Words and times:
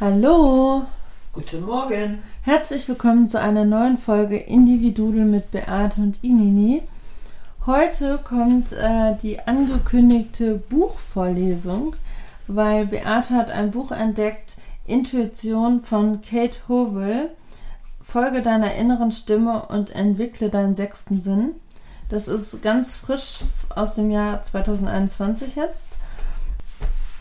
Hallo, 0.00 0.86
Guten 1.32 1.64
Morgen. 1.64 2.24
herzlich 2.42 2.88
willkommen 2.88 3.28
zu 3.28 3.40
einer 3.40 3.64
neuen 3.64 3.96
Folge 3.96 4.36
Individudel 4.36 5.24
mit 5.24 5.52
Beate 5.52 6.00
und 6.00 6.18
Inini. 6.24 6.82
Heute 7.64 8.18
kommt 8.18 8.72
äh, 8.72 9.16
die 9.22 9.38
angekündigte 9.46 10.56
Buchvorlesung, 10.56 11.94
weil 12.48 12.86
Beate 12.86 13.34
hat 13.34 13.52
ein 13.52 13.70
Buch 13.70 13.92
entdeckt, 13.92 14.56
Intuition 14.84 15.80
von 15.82 16.20
Kate 16.22 16.58
Howell. 16.66 17.30
Folge 18.02 18.42
deiner 18.42 18.74
inneren 18.74 19.12
Stimme 19.12 19.66
und 19.66 19.90
entwickle 19.90 20.50
deinen 20.50 20.74
sechsten 20.74 21.20
Sinn. 21.20 21.52
Das 22.08 22.26
ist 22.26 22.60
ganz 22.62 22.96
frisch 22.96 23.42
aus 23.76 23.94
dem 23.94 24.10
Jahr 24.10 24.42
2021 24.42 25.54
jetzt. 25.54 25.90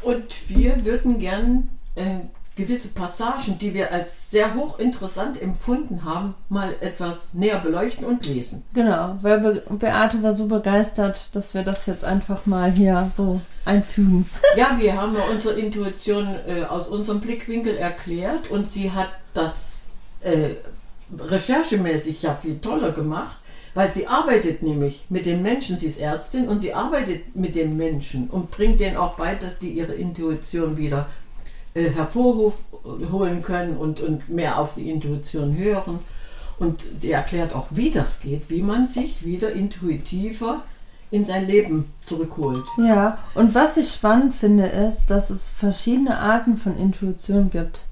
Und 0.01 0.49
wir 0.49 0.83
würden 0.85 1.19
gern 1.19 1.69
äh, 1.93 2.21
gewisse 2.55 2.89
Passagen, 2.89 3.57
die 3.57 3.73
wir 3.73 3.91
als 3.91 4.29
sehr 4.29 4.53
hochinteressant 4.53 5.41
empfunden 5.41 6.03
haben, 6.03 6.35
mal 6.49 6.75
etwas 6.81 7.33
näher 7.33 7.59
beleuchten 7.59 8.05
und 8.05 8.25
lesen. 8.25 8.63
Genau, 8.73 9.17
weil 9.21 9.39
Be 9.39 9.63
Beate 9.69 10.21
war 10.21 10.33
so 10.33 10.45
begeistert, 10.45 11.29
dass 11.33 11.53
wir 11.55 11.63
das 11.63 11.87
jetzt 11.87 12.03
einfach 12.03 12.45
mal 12.45 12.71
hier 12.71 13.07
so 13.13 13.41
einfügen. 13.65 14.29
Ja, 14.55 14.77
wir 14.79 15.01
haben 15.01 15.15
ja 15.15 15.21
unsere 15.31 15.59
Intuition 15.59 16.27
äh, 16.47 16.63
aus 16.65 16.87
unserem 16.87 17.21
Blickwinkel 17.21 17.75
erklärt 17.75 18.51
und 18.51 18.67
sie 18.67 18.91
hat 18.91 19.09
das 19.33 19.93
äh, 20.21 20.51
recherchemäßig 21.17 22.21
ja 22.21 22.35
viel 22.35 22.59
toller 22.59 22.91
gemacht, 22.91 23.37
weil 23.73 23.91
sie 23.91 24.05
arbeitet 24.05 24.61
nämlich 24.61 25.05
mit 25.09 25.25
den 25.25 25.41
Menschen, 25.41 25.75
sie 25.75 25.87
ist 25.87 25.99
Ärztin 25.99 26.47
und 26.47 26.59
sie 26.59 26.75
arbeitet 26.75 27.35
mit 27.35 27.55
den 27.55 27.75
Menschen 27.75 28.29
und 28.29 28.51
bringt 28.51 28.79
denen 28.79 28.97
auch 28.97 29.15
bei, 29.15 29.33
dass 29.33 29.57
die 29.57 29.71
ihre 29.71 29.93
Intuition 29.93 30.77
wieder 30.77 31.07
äh, 31.73 31.89
hervorholen 31.89 33.41
können 33.41 33.77
und, 33.77 33.99
und 33.99 34.29
mehr 34.29 34.59
auf 34.59 34.75
die 34.75 34.89
Intuition 34.89 35.57
hören. 35.57 35.99
Und 36.59 36.83
sie 36.99 37.11
erklärt 37.11 37.53
auch, 37.53 37.67
wie 37.71 37.89
das 37.89 38.21
geht, 38.21 38.49
wie 38.49 38.61
man 38.61 38.85
sich 38.85 39.25
wieder 39.25 39.51
intuitiver 39.51 40.63
in 41.11 41.25
sein 41.25 41.45
Leben 41.45 41.93
zurückholt. 42.05 42.65
Ja, 42.77 43.17
und 43.35 43.53
was 43.53 43.77
ich 43.77 43.91
spannend 43.91 44.33
finde, 44.33 44.65
ist, 44.65 45.07
dass 45.07 45.29
es 45.29 45.51
verschiedene 45.51 46.17
Arten 46.17 46.57
von 46.57 46.77
Intuition 46.77 47.49
gibt. 47.51 47.85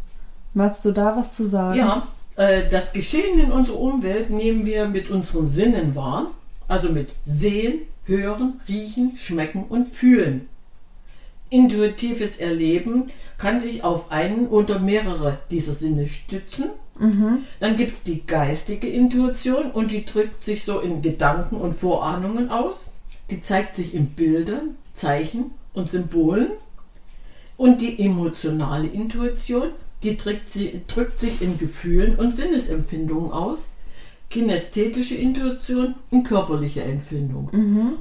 Magst 0.53 0.83
du 0.85 0.91
da 0.91 1.15
was 1.15 1.35
zu 1.35 1.43
sagen? 1.43 1.77
Ja, 1.77 2.07
äh, 2.35 2.67
das 2.69 2.93
Geschehen 2.93 3.39
in 3.39 3.51
unserer 3.51 3.79
Umwelt 3.79 4.29
nehmen 4.29 4.65
wir 4.65 4.87
mit 4.87 5.09
unseren 5.09 5.47
Sinnen 5.47 5.95
wahr, 5.95 6.31
also 6.67 6.89
mit 6.89 7.09
Sehen, 7.25 7.81
Hören, 8.05 8.59
Riechen, 8.67 9.15
Schmecken 9.15 9.65
und 9.65 9.87
Fühlen. 9.87 10.49
Intuitives 11.51 12.37
Erleben 12.37 13.11
kann 13.37 13.59
sich 13.59 13.83
auf 13.83 14.09
einen 14.09 14.47
oder 14.47 14.79
mehrere 14.79 15.37
dieser 15.51 15.73
Sinne 15.73 16.07
stützen. 16.07 16.69
Dann 17.59 17.75
gibt 17.75 17.91
es 17.91 18.03
die 18.03 18.25
geistige 18.25 18.87
Intuition 18.87 19.69
und 19.71 19.91
die 19.91 20.05
drückt 20.05 20.43
sich 20.43 20.63
so 20.63 20.79
in 20.79 21.01
Gedanken 21.01 21.55
und 21.55 21.73
Vorahnungen 21.73 22.49
aus. 22.49 22.85
Die 23.29 23.41
zeigt 23.41 23.75
sich 23.75 23.93
in 23.93 24.07
Bildern, 24.07 24.77
Zeichen 24.93 25.51
und 25.73 25.89
Symbolen. 25.89 26.47
Und 27.57 27.81
die 27.81 28.03
emotionale 28.03 28.87
Intuition, 28.87 29.71
die 30.03 30.17
drückt, 30.17 30.49
sie, 30.49 30.81
drückt 30.87 31.19
sich 31.19 31.41
in 31.41 31.57
Gefühlen 31.57 32.15
und 32.15 32.31
Sinnesempfindungen 32.31 33.31
aus. 33.31 33.67
Kinästhetische 34.31 35.15
Intuition 35.15 35.93
und 36.09 36.23
körperliche 36.23 36.81
Empfindung. 36.81 37.49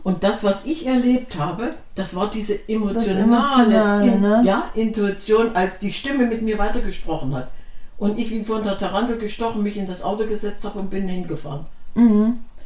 Und 0.05 0.23
das, 0.23 0.45
was 0.45 0.65
ich 0.65 0.87
erlebt 0.87 1.37
habe, 1.37 1.75
das 1.97 2.15
war 2.15 2.31
diese 2.31 2.69
emotionale, 2.69 3.21
Emotionale, 3.21 4.13
in, 4.13 4.21
ne? 4.21 4.43
ja, 4.47 4.65
Intuition, 4.75 5.55
als 5.55 5.79
die 5.79 5.93
Stimme 5.93 6.27
mit 6.27 6.41
mir 6.43 6.57
weitergesprochen 6.59 7.35
hat. 7.35 7.51
Und 7.99 8.19
ich 8.19 8.31
wie 8.31 8.43
von 8.43 8.63
der 8.63 8.79
Tarantel 8.79 9.19
gestochen 9.19 9.63
mich 9.63 9.77
in 9.77 9.87
das 9.87 10.03
Auto 10.03 10.25
gesetzt 10.25 10.65
habe 10.65 10.79
und 10.79 10.89
bin 10.89 11.07
hingefahren. 11.07 11.67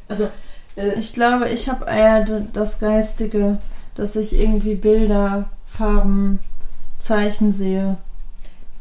Also, 0.09 0.29
äh, 0.77 0.99
Ich 1.01 1.13
glaube, 1.13 1.49
ich 1.49 1.69
habe 1.69 1.87
eher 1.87 2.23
das 2.53 2.79
Geistige, 2.79 3.59
dass 3.95 4.15
ich 4.15 4.39
irgendwie 4.39 4.75
Bilder, 4.75 5.49
Farben, 5.65 6.39
Zeichen 6.99 7.51
sehe. 7.51 7.97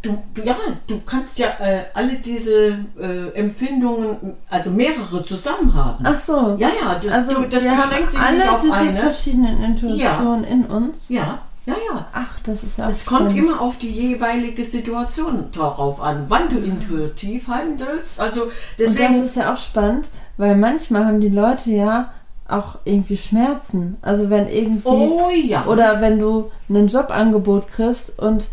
Du, 0.03 0.21
ja, 0.43 0.57
du 0.85 0.99
kannst 1.05 1.37
ja 1.37 1.47
äh, 1.59 1.85
alle 1.93 2.15
diese 2.15 2.77
äh, 2.99 3.29
Empfindungen, 3.35 4.35
also 4.49 4.69
mehrere 4.69 5.23
zusammen 5.23 5.73
haben. 5.73 6.03
Ach 6.05 6.17
so. 6.17 6.57
Ja, 6.59 6.67
ja, 6.67 6.99
das, 7.01 7.13
also 7.13 7.33
du, 7.35 7.47
das 7.47 7.63
wir 7.63 7.71
beschränkt 7.71 8.11
sich 8.11 8.19
alle 8.19 8.37
nicht 8.37 8.49
auf 8.49 8.59
diese 8.59 8.73
eine. 8.73 8.93
verschiedenen 8.93 9.63
Intuitionen 9.63 10.43
in 10.43 10.65
uns. 10.65 11.07
Ja, 11.07 11.39
ja, 11.65 11.75
ja. 11.89 12.05
Ach, 12.11 12.37
das 12.41 12.65
ist 12.65 12.77
ja 12.77 12.89
Es 12.89 13.05
kommt 13.05 13.33
immer 13.33 13.61
auf 13.61 13.77
die 13.77 13.89
jeweilige 13.89 14.65
Situation 14.65 15.45
darauf 15.53 16.01
an, 16.01 16.25
wann 16.27 16.49
du 16.49 16.57
intuitiv 16.57 17.47
handelst. 17.47 18.19
Also 18.19 18.43
Und 18.43 18.51
deswegen. 18.77 19.13
das 19.19 19.29
ist 19.29 19.35
ja 19.37 19.53
auch 19.53 19.57
spannend, 19.57 20.09
weil 20.35 20.57
manchmal 20.57 21.05
haben 21.05 21.21
die 21.21 21.29
Leute 21.29 21.71
ja 21.71 22.11
auch 22.45 22.79
irgendwie 22.83 23.15
Schmerzen. 23.15 23.95
Also 24.01 24.29
wenn 24.29 24.47
irgendwie 24.47 24.89
oh 24.89 25.29
ja. 25.29 25.65
oder 25.65 26.01
wenn 26.01 26.19
du 26.19 26.51
ein 26.69 26.89
Jobangebot 26.89 27.69
kriegst 27.69 28.19
und 28.19 28.49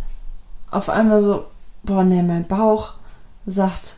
auf 0.71 0.89
einmal 0.89 1.21
so, 1.21 1.45
boah, 1.83 2.05
nee, 2.05 2.23
mein 2.23 2.47
Bauch 2.47 2.95
sagt, 3.47 3.95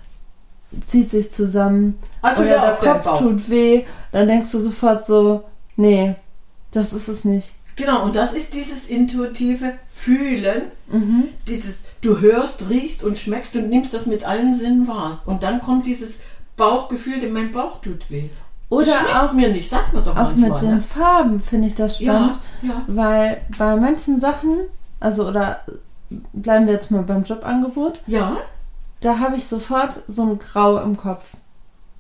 zieht 0.81 1.11
sich 1.11 1.31
zusammen 1.31 1.99
Also 2.23 2.43
oder 2.43 2.59
der 2.81 2.93
Kopf 2.95 3.19
tut 3.19 3.51
weh, 3.51 3.85
dann 4.13 4.27
denkst 4.29 4.51
du 4.53 4.59
sofort 4.59 5.05
so, 5.05 5.45
nee, 5.77 6.15
das 6.71 6.93
ist 6.93 7.09
es 7.09 7.25
nicht. 7.25 7.55
Genau, 7.77 8.03
und 8.05 8.17
das 8.17 8.33
ist 8.33 8.55
dieses 8.55 8.87
intuitive 8.87 9.73
Fühlen, 9.91 10.63
Mhm. 10.89 11.25
dieses 11.49 11.85
du 12.03 12.21
hörst, 12.21 12.69
riechst 12.69 13.03
und 13.03 13.17
schmeckst 13.17 13.57
und 13.57 13.69
nimmst 13.71 13.95
das 13.95 14.07
mit 14.07 14.25
allen 14.25 14.55
Sinnen 14.55 14.87
wahr. 14.89 15.23
Und 15.25 15.43
dann 15.43 15.61
kommt 15.61 15.87
dieses 15.87 16.21
Bauchgefühl, 16.57 17.21
denn 17.21 17.33
mein 17.33 17.51
Bauch 17.53 17.81
tut 17.81 18.11
weh. 18.11 18.29
Oder 18.69 18.93
auch- 19.23 19.33
mir 19.33 19.49
nicht, 19.51 19.69
sagt 19.71 19.93
man 19.95 20.05
doch 20.05 20.13
Auch 20.13 20.31
manchmal. 20.35 20.51
mit 20.51 20.63
den 20.63 20.75
ne? 20.77 20.81
Farben 20.83 21.41
finde 21.41 21.69
ich 21.69 21.75
das 21.75 21.99
spannend, 21.99 22.39
Ja, 22.63 22.69
ja. 22.69 22.83
weil 22.89 23.41
bei 23.59 23.77
manchen 23.77 24.19
Sachen, 24.21 24.59
also 25.01 25.27
oder 25.29 25.61
bleiben 26.33 26.67
wir 26.67 26.75
jetzt 26.75 26.91
mal 26.91 27.03
beim 27.03 27.23
Jobangebot, 27.25 28.03
Ja, 28.07 28.37
da 29.01 29.19
habe 29.19 29.37
ich 29.37 29.47
sofort 29.47 30.03
so 30.09 30.23
ein 30.23 30.39
Grau 30.39 30.79
im 30.79 30.97
Kopf. 30.97 31.37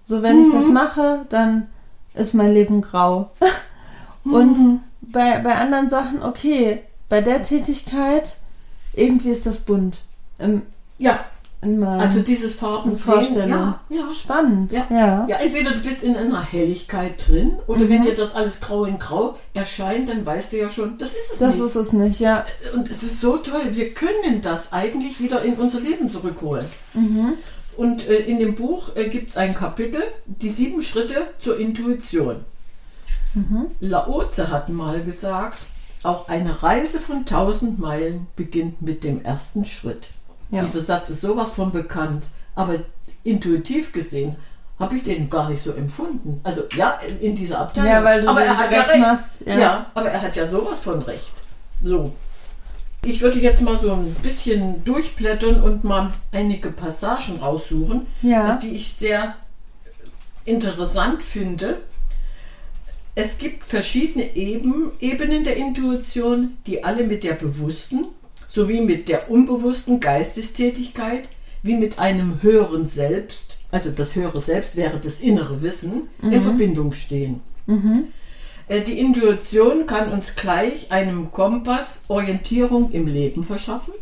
So, 0.04 0.22
wenn 0.22 0.40
ich 0.42 0.52
das 0.52 0.66
Mhm. 0.66 0.72
mache, 0.74 1.26
dann 1.28 1.68
ist 2.14 2.34
mein 2.34 2.52
Leben 2.52 2.80
grau. 2.80 3.30
Und 4.24 4.58
Mhm. 4.58 4.80
bei, 5.00 5.38
bei 5.38 5.54
anderen 5.56 5.88
Sachen, 5.88 6.22
okay, 6.22 6.82
bei 7.08 7.20
der 7.20 7.42
Tätigkeit, 7.42 8.36
irgendwie 8.94 9.30
ist 9.30 9.46
das 9.46 9.58
bunt. 9.58 9.98
Im, 10.38 10.62
ja. 10.98 11.24
Also 11.64 12.20
dieses 12.20 12.54
Farben 12.54 12.96
Vorstellung. 12.96 13.48
Ja, 13.48 13.80
ja. 13.88 14.10
Spannend, 14.10 14.72
Ja. 14.72 14.84
ja. 14.90 15.26
Ja, 15.28 15.36
entweder 15.36 15.70
du 15.70 15.78
bist 15.78 16.02
in 16.02 16.16
einer 16.16 16.42
Helligkeit 16.42 17.24
drin 17.28 17.52
oder 17.68 17.80
Mhm. 17.84 17.88
wenn 17.88 18.02
dir 18.02 18.14
das 18.14 18.34
alles 18.34 18.60
grau 18.60 18.84
in 18.84 18.98
grau 18.98 19.36
erscheint, 19.54 20.08
dann 20.08 20.26
weißt 20.26 20.52
du 20.52 20.58
ja 20.58 20.68
schon, 20.68 20.98
das 20.98 21.10
ist 21.12 21.32
es 21.34 21.38
Das 21.38 21.54
nicht. 21.56 21.64
ist 21.66 21.76
es 21.76 21.92
nicht, 21.92 22.18
ja. 22.20 22.44
Und 22.74 22.90
es 22.90 23.04
ist 23.04 23.20
so 23.20 23.36
toll, 23.36 23.62
wir 23.70 23.94
können 23.94 24.42
das 24.42 24.72
eigentlich 24.72 25.20
wieder 25.20 25.42
in 25.42 25.54
unser 25.54 25.78
Leben 25.78 26.10
zurückholen. 26.10 26.66
Mhm. 26.94 27.34
Und 27.76 28.08
äh, 28.08 28.16
in 28.16 28.40
dem 28.40 28.56
Buch 28.56 28.96
äh, 28.96 29.08
gibt 29.08 29.30
es 29.30 29.36
ein 29.36 29.54
Kapitel, 29.54 30.02
die 30.26 30.48
sieben 30.48 30.82
Schritte 30.82 31.28
zur 31.38 31.58
Intuition. 31.60 32.44
Mhm. 33.34 33.66
Laoze 33.80 34.50
hat 34.50 34.68
mal 34.68 35.00
gesagt, 35.02 35.58
auch 36.02 36.28
eine 36.28 36.62
Reise 36.62 36.98
von 36.98 37.24
tausend 37.24 37.78
Meilen 37.78 38.26
beginnt 38.34 38.82
mit 38.82 39.04
dem 39.04 39.22
ersten 39.24 39.64
Schritt. 39.64 40.08
Ja. 40.52 40.60
Dieser 40.60 40.80
Satz 40.80 41.08
ist 41.08 41.22
sowas 41.22 41.52
von 41.52 41.72
bekannt, 41.72 42.26
aber 42.54 42.78
intuitiv 43.24 43.90
gesehen 43.90 44.36
habe 44.78 44.96
ich 44.96 45.02
den 45.02 45.28
gar 45.30 45.48
nicht 45.48 45.62
so 45.62 45.72
empfunden. 45.72 46.40
Also 46.44 46.62
ja, 46.76 46.98
in, 47.20 47.34
dieser 47.34 47.58
Abteilung. 47.60 47.90
Ja, 47.90 48.04
weil 48.04 48.20
du 48.20 48.28
aber 48.28 48.42
er 48.42 48.56
hat 48.56 48.72
ja 48.72 48.82
recht. 48.82 49.00
machst, 49.00 49.42
ja. 49.46 49.58
ja, 49.58 49.90
aber 49.94 50.10
er 50.10 50.22
hat 50.22 50.36
ja 50.36 50.46
sowas 50.46 50.78
von 50.78 51.02
recht. 51.02 51.32
So. 51.82 52.12
Ich 53.04 53.20
würde 53.20 53.38
jetzt 53.40 53.62
mal 53.62 53.76
so 53.76 53.92
ein 53.92 54.14
bisschen 54.22 54.84
durchblättern 54.84 55.60
und 55.62 55.82
mal 55.84 56.12
einige 56.30 56.70
Passagen 56.70 57.38
raussuchen, 57.38 58.06
Ja. 58.22 58.56
die 58.56 58.70
ich 58.74 58.92
sehr 58.92 59.34
interessant 60.44 61.22
finde. 61.22 61.80
Es 63.14 63.38
gibt 63.38 63.64
verschiedene 63.64 64.36
Eben, 64.36 64.92
Ebenen 65.00 65.44
der 65.44 65.56
Intuition, 65.56 66.56
die 66.66 66.84
alle 66.84 67.04
mit 67.04 67.24
der 67.24 67.34
bewussten 67.34 68.06
sowie 68.52 68.80
mit 68.82 69.08
der 69.08 69.30
unbewussten 69.30 69.98
Geistestätigkeit 70.00 71.28
wie 71.62 71.74
mit 71.76 71.98
einem 71.98 72.42
höheren 72.42 72.84
Selbst, 72.84 73.58
also 73.70 73.90
das 73.90 74.14
höhere 74.14 74.40
Selbst 74.40 74.76
wäre 74.76 74.98
das 74.98 75.20
innere 75.20 75.62
Wissen, 75.62 76.08
in 76.20 76.42
Verbindung 76.42 76.92
stehen. 76.92 77.40
Äh, 78.68 78.82
Die 78.82 78.98
Intuition 78.98 79.86
kann 79.86 80.12
uns 80.12 80.34
gleich 80.34 80.90
einem 80.92 81.30
Kompass 81.32 82.00
Orientierung 82.08 82.90
im 82.92 83.06
Leben 83.06 83.42
verschaffen. 83.42 83.94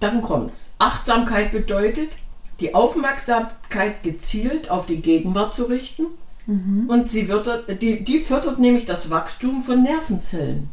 Dann 0.00 0.22
kommt's. 0.22 0.70
Achtsamkeit 0.78 1.52
bedeutet, 1.52 2.08
die 2.58 2.74
Aufmerksamkeit 2.74 4.02
gezielt 4.02 4.70
auf 4.70 4.86
die 4.86 5.00
Gegenwart 5.02 5.54
zu 5.54 5.64
richten. 5.64 6.06
Und 6.88 7.08
sie 7.08 7.28
wird, 7.28 7.46
die, 7.82 8.02
die 8.02 8.18
fördert 8.18 8.58
nämlich 8.58 8.84
das 8.86 9.08
Wachstum 9.10 9.60
von 9.60 9.82
Nervenzellen. 9.82 10.68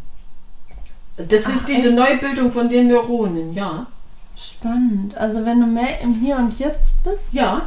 Das 1.18 1.46
Ach, 1.48 1.56
ist 1.56 1.68
diese 1.68 1.88
echt? 1.90 1.96
Neubildung 1.98 2.52
von 2.52 2.69
den 2.69 2.88
Neuronen, 2.88 3.54
ja. 3.54 3.88
Spannend. 4.36 5.18
Also 5.18 5.46
wenn 5.46 5.60
du 5.60 5.66
mehr 5.66 6.00
im 6.02 6.14
Hier 6.14 6.38
und 6.38 6.60
Jetzt 6.60 7.04
bist, 7.04 7.34
Ja, 7.34 7.64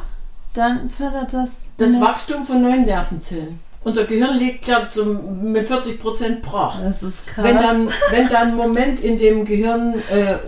dann 0.54 0.88
fördert 0.88 1.32
das. 1.32 1.66
das 1.76 2.00
Wachstum 2.00 2.44
von 2.44 2.62
neuen 2.62 2.84
Nervenzellen. 2.84 3.58
Unser 3.82 4.04
Gehirn 4.04 4.36
liegt 4.36 4.66
ja 4.68 4.88
zum, 4.88 5.52
mit 5.52 5.66
40 5.66 5.98
Prozent 5.98 6.42
brach. 6.42 6.80
Das 6.82 7.02
ist 7.02 7.26
krass. 7.26 7.44
Wenn 7.44 7.56
dann, 7.56 7.88
wenn 8.10 8.28
dann 8.28 8.48
ein 8.48 8.56
Moment 8.56 9.00
in 9.00 9.16
dem 9.16 9.44
Gehirn 9.44 9.94
äh, 10.12 10.32
äh, 10.32 10.38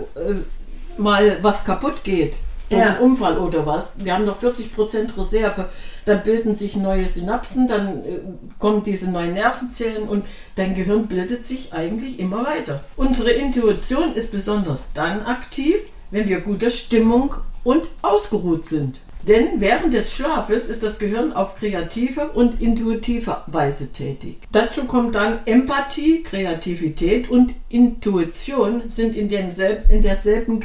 mal 0.98 1.38
was 1.42 1.64
kaputt 1.64 2.04
geht, 2.04 2.36
durch 2.72 2.82
Ja. 2.82 2.94
einen 2.94 2.98
Unfall 3.10 3.38
oder 3.38 3.64
was, 3.66 3.92
wir 3.98 4.14
haben 4.14 4.24
noch 4.24 4.40
40% 4.40 5.16
Reserve, 5.16 5.68
dann 6.04 6.22
bilden 6.22 6.54
sich 6.54 6.76
neue 6.76 7.06
Synapsen, 7.06 7.68
dann 7.68 8.04
äh, 8.04 8.18
kommen 8.58 8.82
diese 8.82 9.10
neuen 9.10 9.34
Nervenzellen 9.34 10.08
und 10.08 10.26
dein 10.56 10.74
Gehirn 10.74 11.06
bildet 11.06 11.44
sich 11.44 11.72
eigentlich 11.72 12.18
immer 12.18 12.44
weiter. 12.44 12.82
Unsere 12.96 13.30
Intuition 13.30 14.12
ist 14.14 14.32
besonders 14.32 14.88
dann 14.94 15.24
aktiv, 15.26 15.76
wenn 16.10 16.28
wir 16.28 16.40
guter 16.40 16.70
Stimmung 16.70 17.34
und 17.64 17.88
ausgeruht 18.02 18.64
sind. 18.66 19.00
Denn 19.28 19.60
während 19.60 19.94
des 19.94 20.12
Schlafes 20.12 20.68
ist 20.68 20.82
das 20.82 20.98
Gehirn 20.98 21.32
auf 21.32 21.54
kreative 21.54 22.30
und 22.30 22.60
intuitive 22.60 23.36
Weise 23.46 23.92
tätig. 23.92 24.38
Dazu 24.50 24.84
kommt 24.84 25.14
dann 25.14 25.38
Empathie, 25.46 26.24
Kreativität 26.24 27.30
und 27.30 27.54
Intuition 27.68 28.82
sind 28.88 29.14
in, 29.14 29.28
demselben, 29.28 29.88
in 29.90 30.02
derselben 30.02 30.58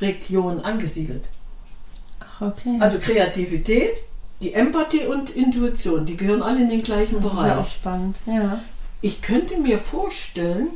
Gehirnregion 0.00 0.60
angesiedelt. 0.60 1.24
Ach, 2.20 2.42
okay. 2.42 2.76
Also 2.80 2.98
Kreativität, 2.98 3.92
die 4.42 4.54
Empathie 4.54 5.06
und 5.06 5.30
Intuition, 5.30 6.06
die 6.06 6.16
gehören 6.16 6.42
alle 6.42 6.60
in 6.62 6.70
den 6.70 6.82
gleichen 6.82 7.20
das 7.22 7.32
ist 7.32 7.38
ja 7.38 7.42
auch 7.44 7.54
Bereich. 7.56 7.72
spannend. 7.72 8.20
Ja. 8.26 8.60
Ich 9.02 9.20
könnte 9.22 9.58
mir 9.58 9.78
vorstellen, 9.78 10.68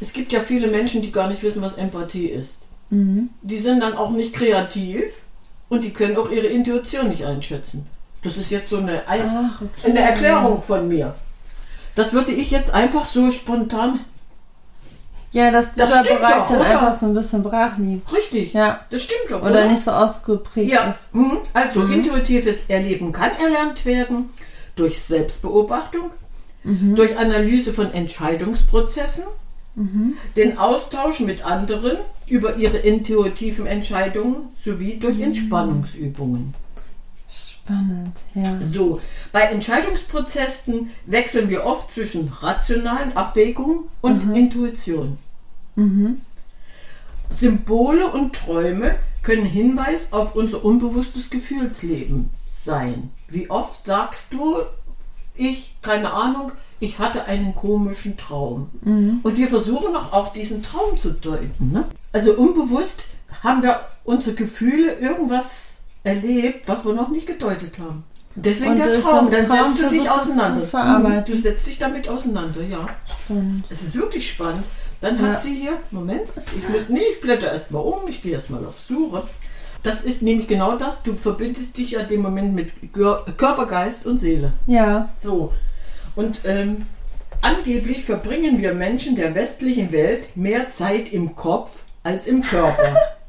es 0.00 0.12
gibt 0.12 0.32
ja 0.32 0.40
viele 0.40 0.68
Menschen, 0.68 1.02
die 1.02 1.12
gar 1.12 1.28
nicht 1.28 1.42
wissen, 1.42 1.62
was 1.62 1.74
Empathie 1.74 2.26
ist. 2.26 2.62
Mhm. 2.90 3.30
Die 3.42 3.58
sind 3.58 3.80
dann 3.80 3.94
auch 3.94 4.10
nicht 4.10 4.32
kreativ 4.32 5.02
und 5.68 5.84
die 5.84 5.90
können 5.92 6.16
auch 6.16 6.30
ihre 6.30 6.46
Intuition 6.46 7.08
nicht 7.08 7.24
einschätzen. 7.24 7.86
Das 8.22 8.36
ist 8.36 8.50
jetzt 8.50 8.68
so 8.68 8.78
eine, 8.78 9.06
Ein 9.08 9.22
Ach, 9.50 9.62
okay. 9.62 9.90
eine 9.90 10.00
Erklärung 10.00 10.62
von 10.62 10.88
mir. 10.88 11.14
Das 11.94 12.12
würde 12.12 12.32
ich 12.32 12.50
jetzt 12.50 12.70
einfach 12.70 13.06
so 13.06 13.30
spontan. 13.30 14.00
Ja, 15.32 15.50
dass 15.52 15.74
Das 15.74 15.88
dieser 15.90 16.04
stimmt 16.04 16.20
Bereich 16.20 16.34
doch, 16.38 16.48
dann 16.48 16.60
oder? 16.60 16.68
einfach 16.70 16.92
so 16.92 17.06
ein 17.06 17.14
bisschen 17.14 17.42
brach 17.42 17.78
liegt. 17.78 18.12
Richtig. 18.12 18.52
Ja. 18.52 18.80
Das 18.90 19.02
stimmt 19.02 19.30
doch. 19.30 19.42
Oder 19.42 19.66
nicht 19.66 19.80
so 19.80 19.92
ausgeprägt 19.92 20.70
Ja, 20.72 20.88
ist. 20.88 21.14
mhm. 21.14 21.38
also 21.54 21.80
Mhm. 21.80 21.92
intuitives 21.94 22.64
Erleben 22.68 23.12
kann 23.12 23.30
erlernt 23.40 23.84
werden 23.86 24.30
durch 24.76 25.00
Selbstbeobachtung, 25.00 26.10
Mhm. 26.64 26.94
durch 26.96 27.16
Analyse 27.16 27.72
von 27.72 27.92
Entscheidungsprozessen, 27.92 29.24
Mhm. 29.76 30.14
den 30.36 30.58
Austausch 30.58 31.20
mit 31.20 31.44
anderen 31.46 31.98
über 32.26 32.56
ihre 32.56 32.78
intuitiven 32.78 33.66
Entscheidungen 33.66 34.48
sowie 34.60 34.98
durch 34.98 35.16
Mhm. 35.18 35.22
Entspannungsübungen. 35.24 36.54
Spannend, 37.70 38.22
ja. 38.34 38.58
So, 38.72 39.00
bei 39.32 39.42
Entscheidungsprozessen 39.42 40.90
wechseln 41.06 41.48
wir 41.48 41.64
oft 41.64 41.90
zwischen 41.90 42.28
rationalen 42.28 43.16
Abwägungen 43.16 43.84
und 44.00 44.26
Mhm. 44.26 44.34
Intuition. 44.34 45.18
Mhm. 45.76 46.20
Symbole 47.28 48.08
und 48.08 48.34
Träume 48.34 48.96
können 49.22 49.44
Hinweis 49.44 50.12
auf 50.12 50.34
unser 50.34 50.64
unbewusstes 50.64 51.30
Gefühlsleben 51.30 52.30
sein. 52.48 53.10
Wie 53.28 53.48
oft 53.50 53.84
sagst 53.84 54.32
du, 54.32 54.56
ich, 55.36 55.76
keine 55.82 56.12
Ahnung, 56.12 56.52
ich 56.80 56.98
hatte 56.98 57.26
einen 57.26 57.54
komischen 57.54 58.16
Traum. 58.16 58.70
Mhm. 58.82 59.20
Und 59.22 59.36
wir 59.36 59.48
versuchen 59.48 59.94
auch, 59.94 60.12
auch 60.12 60.32
diesen 60.32 60.62
Traum 60.62 60.98
zu 60.98 61.10
deuten. 61.12 61.70
Ne? 61.70 61.84
Also 62.12 62.32
unbewusst 62.34 63.06
haben 63.44 63.62
wir 63.62 63.80
unsere 64.04 64.34
Gefühle 64.34 64.94
irgendwas 64.94 65.69
erlebt, 66.04 66.68
was 66.68 66.84
wir 66.84 66.92
noch 66.94 67.08
nicht 67.08 67.26
gedeutet 67.26 67.78
haben. 67.78 68.04
Deswegen 68.36 68.72
Und 68.72 68.78
der 68.78 69.00
Traum, 69.00 69.28
dann 69.30 69.46
Traum 69.46 69.72
setzt 69.72 69.92
du 69.92 69.96
dich 69.98 70.08
auseinander. 70.10 70.98
Mhm, 70.98 71.24
Du 71.24 71.36
setzt 71.36 71.66
dich 71.66 71.78
damit 71.78 72.08
auseinander, 72.08 72.62
ja. 72.62 72.88
Spannend. 73.24 73.64
Es 73.68 73.82
ist 73.82 73.94
wirklich 73.96 74.30
spannend. 74.30 74.62
Dann 75.00 75.16
Ja. 75.20 75.28
hat 75.30 75.42
sie 75.42 75.54
hier, 75.54 75.72
Moment, 75.90 76.22
ich 76.56 76.68
muss, 76.68 76.88
nee, 76.88 77.02
ich 77.12 77.20
blätter 77.20 77.50
erstmal 77.50 77.82
um, 77.82 78.00
ich 78.08 78.20
gehe 78.20 78.32
erstmal 78.32 78.64
auf 78.64 78.78
Suche. 78.78 79.24
Das 79.82 80.02
ist 80.02 80.22
nämlich 80.22 80.46
genau 80.46 80.76
das, 80.76 81.02
du 81.02 81.16
verbindest 81.16 81.76
dich 81.78 81.92
ja 81.92 82.02
dem 82.02 82.22
Moment 82.22 82.54
mit 82.54 82.72
Körper, 82.92 83.66
Geist 83.66 84.06
und 84.06 84.18
Seele. 84.18 84.52
Ja. 84.66 85.08
So, 85.16 85.52
und 86.16 86.40
ähm, 86.44 86.84
angeblich 87.40 88.04
verbringen 88.04 88.60
wir 88.60 88.74
Menschen 88.74 89.16
der 89.16 89.34
westlichen 89.34 89.90
Welt 89.90 90.36
mehr 90.36 90.68
Zeit 90.68 91.12
im 91.12 91.34
Kopf 91.34 91.82
als 92.02 92.26
im 92.26 92.42
Körper. 92.42 92.94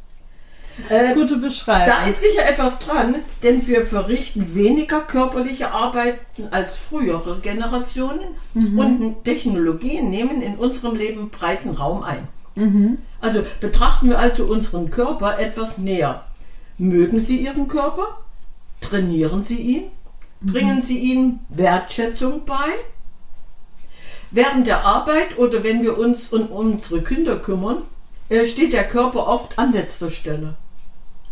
äh, 0.90 1.14
Gute 1.14 1.38
Beschreibung. 1.38 1.88
da 1.88 2.06
ist 2.08 2.22
sicher 2.22 2.48
etwas 2.50 2.80
dran, 2.80 3.16
denn 3.44 3.66
wir 3.68 3.86
verrichten 3.86 4.56
weniger 4.56 5.02
körperliche 5.02 5.72
Arbeiten 5.72 6.48
als 6.52 6.76
frühere 6.76 7.40
Generationen 7.40 8.36
und 8.54 9.24
Technologien 9.24 10.10
nehmen 10.10 10.42
in 10.42 10.56
unserem 10.56 10.96
Leben 10.96 11.30
breiten 11.30 11.70
Raum 11.72 12.04
ein. 12.04 12.28
mhm. 12.56 12.98
Also 13.20 13.44
betrachten 13.60 14.10
wir 14.10 14.18
also 14.18 14.46
unseren 14.46 14.90
Körper 14.90 15.38
etwas 15.40 15.78
näher. 15.78 16.24
Mögen 16.80 17.20
Sie 17.20 17.38
Ihren 17.38 17.68
Körper? 17.68 18.18
Trainieren 18.80 19.44
Sie 19.44 19.58
ihn? 19.58 19.84
Bringen 20.42 20.82
Sie 20.82 20.98
ihm 20.98 21.40
Wertschätzung 21.50 22.46
bei? 22.46 22.72
Während 24.32 24.66
der 24.66 24.86
Arbeit 24.86 25.38
oder 25.38 25.64
wenn 25.64 25.84
wir 25.84 26.00
uns 26.00 26.34
um 26.34 26.48
unsere 26.48 27.04
Kinder 27.04 27.38
kümmern, 27.38 27.84
steht 28.46 28.74
der 28.74 28.88
Körper 28.88 29.28
oft 29.28 29.60
an 29.60 29.72
letzter 29.72 30.10
Stelle. 30.10 30.56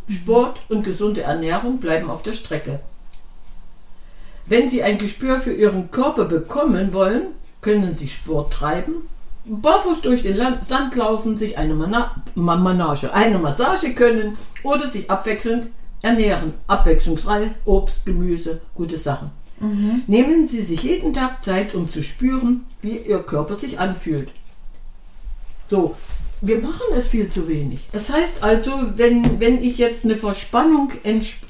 Sport 0.10 0.62
und 0.70 0.84
gesunde 0.84 1.22
Ernährung 1.22 1.80
bleiben 1.80 2.10
auf 2.10 2.24
der 2.24 2.34
Strecke. 2.34 2.80
Wenn 4.46 4.68
Sie 4.68 4.84
ein 4.84 4.98
Gespür 4.98 5.40
für 5.40 5.54
Ihren 5.54 5.92
Körper 5.92 6.26
bekommen 6.26 6.92
wollen, 6.92 7.28
können 7.62 7.94
Sie 7.94 8.08
Sport 8.08 8.52
treiben, 8.52 9.08
barfuß 9.46 10.02
durch 10.02 10.24
den 10.24 10.36
Land 10.36 10.66
Sand 10.66 10.96
laufen, 10.96 11.38
sich 11.38 11.58
eine 11.58 11.76
Mana 11.76 12.16
Ma 12.36 12.56
Manage, 12.56 13.14
eine 13.14 13.38
Massage 13.38 13.94
können 13.94 14.38
oder 14.64 14.88
sich 14.88 15.10
abwechselnd 15.10 15.68
ernähren. 16.02 16.54
Abwechslungsreich, 16.68 17.50
Obst, 17.66 18.06
Gemüse, 18.06 18.62
gute 18.74 18.98
Sachen. 18.98 19.32
Nehmen 20.08 20.46
Sie 20.46 20.62
sich 20.62 20.84
jeden 20.84 21.14
Tag 21.14 21.44
Zeit, 21.44 21.76
um 21.76 21.90
zu 21.90 22.02
spüren, 22.02 22.66
wie 22.82 22.98
Ihr 22.98 23.20
Körper 23.20 23.56
sich 23.56 23.80
anfühlt. 23.80 24.32
So, 25.66 25.96
wir 26.42 26.60
machen 26.60 26.88
es 26.96 27.08
viel 27.08 27.28
zu 27.28 27.48
wenig. 27.48 27.88
Das 27.92 28.12
heißt 28.12 28.44
also, 28.44 28.72
wenn, 28.96 29.40
wenn 29.40 29.64
ich 29.64 29.78
jetzt 29.78 30.06
eine 30.06 30.16
Verspannung 30.16 30.92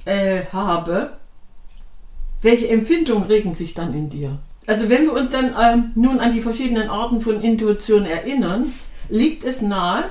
äh, 0.05 0.46
habe, 0.51 1.12
welche 2.41 2.69
Empfindungen 2.69 3.24
regen 3.24 3.53
sich 3.53 3.74
dann 3.74 3.93
in 3.93 4.10
dir? 4.10 4.39
Also 4.65 4.89
wenn 4.89 5.05
wir 5.05 5.13
uns 5.13 5.31
dann 5.31 5.55
ähm, 5.60 5.91
nun 5.96 6.19
an 6.19 6.31
die 6.31 6.41
verschiedenen 6.41 6.89
Arten 6.89 7.22
von 7.22 7.41
Intuition 7.41 8.05
erinnern, 8.05 8.74
liegt 9.10 9.43
es 9.43 9.62
nahe, 9.62 10.05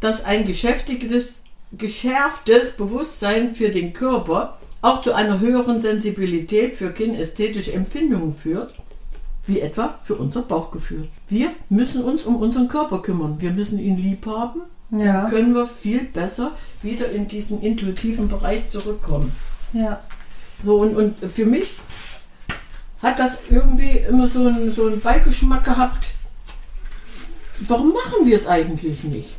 dass 0.00 0.24
ein 0.24 0.44
geschäftiges, 0.44 1.34
geschärftes 1.72 2.72
Bewusstsein 2.72 3.54
für 3.54 3.68
den 3.68 3.92
Körper 3.92 4.58
auch 4.80 5.00
zu 5.00 5.12
einer 5.12 5.40
höheren 5.40 5.80
Sensibilität 5.80 6.74
für 6.74 6.92
kinästhetische 6.92 7.72
Empfindungen 7.72 8.32
führt, 8.32 8.74
wie 9.48 9.60
etwa 9.60 9.98
für 10.02 10.14
unser 10.14 10.42
Bauchgefühl. 10.42 11.08
Wir 11.28 11.50
müssen 11.68 12.04
uns 12.04 12.24
um 12.24 12.36
unseren 12.36 12.68
Körper 12.68 13.00
kümmern. 13.00 13.40
Wir 13.40 13.50
müssen 13.50 13.78
ihn 13.78 13.96
lieb 13.96 14.26
haben. 14.26 14.60
Ja. 14.90 15.24
Können 15.24 15.54
wir 15.54 15.66
viel 15.66 16.04
besser 16.04 16.52
wieder 16.82 17.10
in 17.10 17.28
diesen 17.28 17.60
intuitiven 17.60 18.28
Bereich 18.28 18.68
zurückkommen. 18.68 19.32
Ja. 19.72 20.00
So, 20.64 20.76
und, 20.76 20.96
und 20.96 21.16
für 21.32 21.46
mich 21.46 21.74
hat 23.02 23.18
das 23.18 23.38
irgendwie 23.50 23.98
immer 24.08 24.28
so 24.28 24.40
einen, 24.40 24.72
so 24.72 24.86
einen 24.86 25.00
Beigeschmack 25.00 25.64
gehabt. 25.64 26.10
Warum 27.60 27.92
machen 27.92 28.26
wir 28.26 28.36
es 28.36 28.46
eigentlich 28.46 29.04
nicht? 29.04 29.36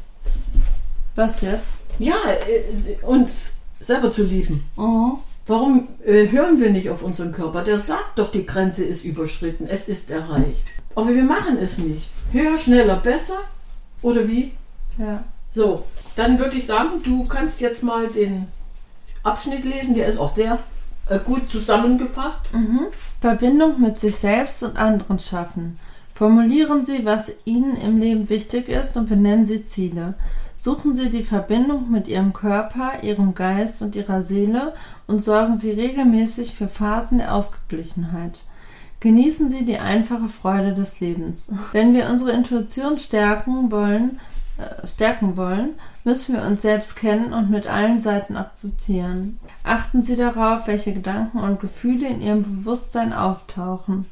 Was 1.15 1.41
jetzt? 1.41 1.79
Ja, 1.97 2.15
äh, 2.47 3.03
uns 3.05 3.51
selber 3.79 4.11
zu 4.11 4.23
lieben. 4.23 4.63
Mhm. 4.75 5.17
Warum 5.49 5.87
äh, 6.05 6.27
hören 6.27 6.59
wir 6.59 6.69
nicht 6.69 6.91
auf 6.91 7.01
unseren 7.01 7.31
Körper? 7.31 7.63
Der 7.63 7.79
sagt 7.79 8.19
doch, 8.19 8.29
die 8.29 8.45
Grenze 8.45 8.83
ist 8.83 9.03
überschritten, 9.03 9.65
es 9.67 9.87
ist 9.87 10.11
erreicht. 10.11 10.73
Aber 10.93 11.09
wir 11.09 11.23
machen 11.23 11.57
es 11.57 11.79
nicht. 11.79 12.11
Höher, 12.31 12.59
schneller, 12.59 12.97
besser? 12.97 13.39
Oder 14.03 14.27
wie? 14.27 14.51
Ja. 14.99 15.23
So, 15.55 15.85
dann 16.15 16.37
würde 16.37 16.55
ich 16.55 16.67
sagen, 16.67 17.01
du 17.03 17.25
kannst 17.25 17.61
jetzt 17.61 17.81
mal 17.81 18.07
den 18.09 18.45
Abschnitt 19.23 19.65
lesen, 19.65 19.95
der 19.95 20.05
ist 20.05 20.19
auch 20.19 20.31
sehr 20.31 20.59
äh, 21.09 21.17
gut 21.17 21.49
zusammengefasst. 21.49 22.53
Mhm. 22.53 22.81
Verbindung 23.19 23.81
mit 23.81 23.99
sich 23.99 24.17
selbst 24.17 24.61
und 24.61 24.77
anderen 24.77 25.17
schaffen. 25.17 25.79
Formulieren 26.13 26.85
Sie, 26.85 27.05
was 27.05 27.31
Ihnen 27.45 27.75
im 27.75 27.99
Leben 27.99 28.29
wichtig 28.29 28.69
ist 28.69 28.95
und 28.97 29.09
benennen 29.09 29.47
Sie 29.47 29.63
Ziele. 29.65 30.13
Suchen 30.61 30.93
Sie 30.93 31.09
die 31.09 31.23
Verbindung 31.23 31.89
mit 31.89 32.09
Ihrem 32.09 32.33
Körper, 32.33 33.01
Ihrem 33.01 33.33
Geist 33.33 33.81
und 33.81 33.95
Ihrer 33.95 34.21
Seele 34.21 34.73
und 35.07 35.23
sorgen 35.23 35.55
Sie 35.55 35.71
regelmäßig 35.71 36.53
für 36.53 36.67
Phasen 36.67 37.19
der 37.19 37.33
Ausgeglichenheit. 37.33 38.43
Genießen 38.99 39.49
Sie 39.49 39.63
die 39.63 39.77
einfache 39.77 40.27
Freude 40.27 40.73
des 40.73 40.99
Lebens. 40.99 41.53
Wenn 41.71 41.93
wir 41.93 42.09
unsere 42.09 42.33
Intuition 42.33 42.97
stärken 42.97 43.71
wollen, 43.71 44.19
äh, 44.57 44.85
stärken 44.85 45.37
wollen, 45.37 45.75
müssen 46.03 46.35
wir 46.35 46.43
uns 46.43 46.61
selbst 46.61 46.97
kennen 46.97 47.31
und 47.31 47.49
mit 47.49 47.65
allen 47.65 47.97
Seiten 47.97 48.35
akzeptieren. 48.35 49.39
Achten 49.63 50.03
Sie 50.03 50.17
darauf, 50.17 50.67
welche 50.67 50.93
Gedanken 50.93 51.39
und 51.39 51.61
Gefühle 51.61 52.09
in 52.09 52.19
Ihrem 52.19 52.43
Bewusstsein 52.43 53.13
auftauchen. 53.13 54.07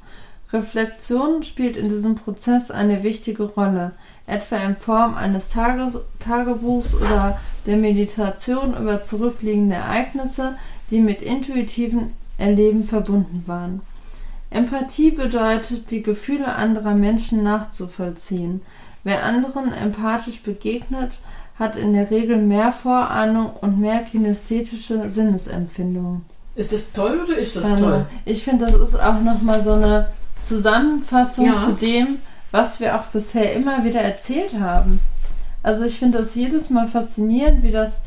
Reflexion 0.54 1.44
spielt 1.44 1.76
in 1.76 1.90
diesem 1.90 2.16
Prozess 2.16 2.72
eine 2.72 3.04
wichtige 3.04 3.44
Rolle, 3.44 3.92
etwa 4.28 4.58
in 4.58 4.76
Form 4.76 5.16
eines 5.16 5.50
Tage 5.50 6.04
Tagebuchs 6.20 6.94
oder 6.94 7.40
der 7.66 7.78
Meditation 7.78 8.76
über 8.78 9.02
zurückliegende 9.02 9.76
Ereignisse, 9.76 10.56
die 10.92 11.00
mit 11.00 11.22
intuitiven 11.22 12.12
Erleben 12.38 12.84
verbunden 12.84 13.44
waren. 13.48 13.82
Empathie 14.50 15.12
bedeutet, 15.12 15.92
die 15.92 16.04
Gefühle 16.04 16.56
anderer 16.56 16.94
Menschen 16.94 17.44
nachzuvollziehen. 17.44 18.62
Wer 19.04 19.24
anderen 19.24 19.74
empathisch 19.74 20.42
begegnet, 20.42 21.20
hat 21.58 21.76
in 21.76 21.94
der 21.94 22.12
Regel 22.12 22.38
mehr 22.38 22.72
Vorahnung 22.72 23.52
und 23.62 23.80
mehr 23.80 24.00
kinästhetische 24.00 25.10
Sinnesempfindungen. 25.10 26.24
Ist 26.56 26.72
das 26.72 26.86
toll 26.94 27.22
oder 27.24 27.36
ist 27.36 27.56
das 27.56 27.80
toll? 27.80 28.06
Ich 28.26 28.44
finde, 28.44 28.66
das 28.66 28.80
ist 28.80 29.00
auch 29.00 29.22
nochmal 29.22 29.64
so 29.64 29.74
eine 29.74 30.10
Zusammenfassung 30.42 31.48
ja. 31.48 31.58
zu 31.58 31.74
dem, 31.74 32.20
was 32.52 32.80
wir 32.80 32.96
auch 32.96 33.08
bisher 33.08 33.54
immer 33.54 33.84
wieder 33.84 34.02
erzählt 34.02 34.54
haben. 34.60 35.00
Also 35.64 35.86
ich 35.86 36.00
finde 36.00 36.20
das 36.20 36.36
jedes 36.36 36.70
Mal 36.70 36.88
faszinierend, 36.88 37.64
wie 37.64 37.72
das 37.72 38.02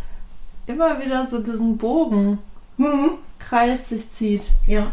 immer 0.67 1.03
wieder 1.03 1.27
so 1.27 1.39
diesen 1.39 1.77
Bogen 1.77 2.39
mhm. 2.77 3.13
Kreis 3.39 3.89
sich 3.89 4.11
zieht. 4.11 4.45
Ja. 4.67 4.93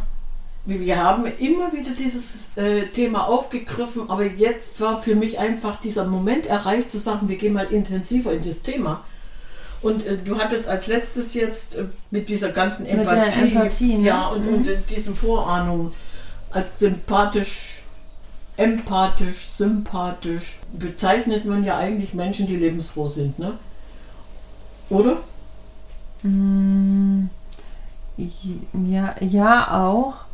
Wir 0.65 1.01
haben 1.01 1.25
immer 1.39 1.71
wieder 1.71 1.91
dieses 1.91 2.49
äh, 2.57 2.87
Thema 2.87 3.27
aufgegriffen, 3.27 4.09
aber 4.09 4.25
jetzt 4.25 4.81
war 4.81 5.01
für 5.01 5.15
mich 5.15 5.39
einfach 5.39 5.79
dieser 5.79 6.05
Moment 6.05 6.45
erreicht, 6.45 6.91
zu 6.91 6.97
sagen, 6.97 7.29
wir 7.29 7.37
gehen 7.37 7.53
mal 7.53 7.67
intensiver 7.71 8.33
in 8.33 8.43
das 8.43 8.63
Thema. 8.63 9.05
Und 9.81 10.05
äh, 10.05 10.17
du 10.17 10.37
hattest 10.37 10.67
als 10.67 10.87
letztes 10.87 11.33
jetzt 11.35 11.75
äh, 11.75 11.85
mit 12.11 12.27
dieser 12.27 12.49
ganzen 12.49 12.85
Empathie, 12.85 13.41
mit 13.41 13.53
Empathie 13.53 13.97
ne? 13.97 14.07
ja, 14.07 14.27
und, 14.27 14.45
mhm. 14.45 14.53
und 14.55 14.69
diesen 14.89 15.15
Vorahnungen 15.15 15.93
als 16.51 16.79
sympathisch, 16.79 17.76
empathisch, 18.57 19.47
sympathisch 19.47 20.59
bezeichnet 20.73 21.45
man 21.45 21.63
ja 21.63 21.77
eigentlich 21.77 22.13
Menschen, 22.13 22.47
die 22.47 22.55
lebensfroh 22.55 23.07
sind, 23.07 23.37
ne? 23.39 23.53
Oder? 24.89 25.17
Mm, 26.23 27.29
ja, 28.85 29.15
ja 29.21 29.85
auch 29.85 30.27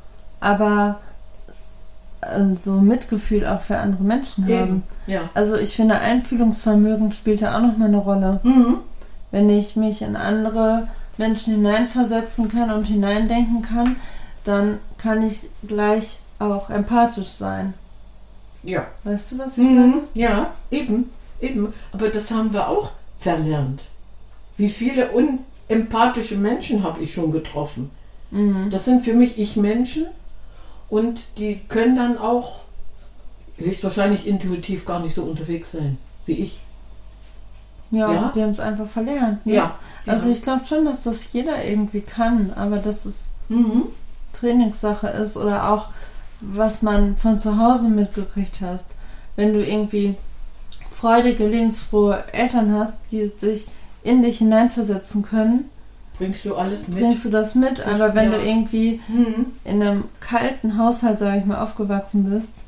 aber 0.43 0.99
äh, 2.21 2.55
so 2.55 2.73
Mitgefühl 2.73 3.47
auch 3.47 3.61
für 3.61 3.77
andere 3.77 4.03
Menschen 4.03 4.47
Eben, 4.47 4.59
haben. 4.59 4.83
Ja. 5.07 5.29
Also 5.33 5.55
ich 5.55 5.75
finde, 5.75 5.97
Einfühlungsvermögen 5.99 7.11
spielt 7.13 7.41
da 7.41 7.57
auch 7.57 7.61
nochmal 7.61 7.87
eine 7.87 7.97
Rolle. 7.97 8.39
Mhm. 8.43 8.79
Wenn 9.31 9.49
ich 9.49 9.75
mich 9.75 10.01
in 10.01 10.15
andere 10.15 10.89
Menschen 11.17 11.55
hineinversetzen 11.55 12.49
kann 12.49 12.71
und 12.71 12.87
hineindenken 12.87 13.61
kann, 13.61 13.95
dann 14.43 14.79
kann 14.97 15.21
ich 15.21 15.49
gleich 15.65 16.19
auch 16.39 16.69
empathisch 16.69 17.29
sein. 17.29 17.73
Ja. 18.63 18.87
Weißt 19.03 19.31
du, 19.31 19.39
was 19.39 19.57
ich 19.57 19.65
mhm. 19.65 19.75
meine? 19.75 20.01
Ja, 20.13 20.53
eben, 20.71 21.09
eben. 21.41 21.73
Aber 21.91 22.09
das 22.09 22.31
haben 22.31 22.53
wir 22.53 22.67
auch 22.67 22.91
verlernt. 23.19 23.83
Wie 24.57 24.69
viele 24.69 25.09
unempathische 25.11 26.37
Menschen 26.37 26.83
habe 26.83 27.01
ich 27.01 27.13
schon 27.13 27.31
getroffen? 27.31 27.91
Mhm. 28.31 28.69
Das 28.69 28.85
sind 28.85 29.03
für 29.03 29.13
mich 29.13 29.37
Ich-Menschen 29.37 30.07
und 30.89 31.37
die 31.37 31.59
können 31.67 31.95
dann 31.95 32.17
auch 32.17 32.63
höchstwahrscheinlich 33.57 34.27
intuitiv 34.27 34.85
gar 34.85 34.99
nicht 34.99 35.15
so 35.15 35.23
unterwegs 35.23 35.71
sein 35.71 35.97
wie 36.25 36.33
ich. 36.33 36.59
Ja, 37.91 38.11
ja? 38.11 38.31
die 38.33 38.41
haben 38.41 38.51
es 38.51 38.59
einfach 38.59 38.87
verlernt. 38.87 39.45
Ne? 39.45 39.55
Ja. 39.55 39.75
Also 40.07 40.31
ich 40.31 40.41
glaube 40.41 40.65
schon, 40.65 40.85
dass 40.85 41.03
das 41.03 41.31
jeder 41.31 41.63
irgendwie 41.63 42.01
kann, 42.01 42.51
aber 42.55 42.77
dass 42.77 43.05
es 43.05 43.33
mhm. 43.49 43.83
Trainingssache 44.33 45.07
ist 45.07 45.37
oder 45.37 45.71
auch 45.71 45.89
was 46.51 46.81
man 46.81 47.15
von 47.17 47.39
zu 47.39 47.57
Hause 47.57 47.89
mitgekriegt 47.89 48.59
hast. 48.61 48.87
Wenn 49.35 49.53
du 49.53 49.63
irgendwie 49.63 50.15
freudige, 50.91 51.47
lebensfrohe 51.47 52.23
Eltern 52.31 52.73
hast, 52.73 53.11
die 53.11 53.27
sich 53.27 53.65
in 54.03 54.21
dich 54.21 54.39
hineinversetzen 54.39 55.23
können, 55.23 55.69
Bringst 56.17 56.45
du 56.45 56.55
alles 56.55 56.87
mit? 56.87 56.99
Bringst 56.99 57.25
du 57.25 57.29
das 57.29 57.55
mit, 57.55 57.79
das 57.79 57.87
aber 57.87 58.13
wenn 58.15 58.31
ja. 58.31 58.37
du 58.37 58.45
irgendwie 58.45 59.01
mhm. 59.07 59.47
in 59.63 59.81
einem 59.81 60.03
kalten 60.19 60.77
Haushalt, 60.77 61.17
sage 61.17 61.39
ich 61.39 61.45
mal, 61.45 61.61
aufgewachsen 61.61 62.25
bist, 62.25 62.65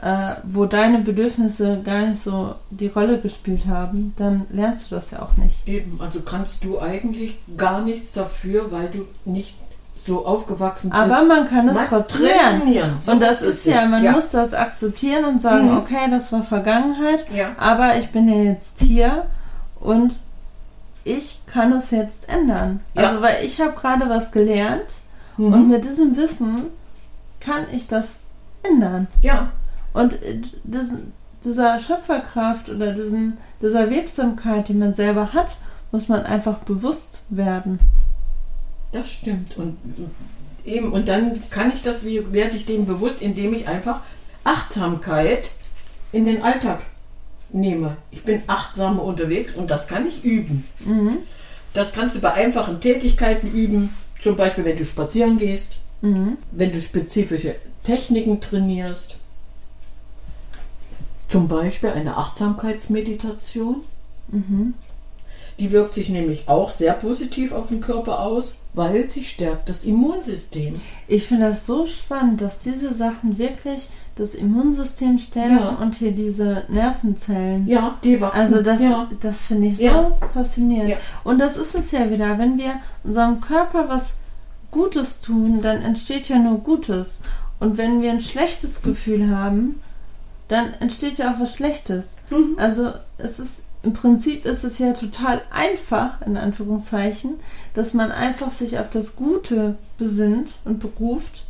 äh, 0.00 0.36
wo 0.44 0.66
deine 0.66 1.00
Bedürfnisse 1.00 1.80
gar 1.82 2.06
nicht 2.06 2.20
so 2.20 2.54
die 2.70 2.86
Rolle 2.88 3.20
gespielt 3.20 3.66
haben, 3.66 4.12
dann 4.16 4.46
lernst 4.50 4.90
du 4.90 4.94
das 4.94 5.10
ja 5.10 5.22
auch 5.22 5.36
nicht. 5.36 5.66
Eben, 5.66 6.00
also 6.00 6.20
kannst 6.20 6.62
du 6.62 6.80
eigentlich 6.80 7.38
gar 7.56 7.82
nichts 7.82 8.12
dafür, 8.12 8.70
weil 8.70 8.88
du 8.88 9.06
nicht 9.24 9.56
so 9.96 10.26
aufgewachsen 10.26 10.90
bist. 10.90 11.00
Aber 11.00 11.22
man 11.22 11.48
kann 11.48 11.68
es 11.68 11.78
trotzdem 11.88 12.22
lernen. 12.22 12.98
So 13.00 13.12
und 13.12 13.20
das 13.20 13.42
ist 13.42 13.64
ja, 13.64 13.86
man 13.86 14.02
ja. 14.02 14.12
muss 14.12 14.30
das 14.30 14.52
akzeptieren 14.52 15.24
und 15.24 15.40
sagen, 15.40 15.70
mhm. 15.70 15.78
okay, 15.78 16.10
das 16.10 16.32
war 16.32 16.42
Vergangenheit, 16.42 17.24
ja. 17.34 17.52
aber 17.58 17.96
ich 17.96 18.10
bin 18.10 18.28
ja 18.28 18.42
jetzt 18.42 18.80
hier 18.80 19.26
und 19.80 20.20
ich 21.04 21.40
kann 21.46 21.72
es 21.72 21.90
jetzt 21.90 22.28
ändern. 22.28 22.80
Ja. 22.94 23.08
Also, 23.08 23.22
weil 23.22 23.44
ich 23.44 23.60
habe 23.60 23.72
gerade 23.72 24.08
was 24.08 24.30
gelernt 24.32 24.98
Mhm. 25.36 25.52
und 25.52 25.68
mit 25.68 25.84
diesem 25.84 26.16
Wissen 26.16 26.66
kann 27.40 27.64
ich 27.72 27.86
das 27.86 28.24
ändern. 28.62 29.06
Ja. 29.22 29.50
Und 29.92 30.14
äh, 30.22 30.40
diesen, 30.64 31.12
dieser 31.44 31.78
Schöpferkraft 31.78 32.68
oder 32.68 32.92
diesen, 32.92 33.38
dieser 33.60 33.90
Wirksamkeit, 33.90 34.68
die 34.68 34.74
man 34.74 34.94
selber 34.94 35.32
hat, 35.32 35.56
muss 35.92 36.08
man 36.08 36.24
einfach 36.24 36.58
bewusst 36.60 37.22
werden. 37.28 37.78
Das 38.94 39.10
stimmt. 39.10 39.56
Und 39.56 39.76
eben, 40.64 40.92
und 40.92 41.08
dann 41.08 41.42
kann 41.50 41.72
ich 41.74 41.82
das, 41.82 42.04
wie 42.04 42.32
werde 42.32 42.56
ich 42.56 42.64
dem 42.64 42.86
bewusst, 42.86 43.22
indem 43.22 43.52
ich 43.52 43.66
einfach 43.66 44.02
Achtsamkeit 44.44 45.50
in 46.12 46.24
den 46.24 46.42
Alltag 46.42 46.86
nehme. 47.50 47.96
Ich 48.12 48.22
bin 48.22 48.42
achtsamer 48.46 49.02
unterwegs 49.02 49.52
und 49.52 49.68
das 49.68 49.88
kann 49.88 50.06
ich 50.06 50.22
üben. 50.24 50.64
Mhm. 50.84 51.18
Das 51.72 51.92
kannst 51.92 52.14
du 52.14 52.20
bei 52.20 52.34
einfachen 52.34 52.80
Tätigkeiten 52.80 53.52
üben, 53.52 53.92
zum 54.20 54.36
Beispiel 54.36 54.64
wenn 54.64 54.76
du 54.76 54.84
spazieren 54.84 55.36
gehst, 55.36 55.78
Mhm. 56.00 56.38
wenn 56.52 56.70
du 56.70 56.80
spezifische 56.80 57.56
Techniken 57.82 58.40
trainierst. 58.40 59.16
Zum 61.28 61.48
Beispiel 61.48 61.90
eine 61.90 62.16
Achtsamkeitsmeditation. 62.16 63.82
Mhm. 64.28 64.74
Die 65.58 65.72
wirkt 65.72 65.94
sich 65.94 66.10
nämlich 66.10 66.48
auch 66.48 66.70
sehr 66.70 66.92
positiv 66.92 67.50
auf 67.52 67.68
den 67.68 67.80
Körper 67.80 68.20
aus, 68.20 68.54
weil 68.74 69.08
sie 69.08 69.22
stärkt 69.24 69.68
das 69.68 69.84
Immunsystem. 69.84 70.80
Ich 71.08 71.26
finde 71.26 71.48
das 71.48 71.64
so 71.66 71.86
spannend, 71.86 72.40
dass 72.40 72.58
diese 72.58 72.92
Sachen 72.92 73.38
wirklich 73.38 73.88
das 74.16 74.34
Immunsystem 74.34 75.18
stärken 75.18 75.58
Ja. 75.58 75.68
und 75.80 75.94
hier 75.96 76.12
diese 76.12 76.64
Nervenzellen. 76.68 77.66
Ja, 77.66 77.98
die 78.04 78.20
wachsen. 78.20 78.40
Also 78.40 78.62
das, 78.62 78.80
ja. 78.82 79.08
das 79.20 79.46
finde 79.46 79.68
ich 79.68 79.78
so 79.78 79.84
Ja. 79.84 80.12
faszinierend. 80.32 80.96
Und 81.24 81.38
das 81.40 81.56
ist 81.56 81.74
es 81.74 81.90
ja 81.92 82.10
wieder, 82.10 82.38
wenn 82.38 82.58
wir 82.58 82.74
unserem 83.02 83.40
Körper 83.40 83.88
was 83.88 84.14
Gutes 84.70 85.20
tun, 85.20 85.60
dann 85.60 85.82
entsteht 85.82 86.28
ja 86.28 86.38
nur 86.38 86.58
Gutes. 86.58 87.20
Und 87.60 87.76
wenn 87.78 88.02
wir 88.02 88.10
ein 88.10 88.20
schlechtes 88.20 88.82
Gefühl 88.82 89.30
haben, 89.36 89.80
dann 90.48 90.74
entsteht 90.74 91.18
ja 91.18 91.32
auch 91.32 91.40
was 91.40 91.54
Schlechtes. 91.54 92.16
Mhm. 92.30 92.56
Also 92.58 92.92
es 93.18 93.38
ist 93.38 93.62
im 93.84 93.92
Prinzip 93.92 94.44
ist 94.44 94.64
es 94.64 94.78
ja 94.78 94.92
total 94.92 95.42
einfach, 95.50 96.20
in 96.26 96.36
Anführungszeichen, 96.36 97.34
dass 97.74 97.94
man 97.94 98.10
einfach 98.12 98.50
sich 98.50 98.78
auf 98.78 98.88
das 98.90 99.16
Gute 99.16 99.76
besinnt 99.98 100.58
und 100.64 100.80
beruft 100.80 101.44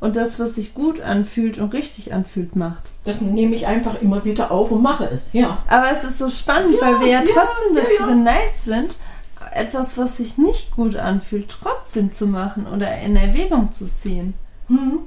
und 0.00 0.16
das, 0.16 0.38
was 0.38 0.56
sich 0.56 0.74
gut 0.74 1.00
anfühlt 1.00 1.58
und 1.58 1.72
richtig 1.72 2.12
anfühlt, 2.12 2.56
macht. 2.56 2.92
Das 3.04 3.20
nehme 3.20 3.54
ich 3.54 3.66
einfach 3.66 4.00
immer 4.00 4.24
wieder 4.24 4.50
auf 4.50 4.70
und 4.70 4.82
mache 4.82 5.04
es. 5.04 5.28
Ja. 5.32 5.58
Aber 5.68 5.90
es 5.90 6.04
ist 6.04 6.18
so 6.18 6.28
spannend, 6.28 6.76
Ja, 6.80 6.86
weil 6.86 7.00
wir 7.00 7.06
ja 7.08 7.20
ja, 7.20 7.24
trotzdem 7.24 7.76
dazu 7.76 8.02
ja. 8.02 8.06
geneigt 8.08 8.60
sind, 8.60 8.96
etwas, 9.52 9.96
was 9.96 10.18
sich 10.18 10.38
nicht 10.38 10.72
gut 10.72 10.96
anfühlt, 10.96 11.48
trotzdem 11.48 12.12
zu 12.12 12.26
machen 12.26 12.66
oder 12.66 12.94
in 12.98 13.16
Erwägung 13.16 13.72
zu 13.72 13.88
ziehen. 13.92 14.34
Mhm. 14.68 15.00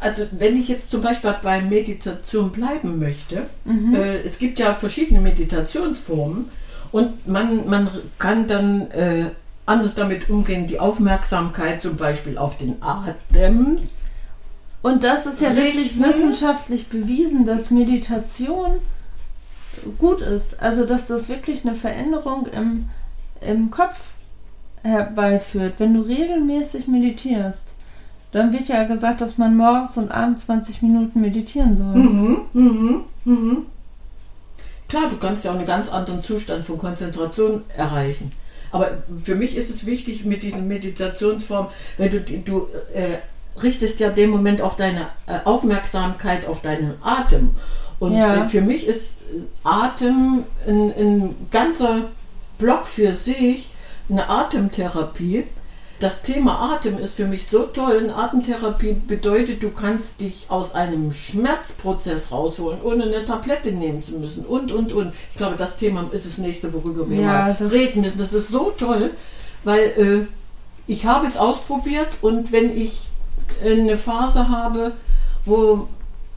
Also 0.00 0.22
wenn 0.32 0.56
ich 0.58 0.68
jetzt 0.68 0.90
zum 0.90 1.02
Beispiel 1.02 1.34
bei 1.42 1.60
Meditation 1.60 2.50
bleiben 2.50 2.98
möchte, 2.98 3.42
Mhm. 3.64 3.94
äh, 3.94 4.18
es 4.22 4.38
gibt 4.38 4.58
ja 4.58 4.74
verschiedene 4.74 5.20
Meditationsformen 5.20 6.46
und 6.90 7.28
man, 7.28 7.68
man 7.68 7.90
kann 8.18 8.46
dann 8.46 8.90
äh, 8.92 9.26
anders 9.66 9.94
damit 9.94 10.30
umgehen, 10.30 10.66
die 10.66 10.80
Aufmerksamkeit 10.80 11.80
zum 11.82 11.96
Beispiel 11.96 12.38
auf 12.38 12.56
den 12.56 12.82
Atem. 12.82 13.78
Und 14.82 15.04
das 15.04 15.26
ist 15.26 15.40
ja 15.42 15.54
wirklich 15.54 16.02
wissenschaftlich 16.02 16.88
bewiesen, 16.88 17.44
dass 17.44 17.70
Meditation 17.70 18.78
gut 19.98 20.22
ist. 20.22 20.60
Also, 20.62 20.86
dass 20.86 21.06
das 21.06 21.28
wirklich 21.28 21.64
eine 21.64 21.74
Veränderung 21.74 22.46
im, 22.46 22.88
im 23.42 23.70
Kopf 23.70 24.00
herbeiführt. 24.82 25.74
Wenn 25.78 25.92
du 25.94 26.00
regelmäßig 26.00 26.88
meditierst, 26.88 27.74
dann 28.32 28.52
wird 28.52 28.68
ja 28.68 28.84
gesagt, 28.84 29.20
dass 29.20 29.38
man 29.38 29.56
morgens 29.56 29.96
und 29.98 30.10
abends 30.12 30.46
20 30.46 30.82
Minuten 30.82 31.20
meditieren 31.20 31.76
soll. 31.76 31.94
Mhm, 31.96 32.40
mhm, 32.52 33.04
mhm. 33.24 33.66
Klar, 34.88 35.04
du 35.10 35.16
kannst 35.16 35.44
ja 35.44 35.52
auch 35.52 35.56
einen 35.56 35.64
ganz 35.64 35.88
anderen 35.88 36.22
Zustand 36.22 36.64
von 36.64 36.78
Konzentration 36.78 37.62
erreichen. 37.76 38.30
Aber 38.72 39.02
für 39.22 39.34
mich 39.34 39.56
ist 39.56 39.70
es 39.70 39.84
wichtig 39.86 40.24
mit 40.24 40.42
diesen 40.42 40.68
Meditationsformen, 40.68 41.70
wenn 41.96 42.10
du, 42.10 42.20
du 42.20 42.66
äh, 42.94 43.18
richtest 43.60 43.98
ja 44.00 44.10
dem 44.10 44.30
Moment 44.30 44.60
auch 44.62 44.76
deine 44.76 45.08
äh, 45.26 45.38
Aufmerksamkeit 45.44 46.46
auf 46.46 46.62
deinen 46.62 46.94
Atem. 47.02 47.50
Und 47.98 48.12
Ja. 48.14 48.44
äh, 48.44 48.48
für 48.48 48.60
mich 48.62 48.86
ist 48.86 49.18
äh, 49.22 49.42
Atem 49.64 50.44
ein, 50.66 50.92
ein 50.96 51.34
ganzer 51.50 52.08
Block 52.58 52.86
für 52.86 53.12
sich, 53.12 53.70
eine 54.08 54.28
Atemtherapie. 54.28 55.44
Das 56.00 56.22
Thema 56.22 56.72
Atem 56.72 56.98
ist 56.98 57.14
für 57.14 57.26
mich 57.26 57.46
so 57.46 57.64
toll. 57.64 57.98
Eine 57.98 58.16
Atemtherapie 58.16 58.94
bedeutet, 58.94 59.62
du 59.62 59.70
kannst 59.70 60.22
dich 60.22 60.46
aus 60.48 60.74
einem 60.74 61.12
Schmerzprozess 61.12 62.32
rausholen, 62.32 62.80
ohne 62.82 63.04
eine 63.04 63.24
Tablette 63.26 63.70
nehmen 63.70 64.02
zu 64.02 64.12
müssen. 64.12 64.46
Und, 64.46 64.72
und, 64.72 64.92
und. 64.92 65.12
Ich 65.30 65.36
glaube, 65.36 65.56
das 65.56 65.76
Thema 65.76 66.08
ist 66.10 66.24
das 66.24 66.38
nächste, 66.38 66.72
worüber 66.72 67.08
wir 67.08 67.20
Ja, 67.20 67.56
mal 67.58 67.68
reden 67.68 68.00
müssen. 68.00 68.18
Das 68.18 68.32
ist 68.32 68.48
so 68.48 68.72
toll, 68.76 69.10
weil 69.62 69.78
äh, 69.78 70.26
ich 70.90 71.04
habe 71.04 71.26
es 71.26 71.36
ausprobiert 71.36 72.16
und 72.22 72.50
wenn 72.50 72.74
ich 72.74 73.10
eine 73.62 73.98
Phase 73.98 74.48
habe, 74.48 74.92
wo 75.44 75.86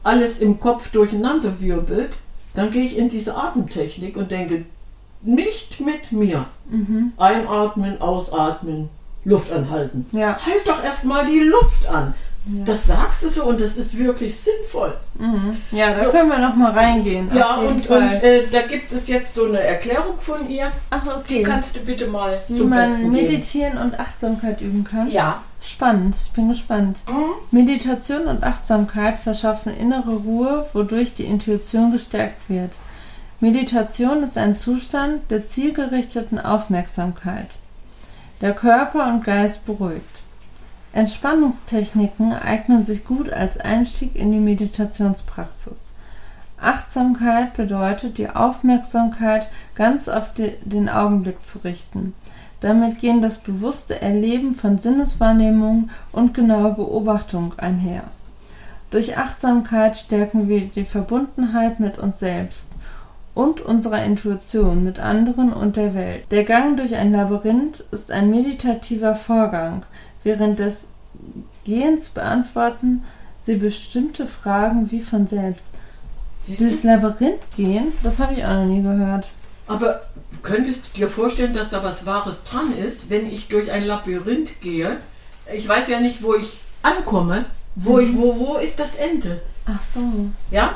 alles 0.02 0.38
im 0.38 0.60
Kopf 0.60 0.92
durcheinander 0.92 1.60
wirbelt, 1.60 2.16
dann 2.54 2.70
gehe 2.70 2.84
ich 2.84 2.98
in 2.98 3.08
diese 3.08 3.34
Atemtechnik 3.34 4.18
und 4.18 4.30
denke, 4.30 4.66
nicht 5.22 5.80
mit 5.80 6.12
mir. 6.12 6.44
Mhm. 6.68 7.14
Einatmen, 7.16 8.00
ausatmen, 8.02 8.90
Luft 9.24 9.50
anhalten. 9.52 10.06
Ja. 10.12 10.36
Halt 10.44 10.66
doch 10.66 10.82
erstmal 10.84 11.24
die 11.26 11.40
Luft 11.40 11.86
an. 11.86 12.14
Ja. 12.46 12.64
Das 12.66 12.86
sagst 12.86 13.22
du 13.22 13.28
so 13.30 13.44
und 13.44 13.58
das 13.58 13.78
ist 13.78 13.96
wirklich 13.96 14.36
sinnvoll. 14.36 14.94
Mhm. 15.18 15.56
Ja, 15.70 15.94
da 15.94 16.04
So. 16.04 16.10
können 16.10 16.28
wir 16.28 16.38
noch 16.38 16.54
mal 16.56 16.72
reingehen. 16.72 17.30
Ja, 17.34 17.54
und, 17.56 17.88
und 17.88 18.02
äh, 18.22 18.42
da 18.50 18.60
gibt 18.60 18.92
es 18.92 19.08
jetzt 19.08 19.32
so 19.32 19.46
eine 19.46 19.60
Erklärung 19.60 20.18
von 20.18 20.46
ihr. 20.50 20.70
Ach, 20.90 21.02
Die 21.26 21.36
okay. 21.36 21.42
kannst 21.42 21.74
du 21.76 21.80
bitte 21.80 22.06
mal 22.06 22.38
Wie 22.48 22.58
zum 22.58 22.68
man 22.68 22.80
Besten 22.80 23.00
geben. 23.00 23.12
meditieren 23.12 23.78
und 23.78 23.98
Achtsamkeit 23.98 24.60
üben 24.60 24.84
kann. 24.84 25.10
Ja. 25.10 25.40
Spannend, 25.62 26.16
ich 26.22 26.32
bin 26.32 26.48
gespannt. 26.48 27.02
Mhm. 27.08 27.32
Meditation 27.50 28.26
und 28.26 28.44
Achtsamkeit 28.44 29.18
verschaffen 29.18 29.72
innere 29.74 30.12
Ruhe, 30.16 30.66
wodurch 30.74 31.14
die 31.14 31.24
Intuition 31.24 31.92
gestärkt 31.92 32.50
wird. 32.50 32.76
Meditation 33.40 34.22
ist 34.22 34.36
ein 34.36 34.54
Zustand 34.54 35.30
der 35.30 35.46
zielgerichteten 35.46 36.38
Aufmerksamkeit. 36.38 37.56
Der 38.40 38.52
Körper 38.52 39.06
und 39.08 39.24
Geist 39.24 39.64
beruhigt. 39.64 40.22
Entspannungstechniken 40.92 42.32
eignen 42.32 42.84
sich 42.84 43.04
gut 43.04 43.32
als 43.32 43.58
Einstieg 43.58 44.14
in 44.16 44.32
die 44.32 44.40
Meditationspraxis. 44.40 45.92
Achtsamkeit 46.60 47.54
bedeutet, 47.54 48.18
die 48.18 48.30
Aufmerksamkeit 48.30 49.50
ganz 49.74 50.08
auf 50.08 50.32
de- 50.34 50.56
den 50.64 50.88
Augenblick 50.88 51.44
zu 51.44 51.58
richten. 51.58 52.14
Damit 52.60 52.98
gehen 52.98 53.20
das 53.20 53.38
bewusste 53.38 54.00
Erleben 54.00 54.54
von 54.54 54.78
Sinneswahrnehmung 54.78 55.90
und 56.12 56.32
genaue 56.32 56.72
Beobachtung 56.74 57.54
einher. 57.58 58.04
Durch 58.90 59.18
Achtsamkeit 59.18 59.96
stärken 59.96 60.48
wir 60.48 60.66
die 60.66 60.84
Verbundenheit 60.84 61.80
mit 61.80 61.98
uns 61.98 62.20
selbst 62.20 62.78
und 63.34 63.60
unserer 63.60 64.04
Intuition 64.04 64.84
mit 64.84 65.00
anderen 65.00 65.52
und 65.52 65.76
der 65.76 65.94
Welt. 65.94 66.24
Der 66.30 66.44
Gang 66.44 66.76
durch 66.76 66.94
ein 66.94 67.12
Labyrinth 67.12 67.84
ist 67.90 68.12
ein 68.12 68.30
meditativer 68.30 69.16
Vorgang. 69.16 69.84
Während 70.22 70.58
des 70.58 70.88
Gehens 71.64 72.10
beantworten 72.10 73.02
sie 73.42 73.56
bestimmte 73.56 74.26
Fragen 74.26 74.90
wie 74.90 75.00
von 75.00 75.26
selbst. 75.26 75.68
Siehst 76.38 76.60
du? 76.60 76.64
Durchs 76.64 76.82
Labyrinth 76.84 77.40
gehen, 77.56 77.92
das 78.02 78.20
habe 78.20 78.34
ich 78.34 78.44
auch 78.44 78.54
noch 78.54 78.66
nie 78.66 78.82
gehört. 78.82 79.30
Aber 79.66 80.02
könntest 80.42 80.88
du 80.88 81.00
dir 81.00 81.08
vorstellen, 81.08 81.54
dass 81.54 81.70
da 81.70 81.82
was 81.82 82.04
Wahres 82.06 82.42
dran 82.44 82.76
ist, 82.76 83.10
wenn 83.10 83.26
ich 83.26 83.48
durch 83.48 83.70
ein 83.70 83.84
Labyrinth 83.84 84.60
gehe? 84.60 84.98
Ich 85.52 85.66
weiß 85.66 85.88
ja 85.88 86.00
nicht, 86.00 86.22
wo 86.22 86.34
ich 86.34 86.60
ankomme. 86.82 87.46
Wo, 87.76 87.98
ich, 87.98 88.16
wo, 88.16 88.38
wo 88.38 88.56
ist 88.56 88.78
das 88.78 88.94
Ende? 88.96 89.40
Ach 89.66 89.82
so. 89.82 90.00
Ja? 90.50 90.74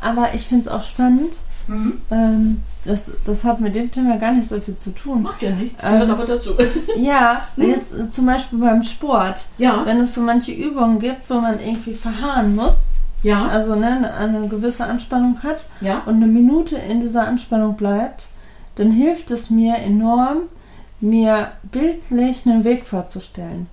Aber 0.00 0.34
ich 0.34 0.46
finde 0.46 0.62
es 0.62 0.68
auch 0.68 0.82
spannend. 0.82 1.36
Mhm. 1.68 2.00
Ähm, 2.10 2.62
das, 2.84 3.10
das 3.24 3.44
hat 3.44 3.60
mit 3.60 3.74
dem 3.74 3.90
Thema 3.90 4.16
gar 4.18 4.32
nicht 4.32 4.48
so 4.48 4.60
viel 4.60 4.76
zu 4.76 4.90
tun. 4.92 5.22
Macht 5.22 5.40
ja 5.42 5.50
nichts, 5.50 5.82
Ähm, 5.84 5.92
gehört 5.92 6.10
aber 6.10 6.24
dazu. 6.24 6.50
Ja, 6.96 7.42
jetzt 7.56 7.92
äh, 7.94 8.10
zum 8.10 8.26
Beispiel 8.26 8.58
beim 8.58 8.82
Sport. 8.82 9.46
Ja, 9.58 9.82
Wenn 9.86 9.98
es 10.00 10.14
so 10.14 10.20
manche 10.20 10.52
Übungen 10.52 10.98
gibt, 10.98 11.28
wo 11.30 11.34
man 11.34 11.58
irgendwie 11.60 11.94
verharren 11.94 12.54
muss, 12.56 12.90
ja, 13.22 13.46
also 13.46 13.76
ne, 13.76 13.86
eine- 13.86 14.14
eine 14.36 14.48
gewisse 14.48 14.84
Anspannung 14.84 15.42
hat 15.44 15.66
ja. 15.80 16.02
und 16.06 16.16
eine 16.16 16.26
Minute 16.26 16.76
in 16.76 16.98
dieser 17.00 17.26
Anspannung 17.28 17.76
bleibt, 17.76 18.26
dann 18.74 18.90
hilft 18.90 19.30
es 19.30 19.48
mir 19.50 19.76
enorm, 19.76 20.38
mir 21.00 21.52
bildlich 21.70 22.46
einen 22.46 22.64
Weg 22.64 22.84
vorzustellen. 22.86 23.68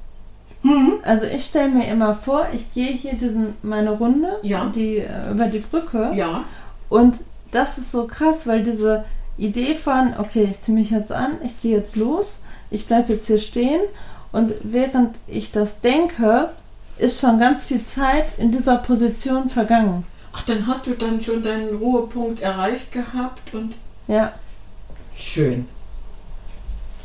Mhm. 0.62 0.94
Also 1.04 1.26
ich 1.26 1.46
stelle 1.46 1.70
mir 1.70 1.88
immer 1.88 2.14
vor, 2.14 2.48
ich 2.54 2.70
gehe 2.72 2.92
hier 2.92 3.14
diesen 3.14 3.54
meine 3.64 3.92
Runde, 3.92 4.28
Ja. 4.44 4.66
die 4.76 4.98
äh, 4.98 5.32
über 5.32 5.48
die 5.48 5.60
Brücke 5.60 6.12
Ja, 6.14 6.44
und 6.90 7.22
das 7.52 7.78
ist 7.78 7.92
so 7.92 8.08
krass, 8.08 8.46
weil 8.48 8.64
diese 8.64 9.06
Idee 9.38 9.74
von, 9.76 10.14
okay, 10.18 10.48
ich 10.52 10.60
ziehe 10.60 10.78
mich 10.78 10.92
jetzt 10.92 11.12
an, 11.12 11.38
ich 11.44 11.60
gehe 11.62 11.78
jetzt 11.78 11.96
los, 11.96 12.40
ich 12.70 12.88
bleibe 12.88 13.14
jetzt 13.14 13.28
hier 13.28 13.38
stehen 13.38 13.82
und 14.32 14.54
während 14.64 15.18
ich 15.28 15.52
das 15.52 15.82
denke, 15.82 16.50
ist 16.98 17.22
schon 17.22 17.40
ganz 17.40 17.66
viel 17.66 17.84
Zeit 17.84 18.34
in 18.38 18.52
dieser 18.52 18.78
Position 18.78 19.50
vergangen. 19.50 20.06
ach, 20.34 20.44
dann 20.44 20.68
hast 20.68 20.86
du 20.86 20.94
dann 20.94 21.20
schon 21.22 21.42
deinen 21.42 21.78
Ruhepunkt 21.78 22.42
erreicht 22.42 22.92
gehabt 22.92 23.54
und 23.54 23.74
Ja, 24.08 24.34
schön. 25.16 25.68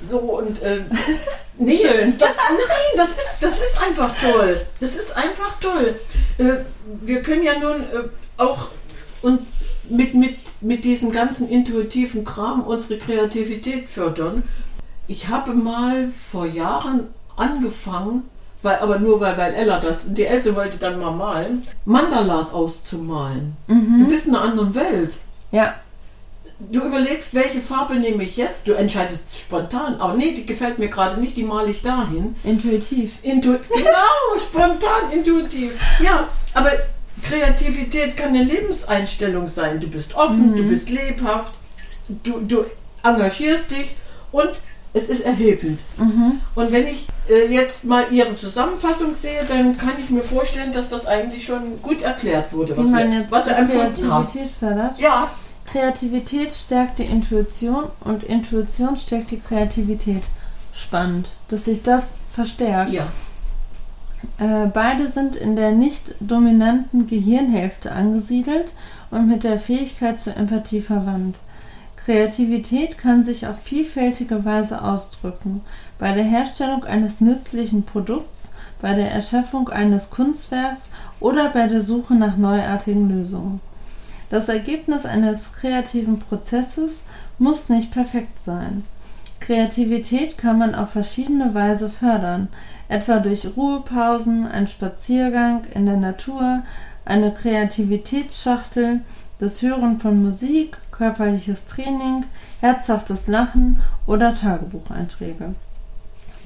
So 0.08 0.18
und 0.18 0.60
äh, 0.60 0.80
nee, 1.58 1.76
Schön. 1.76 2.18
Das, 2.18 2.36
nein, 2.36 2.96
das 2.96 3.10
ist, 3.10 3.38
das 3.40 3.58
ist 3.58 3.80
einfach 3.80 4.12
toll. 4.18 4.66
Das 4.80 4.96
ist 4.96 5.16
einfach 5.16 5.58
toll. 5.60 5.98
Äh, 6.38 6.56
wir 7.02 7.22
können 7.22 7.42
ja 7.42 7.58
nun 7.58 7.80
äh, 7.82 8.08
auch 8.36 8.68
uns 9.22 9.46
mit, 9.90 10.14
mit, 10.14 10.36
mit 10.60 10.84
diesem 10.84 11.12
ganzen 11.12 11.48
intuitiven 11.48 12.24
Kram 12.24 12.62
unsere 12.62 12.98
Kreativität 12.98 13.88
fördern. 13.88 14.42
Ich 15.08 15.28
habe 15.28 15.52
mal 15.54 16.10
vor 16.10 16.46
Jahren 16.46 17.08
angefangen, 17.36 18.22
weil, 18.62 18.76
aber 18.78 18.98
nur 18.98 19.20
weil, 19.20 19.36
weil 19.36 19.52
Ella 19.54 19.78
das, 19.78 20.12
die 20.14 20.24
Else 20.24 20.54
wollte 20.56 20.78
dann 20.78 20.98
mal 21.00 21.10
malen, 21.12 21.62
Mandalas 21.84 22.52
auszumalen. 22.52 23.56
Du 23.68 24.08
bist 24.08 24.26
in 24.26 24.34
einer 24.34 24.44
anderen 24.44 24.74
Welt. 24.74 25.12
ja, 25.50 25.74
Du 26.70 26.82
überlegst, 26.82 27.34
welche 27.34 27.60
Farbe 27.60 27.96
nehme 27.96 28.22
ich 28.22 28.36
jetzt? 28.36 28.68
Du 28.68 28.72
entscheidest 28.74 29.36
spontan. 29.38 30.00
Aber 30.00 30.14
nee, 30.14 30.32
die 30.34 30.46
gefällt 30.46 30.78
mir 30.78 30.88
gerade 30.88 31.20
nicht, 31.20 31.36
die 31.36 31.42
male 31.42 31.70
ich 31.70 31.82
dahin. 31.82 32.36
intuitiv. 32.44 33.18
Intu 33.22 33.56
genau, 33.74 34.38
spontan, 34.38 35.10
intuitiv. 35.12 35.72
Ja, 36.00 36.28
aber 36.54 36.70
Kreativität 37.22 38.16
kann 38.16 38.30
eine 38.30 38.42
Lebenseinstellung 38.44 39.46
sein. 39.46 39.80
Du 39.80 39.88
bist 39.88 40.14
offen, 40.14 40.54
du 40.56 40.62
bist 40.68 40.90
lebhaft, 40.90 41.52
du, 42.22 42.40
du 42.40 42.64
engagierst 43.02 43.70
dich 43.70 43.94
und 44.32 44.50
es 44.92 45.08
ist 45.08 45.20
erhebend. 45.24 45.80
Mhm. 45.96 46.40
Und 46.54 46.72
wenn 46.72 46.86
ich 46.86 47.06
äh, 47.28 47.52
jetzt 47.52 47.84
mal 47.84 48.06
Ihre 48.12 48.36
Zusammenfassung 48.36 49.12
sehe, 49.12 49.44
dann 49.48 49.76
kann 49.76 49.94
ich 49.98 50.08
mir 50.08 50.22
vorstellen, 50.22 50.72
dass 50.72 50.88
das 50.88 51.06
eigentlich 51.06 51.44
schon 51.44 51.82
gut 51.82 52.02
erklärt 52.02 52.52
wurde, 52.52 52.74
Wie 52.76 52.80
was 52.80 52.88
man 52.88 53.10
wir, 53.10 53.18
jetzt 53.20 53.30
was 53.30 53.46
wir 53.46 53.56
empfunden 53.56 54.10
haben. 54.10 54.24
Kreativität 54.24 54.50
fördert. 54.58 54.98
Ja, 54.98 55.30
Kreativität 55.66 56.52
stärkt 56.52 56.98
die 57.00 57.04
Intuition 57.04 57.84
und 58.04 58.22
Intuition 58.22 58.96
stärkt 58.96 59.30
die 59.32 59.40
Kreativität. 59.40 60.22
Spannend, 60.72 61.30
dass 61.48 61.64
sich 61.64 61.82
das 61.82 62.22
verstärkt. 62.32 62.92
ja. 62.92 63.08
Äh, 64.38 64.66
beide 64.66 65.08
sind 65.08 65.36
in 65.36 65.56
der 65.56 65.72
nicht 65.72 66.14
dominanten 66.20 67.06
Gehirnhälfte 67.06 67.92
angesiedelt 67.92 68.72
und 69.10 69.28
mit 69.28 69.44
der 69.44 69.58
Fähigkeit 69.58 70.20
zur 70.20 70.36
Empathie 70.36 70.80
verwandt. 70.80 71.40
Kreativität 71.96 72.98
kann 72.98 73.24
sich 73.24 73.46
auf 73.46 73.58
vielfältige 73.62 74.44
Weise 74.44 74.82
ausdrücken. 74.82 75.62
Bei 75.98 76.12
der 76.12 76.24
Herstellung 76.24 76.84
eines 76.84 77.22
nützlichen 77.22 77.84
Produkts, 77.84 78.52
bei 78.82 78.92
der 78.92 79.10
Erschaffung 79.10 79.70
eines 79.70 80.10
Kunstwerks 80.10 80.90
oder 81.18 81.48
bei 81.48 81.66
der 81.66 81.80
Suche 81.80 82.14
nach 82.14 82.36
neuartigen 82.36 83.08
Lösungen. 83.08 83.60
Das 84.28 84.48
Ergebnis 84.48 85.06
eines 85.06 85.54
kreativen 85.54 86.18
Prozesses 86.18 87.04
muss 87.38 87.70
nicht 87.70 87.90
perfekt 87.90 88.38
sein. 88.38 88.84
Kreativität 89.44 90.38
kann 90.38 90.56
man 90.56 90.74
auf 90.74 90.92
verschiedene 90.92 91.52
Weise 91.52 91.90
fördern, 91.90 92.48
etwa 92.88 93.18
durch 93.18 93.46
Ruhepausen, 93.58 94.46
ein 94.46 94.66
Spaziergang 94.66 95.64
in 95.74 95.84
der 95.84 95.98
Natur, 95.98 96.62
eine 97.04 97.30
Kreativitätsschachtel, 97.30 99.00
das 99.38 99.60
Hören 99.60 99.98
von 99.98 100.22
Musik, 100.22 100.78
körperliches 100.92 101.66
Training, 101.66 102.24
herzhaftes 102.60 103.26
Lachen 103.26 103.82
oder 104.06 104.34
Tagebucheinträge. 104.34 105.54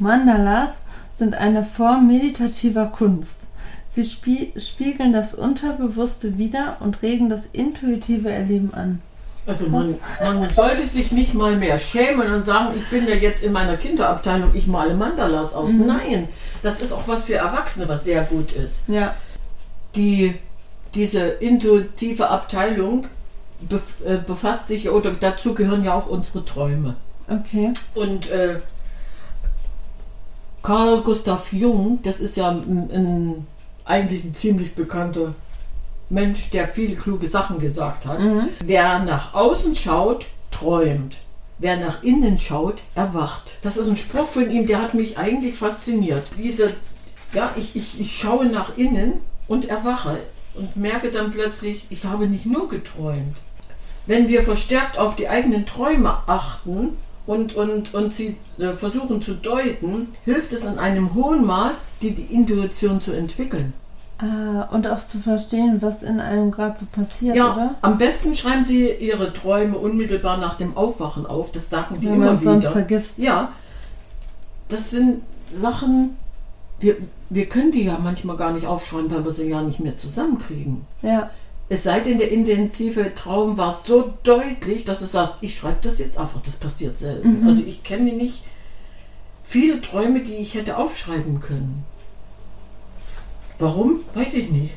Mandalas 0.00 0.82
sind 1.14 1.36
eine 1.36 1.62
Form 1.62 2.08
meditativer 2.08 2.86
Kunst. 2.86 3.46
Sie 3.86 4.02
spie 4.02 4.52
spiegeln 4.56 5.12
das 5.12 5.34
Unterbewusste 5.34 6.36
wider 6.36 6.78
und 6.80 7.00
regen 7.02 7.30
das 7.30 7.46
intuitive 7.46 8.32
Erleben 8.32 8.74
an. 8.74 9.00
Also 9.48 9.66
man, 9.70 9.96
man, 10.20 10.50
sollte 10.50 10.86
sich 10.86 11.10
nicht 11.10 11.32
mal 11.32 11.56
mehr 11.56 11.78
schämen 11.78 12.30
und 12.30 12.42
sagen, 12.42 12.74
ich 12.76 12.86
bin 12.90 13.08
ja 13.08 13.14
jetzt 13.14 13.42
in 13.42 13.52
meiner 13.52 13.78
Kinderabteilung, 13.78 14.54
ich 14.54 14.66
male 14.66 14.92
Mandalas 14.92 15.54
aus. 15.54 15.72
Mhm. 15.72 15.86
Nein, 15.86 16.28
das 16.62 16.82
ist 16.82 16.92
auch 16.92 17.08
was 17.08 17.24
für 17.24 17.36
Erwachsene, 17.36 17.88
was 17.88 18.04
sehr 18.04 18.24
gut 18.24 18.52
ist. 18.52 18.80
Ja. 18.88 19.14
Die, 19.96 20.34
diese 20.94 21.20
intuitive 21.20 22.28
Abteilung 22.28 23.06
äh, 24.04 24.18
befasst 24.18 24.68
sich, 24.68 24.90
oder 24.90 25.12
dazu 25.12 25.54
gehören 25.54 25.82
ja 25.82 25.94
auch 25.94 26.08
unsere 26.08 26.44
Träume. 26.44 26.96
Okay. 27.26 27.72
Und 27.94 28.30
äh, 28.30 28.56
Carl 30.62 31.00
Gustav 31.00 31.54
Jung, 31.54 32.00
das 32.02 32.20
ist 32.20 32.36
ja 32.36 32.50
ein, 32.50 32.90
ein, 32.92 33.46
eigentlich 33.86 34.24
ein 34.24 34.34
ziemlich 34.34 34.74
bekannter 34.74 35.34
Mensch, 36.10 36.50
der 36.50 36.68
viele 36.68 36.96
kluge 36.96 37.26
Sachen 37.26 37.58
gesagt 37.58 38.06
hat. 38.06 38.20
Mhm. 38.20 38.48
Wer 38.60 39.00
nach 39.00 39.34
außen 39.34 39.74
schaut, 39.74 40.26
träumt. 40.50 41.18
Wer 41.58 41.76
nach 41.76 42.02
innen 42.02 42.38
schaut, 42.38 42.82
erwacht. 42.94 43.58
Das 43.62 43.76
ist 43.76 43.88
ein 43.88 43.96
Spruch 43.96 44.28
von 44.28 44.50
ihm, 44.50 44.66
der 44.66 44.80
hat 44.80 44.94
mich 44.94 45.18
eigentlich 45.18 45.56
fasziniert. 45.56 46.24
Diese, 46.38 46.72
ja, 47.32 47.52
ich, 47.56 47.74
ich, 47.74 48.00
ich 48.00 48.16
schaue 48.16 48.46
nach 48.46 48.76
innen 48.76 49.14
und 49.48 49.68
erwache 49.68 50.20
und 50.54 50.76
merke 50.76 51.10
dann 51.10 51.32
plötzlich, 51.32 51.86
ich 51.90 52.04
habe 52.04 52.26
nicht 52.26 52.46
nur 52.46 52.68
geträumt. 52.68 53.36
Wenn 54.06 54.28
wir 54.28 54.42
verstärkt 54.42 54.98
auf 54.98 55.16
die 55.16 55.28
eigenen 55.28 55.66
Träume 55.66 56.16
achten 56.26 56.92
und, 57.26 57.54
und, 57.56 57.92
und 57.92 58.14
sie 58.14 58.36
äh, 58.58 58.72
versuchen 58.72 59.20
zu 59.20 59.34
deuten, 59.34 60.08
hilft 60.24 60.52
es 60.52 60.64
in 60.64 60.78
einem 60.78 61.14
hohen 61.14 61.44
Maß, 61.44 61.76
die, 62.00 62.12
die 62.12 62.34
Intuition 62.34 63.00
zu 63.00 63.12
entwickeln. 63.12 63.74
Ah, 64.20 64.68
und 64.72 64.86
auch 64.88 64.98
zu 64.98 65.20
verstehen, 65.20 65.80
was 65.80 66.02
in 66.02 66.18
einem 66.18 66.50
gerade 66.50 66.76
so 66.76 66.86
passiert, 66.90 67.36
ja, 67.36 67.52
oder? 67.52 67.74
Am 67.82 67.98
besten 67.98 68.34
schreiben 68.34 68.64
Sie 68.64 68.90
Ihre 68.90 69.32
Träume 69.32 69.78
unmittelbar 69.78 70.38
nach 70.38 70.54
dem 70.54 70.76
Aufwachen 70.76 71.24
auf. 71.24 71.52
Das 71.52 71.70
sagen 71.70 72.00
die 72.00 72.06
Wenn 72.06 72.14
immer 72.14 72.26
man 72.26 72.40
wieder. 72.40 72.50
sonst 72.52 72.68
vergisst. 72.68 73.18
Ja. 73.18 73.52
Das 74.66 74.90
sind 74.90 75.22
Sachen, 75.54 76.16
wir, 76.80 76.96
wir 77.30 77.46
können 77.48 77.70
die 77.70 77.84
ja 77.84 77.96
manchmal 78.02 78.36
gar 78.36 78.52
nicht 78.52 78.66
aufschreiben, 78.66 79.08
weil 79.10 79.24
wir 79.24 79.30
sie 79.30 79.48
ja 79.48 79.62
nicht 79.62 79.78
mehr 79.78 79.96
zusammenkriegen. 79.96 80.84
Ja. 81.02 81.30
Es 81.68 81.84
sei 81.84 82.00
denn, 82.00 82.18
der 82.18 82.32
intensive 82.32 83.14
Traum 83.14 83.56
war 83.56 83.74
so 83.74 84.14
deutlich, 84.24 84.84
dass 84.84 84.98
du 84.98 85.06
sagst, 85.06 85.34
ich 85.42 85.56
schreibe 85.56 85.78
das 85.82 85.98
jetzt 85.98 86.18
einfach, 86.18 86.40
das 86.40 86.56
passiert 86.56 86.98
selten. 86.98 87.42
Mhm. 87.42 87.46
Also 87.48 87.62
ich 87.64 87.84
kenne 87.84 88.12
nicht 88.12 88.42
viele 89.44 89.80
Träume, 89.80 90.22
die 90.22 90.34
ich 90.34 90.54
hätte 90.54 90.76
aufschreiben 90.76 91.38
können. 91.38 91.84
Warum? 93.58 94.00
Weiß 94.14 94.34
ich 94.34 94.50
nicht. 94.50 94.74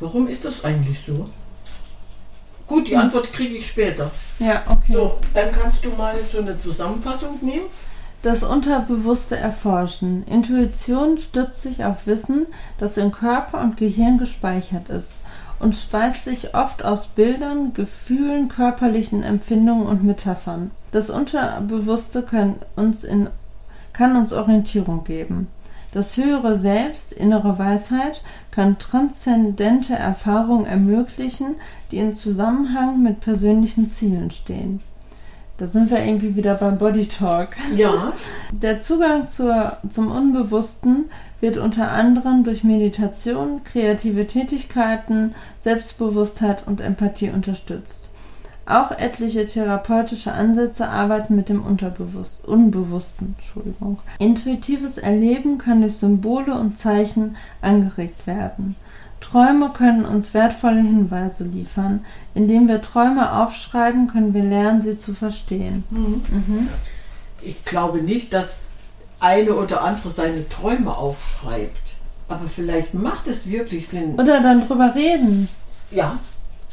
Warum 0.00 0.26
ist 0.28 0.44
das 0.44 0.64
eigentlich 0.64 1.00
so? 1.00 1.28
Gut, 2.66 2.88
die 2.88 2.92
hm. 2.92 3.00
Antwort 3.00 3.32
kriege 3.32 3.56
ich 3.56 3.66
später. 3.66 4.10
Ja, 4.38 4.62
okay. 4.68 4.94
So, 4.94 5.18
dann 5.34 5.52
kannst 5.52 5.84
du 5.84 5.90
mal 5.90 6.14
so 6.30 6.38
eine 6.38 6.58
Zusammenfassung 6.58 7.38
nehmen. 7.42 7.66
Das 8.22 8.44
Unterbewusste 8.44 9.36
erforschen. 9.36 10.24
Intuition 10.24 11.18
stützt 11.18 11.62
sich 11.62 11.84
auf 11.84 12.06
Wissen, 12.06 12.46
das 12.78 12.96
in 12.96 13.10
Körper 13.10 13.60
und 13.60 13.76
Gehirn 13.76 14.18
gespeichert 14.18 14.88
ist 14.88 15.16
und 15.58 15.76
speist 15.76 16.24
sich 16.24 16.54
oft 16.54 16.84
aus 16.84 17.06
Bildern, 17.06 17.72
Gefühlen, 17.72 18.48
körperlichen 18.48 19.22
Empfindungen 19.22 19.86
und 19.86 20.04
Metaphern. 20.04 20.70
Das 20.90 21.10
Unterbewusste 21.10 22.22
kann 22.22 22.56
uns, 22.76 23.04
in, 23.04 23.28
kann 23.92 24.16
uns 24.16 24.32
Orientierung 24.32 25.04
geben. 25.04 25.48
Das 25.92 26.16
höhere 26.16 26.58
Selbst, 26.58 27.12
innere 27.12 27.58
Weisheit, 27.58 28.22
kann 28.50 28.78
transzendente 28.78 29.94
Erfahrungen 29.94 30.64
ermöglichen, 30.64 31.56
die 31.90 31.98
in 31.98 32.14
Zusammenhang 32.14 33.02
mit 33.02 33.20
persönlichen 33.20 33.88
Zielen 33.88 34.30
stehen. 34.30 34.80
Da 35.58 35.66
sind 35.66 35.90
wir 35.90 36.02
irgendwie 36.02 36.34
wieder 36.34 36.54
beim 36.54 36.78
Body 36.78 37.06
Talk. 37.06 37.50
Ja. 37.76 38.12
Der 38.52 38.80
Zugang 38.80 39.24
zur, 39.24 39.76
zum 39.88 40.10
Unbewussten 40.10 41.10
wird 41.40 41.58
unter 41.58 41.92
anderem 41.92 42.42
durch 42.42 42.64
Meditation, 42.64 43.62
kreative 43.62 44.26
Tätigkeiten, 44.26 45.34
Selbstbewusstheit 45.60 46.66
und 46.66 46.80
Empathie 46.80 47.30
unterstützt. 47.30 48.11
Auch 48.64 48.92
etliche 48.92 49.46
therapeutische 49.46 50.32
Ansätze 50.32 50.88
arbeiten 50.88 51.34
mit 51.34 51.48
dem 51.48 51.62
Unterbewusst 51.62 52.46
Unbewussten. 52.46 53.34
Entschuldigung. 53.38 53.98
Intuitives 54.18 54.98
Erleben 54.98 55.58
kann 55.58 55.80
durch 55.80 55.96
Symbole 55.96 56.54
und 56.54 56.78
Zeichen 56.78 57.36
angeregt 57.60 58.26
werden. 58.26 58.76
Träume 59.20 59.70
können 59.70 60.04
uns 60.04 60.34
wertvolle 60.34 60.80
Hinweise 60.82 61.44
liefern. 61.44 62.04
Indem 62.34 62.68
wir 62.68 62.80
Träume 62.80 63.32
aufschreiben, 63.40 64.08
können 64.08 64.34
wir 64.34 64.42
lernen, 64.42 64.82
sie 64.82 64.98
zu 64.98 65.14
verstehen. 65.14 65.84
Mhm. 65.90 66.22
Mhm. 66.30 66.68
Ich 67.40 67.64
glaube 67.64 68.02
nicht, 68.02 68.32
dass 68.32 68.62
eine 69.20 69.54
oder 69.54 69.82
andere 69.82 70.10
seine 70.10 70.48
Träume 70.48 70.96
aufschreibt. 70.96 71.78
Aber 72.28 72.48
vielleicht 72.48 72.94
macht 72.94 73.28
es 73.28 73.48
wirklich 73.48 73.88
Sinn. 73.88 74.14
Oder 74.14 74.40
dann 74.40 74.66
drüber 74.66 74.94
reden. 74.94 75.48
Ja, 75.90 76.18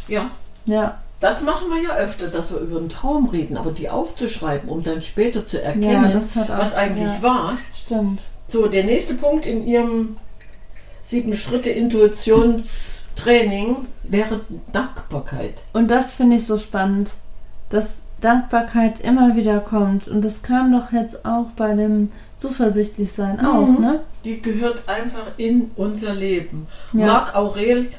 ja. 0.08 0.30
Ja. 0.66 0.98
Das 1.20 1.42
machen 1.42 1.70
wir 1.70 1.82
ja 1.82 1.96
öfter, 1.96 2.28
dass 2.28 2.52
wir 2.52 2.60
über 2.60 2.78
einen 2.78 2.90
Traum 2.90 3.30
reden, 3.30 3.58
aber 3.58 3.72
die 3.72 3.90
aufzuschreiben, 3.90 4.70
um 4.70 4.84
dann 4.84 5.02
später 5.02 5.46
zu 5.46 5.62
erkennen, 5.62 6.14
ja, 6.14 6.22
was 6.48 6.74
eigentlich 6.74 7.08
ja, 7.08 7.22
war. 7.22 7.54
Stimmt. 7.74 8.22
So, 8.48 8.68
der 8.68 8.86
nächste 8.86 9.16
Punkt 9.16 9.46
in 9.46 9.68
Ihrem 9.68 10.16
sieben 11.04 11.36
Schritte 11.36 11.72
Intuitionstraining 11.72 13.88
wäre 14.04 14.40
Dankbarkeit. 14.72 15.56
Und 15.74 15.92
das 15.92 16.14
finde 16.14 16.38
ich 16.38 16.46
so 16.46 16.58
spannend, 16.58 17.16
dass 17.70 18.04
Dankbarkeit 18.22 19.00
immer 19.00 19.36
wieder 19.36 19.60
kommt. 19.60 20.08
Und 20.08 20.24
das 20.24 20.42
kam 20.42 20.72
doch 20.72 20.92
jetzt 20.92 21.26
auch 21.26 21.48
bei 21.56 21.74
dem 21.74 22.12
Zuversichtlichsein 22.38 23.38
mhm. 23.38 23.46
auch, 23.46 23.80
ne? 23.80 24.00
Die 24.24 24.42
gehört 24.42 24.88
einfach 24.88 25.28
in 25.38 25.72
unser 25.76 26.14
Leben. 26.14 26.68
Ja. 26.94 27.08
Marc 27.08 27.36
Aurel 27.36 27.90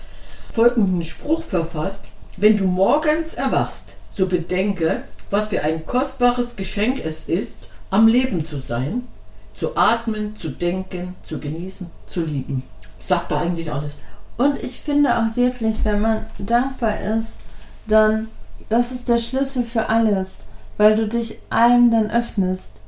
folgenden 0.52 1.02
Spruch 1.02 1.42
verfasst. 1.42 2.06
Wenn 2.40 2.56
du 2.56 2.64
morgens 2.64 3.34
erwachst, 3.34 3.96
so 4.08 4.26
bedenke, 4.26 5.02
was 5.28 5.48
für 5.48 5.62
ein 5.62 5.84
kostbares 5.84 6.56
Geschenk 6.56 7.04
es 7.04 7.24
ist, 7.24 7.68
am 7.90 8.08
Leben 8.08 8.46
zu 8.46 8.60
sein, 8.60 9.06
zu 9.52 9.76
atmen, 9.76 10.34
zu 10.34 10.48
denken, 10.48 11.16
zu 11.22 11.38
genießen, 11.38 11.90
zu 12.06 12.22
lieben. 12.22 12.62
Sagt 12.98 13.30
da 13.30 13.40
eigentlich 13.42 13.70
alles. 13.70 13.98
Und 14.38 14.56
ich 14.62 14.80
finde 14.80 15.18
auch 15.18 15.36
wirklich, 15.36 15.84
wenn 15.84 16.00
man 16.00 16.24
dankbar 16.38 16.98
ist, 16.98 17.40
dann, 17.86 18.28
das 18.70 18.90
ist 18.90 19.10
der 19.10 19.18
Schlüssel 19.18 19.62
für 19.64 19.90
alles, 19.90 20.44
weil 20.78 20.94
du 20.94 21.08
dich 21.08 21.38
allem 21.50 21.90
dann 21.90 22.10
öffnest. 22.10 22.80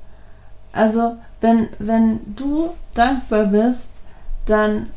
Also, 0.73 1.19
wenn, 1.43 1.69
wenn 1.79 2.21
du 2.37 2.71
dankbar 2.95 3.45
bist, 3.45 4.01
dann 4.47 4.89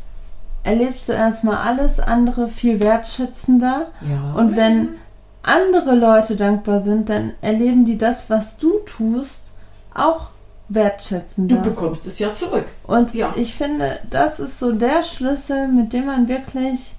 erlebst 0.65 1.07
du 1.07 1.13
erstmal 1.13 1.57
alles 1.57 1.99
andere 1.99 2.49
viel 2.49 2.79
wertschätzender. 2.79 3.91
Ja. 4.09 4.33
Und 4.33 4.55
wenn 4.55 4.95
andere 5.43 5.95
Leute 5.95 6.35
dankbar 6.35 6.81
sind, 6.81 7.09
dann 7.09 7.33
erleben 7.41 7.85
die 7.85 7.97
das, 7.97 8.29
was 8.29 8.57
du 8.57 8.79
tust, 8.79 9.51
auch 9.93 10.27
wertschätzender. 10.67 11.57
Du 11.57 11.61
bekommst 11.61 12.07
es 12.07 12.17
ja 12.19 12.33
zurück. 12.33 12.65
Und 12.83 13.13
ja. 13.13 13.31
ich 13.35 13.53
finde, 13.53 13.99
das 14.09 14.39
ist 14.39 14.59
so 14.59 14.71
der 14.71 15.03
Schlüssel, 15.03 15.67
mit 15.67 15.93
dem 15.93 16.07
man 16.07 16.27
wirklich 16.27 16.95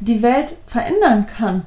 die 0.00 0.22
Welt 0.22 0.56
verändern 0.66 1.26
kann. 1.26 1.66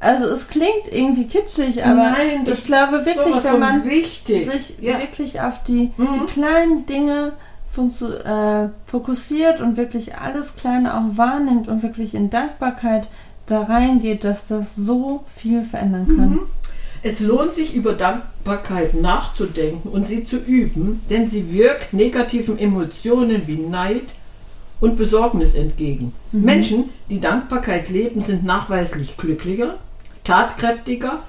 Also 0.00 0.26
es 0.26 0.46
klingt 0.46 0.92
irgendwie 0.92 1.26
kitschig, 1.26 1.84
aber 1.84 2.10
Nein, 2.10 2.44
ich 2.46 2.64
glaube 2.64 3.04
wirklich, 3.04 3.42
wenn 3.42 3.58
man 3.58 3.84
wichtig. 3.84 4.48
sich 4.48 4.78
ja. 4.80 4.98
wirklich 4.98 5.40
auf 5.40 5.62
die, 5.64 5.92
mhm. 5.96 6.20
die 6.20 6.32
kleinen 6.32 6.86
Dinge 6.86 7.32
äh, 7.76 8.68
fokussiert 8.86 9.60
und 9.60 9.76
wirklich 9.76 10.16
alles 10.16 10.54
Kleine 10.54 10.96
auch 10.96 11.16
wahrnimmt 11.16 11.68
und 11.68 11.82
wirklich 11.82 12.14
in 12.14 12.30
Dankbarkeit 12.30 13.08
da 13.46 13.62
reingeht, 13.62 14.24
dass 14.24 14.48
das 14.48 14.74
so 14.74 15.24
viel 15.26 15.62
verändern 15.62 16.06
kann. 16.06 16.30
Mhm. 16.30 16.40
Es 17.02 17.20
lohnt 17.20 17.52
sich, 17.52 17.74
über 17.74 17.92
Dankbarkeit 17.92 18.94
nachzudenken 18.94 19.88
und 19.88 20.06
sie 20.06 20.24
zu 20.24 20.36
üben, 20.36 21.00
denn 21.08 21.26
sie 21.26 21.52
wirkt 21.52 21.92
negativen 21.92 22.58
Emotionen 22.58 23.46
wie 23.46 23.56
Neid 23.56 24.02
und 24.80 24.96
Besorgnis 24.96 25.54
entgegen. 25.54 26.12
Mhm. 26.32 26.44
Menschen, 26.44 26.90
die 27.08 27.20
Dankbarkeit 27.20 27.88
leben, 27.88 28.20
sind 28.20 28.44
nachweislich 28.44 29.16
glücklicher, 29.16 29.76
tatkräftiger, 30.24 31.22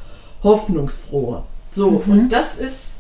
hoffnungsfroher. 0.43 1.45
So, 1.69 2.01
mhm. 2.05 2.11
und 2.11 2.29
das 2.29 2.57
ist 2.57 2.98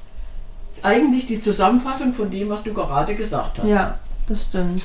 eigentlich 0.83 1.25
die 1.25 1.39
Zusammenfassung 1.39 2.13
von 2.13 2.29
dem, 2.29 2.49
was 2.49 2.63
du 2.63 2.73
gerade 2.73 3.15
gesagt 3.15 3.59
hast. 3.59 3.69
Ja, 3.69 3.99
das 4.27 4.43
stimmt. 4.45 4.83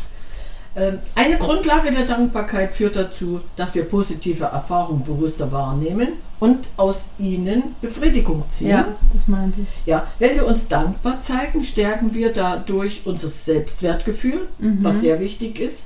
Ähm, 0.77 0.99
eine 1.15 1.37
Grundlage 1.39 1.93
der 1.93 2.05
Dankbarkeit 2.05 2.75
führt 2.75 2.97
dazu, 2.97 3.41
dass 3.57 3.75
wir 3.75 3.85
positive 3.85 4.45
Erfahrungen 4.45 5.05
bewusster 5.05 5.53
wahrnehmen 5.53 6.15
und 6.41 6.69
aus 6.77 7.07
ihnen 7.19 7.77
Befriedigung 7.81 8.45
ziehen. 8.49 8.71
Ja, 8.71 8.89
das 9.13 9.29
meinte 9.29 9.61
ich. 9.61 9.69
Ja, 9.87 10.07
wenn 10.19 10.35
wir 10.35 10.47
uns 10.47 10.67
dankbar 10.67 11.21
zeigen, 11.21 11.63
stärken 11.63 12.13
wir 12.13 12.33
dadurch 12.33 13.03
unser 13.05 13.29
Selbstwertgefühl, 13.29 14.49
mhm. 14.59 14.79
was 14.83 15.01
sehr 15.01 15.21
wichtig 15.21 15.61
ist. 15.61 15.85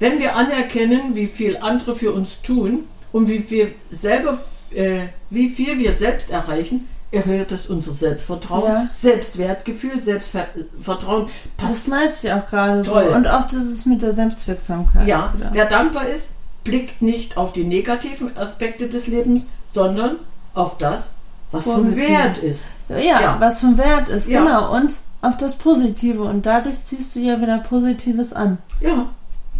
Wenn 0.00 0.18
wir 0.18 0.36
anerkennen, 0.36 1.14
wie 1.14 1.26
viel 1.26 1.56
andere 1.56 1.94
für 1.94 2.12
uns 2.12 2.40
tun 2.42 2.84
und 3.12 3.28
wie 3.28 3.40
viel 3.40 3.74
selber, 3.90 4.38
äh, 4.74 5.06
wie 5.30 5.48
viel 5.48 5.78
wir 5.78 5.92
selbst 5.92 6.30
erreichen, 6.30 6.88
erhöht 7.10 7.52
es 7.52 7.68
unser 7.68 7.92
Selbstvertrauen, 7.92 8.64
Ja. 8.64 8.88
Selbstwertgefühl, 8.92 10.00
Selbstvertrauen. 10.00 11.26
Das 11.56 11.66
Passt. 11.66 11.88
meinte 11.88 12.14
ich 12.22 12.32
auch 12.32 12.46
gerade 12.46 12.84
so. 12.84 12.98
Und 12.98 13.24
das 13.24 13.52
ist 13.54 13.86
mit 13.86 14.02
der 14.02 14.12
Selbstwirksamkeit. 14.12 15.06
Ja, 15.06 15.32
wieder. 15.36 15.50
wer 15.52 15.66
dankbar 15.66 16.06
ist, 16.06 16.30
blickt 16.64 17.00
nicht 17.00 17.36
auf 17.36 17.52
die 17.52 17.64
negativen 17.64 18.36
Aspekte 18.36 18.88
des 18.88 19.06
Lebens, 19.06 19.46
sondern 19.66 20.16
auf 20.54 20.76
das, 20.78 21.10
was 21.50 21.64
von 21.64 21.74
Positive. 21.74 22.08
Wert 22.08 22.38
ist. 22.38 22.66
Ja, 22.90 23.20
Ja. 23.20 23.36
was 23.38 23.60
von 23.60 23.78
Wert 23.78 24.08
ist, 24.10 24.28
Ja. 24.28 24.40
genau. 24.44 24.74
Und 24.76 24.98
auf 25.22 25.36
das 25.38 25.54
Positive. 25.54 26.22
Und 26.24 26.44
dadurch 26.46 26.82
ziehst 26.82 27.16
du 27.16 27.20
ja 27.20 27.40
wieder 27.40 27.58
Positives 27.58 28.32
an. 28.34 28.58
Ja. 28.80 29.06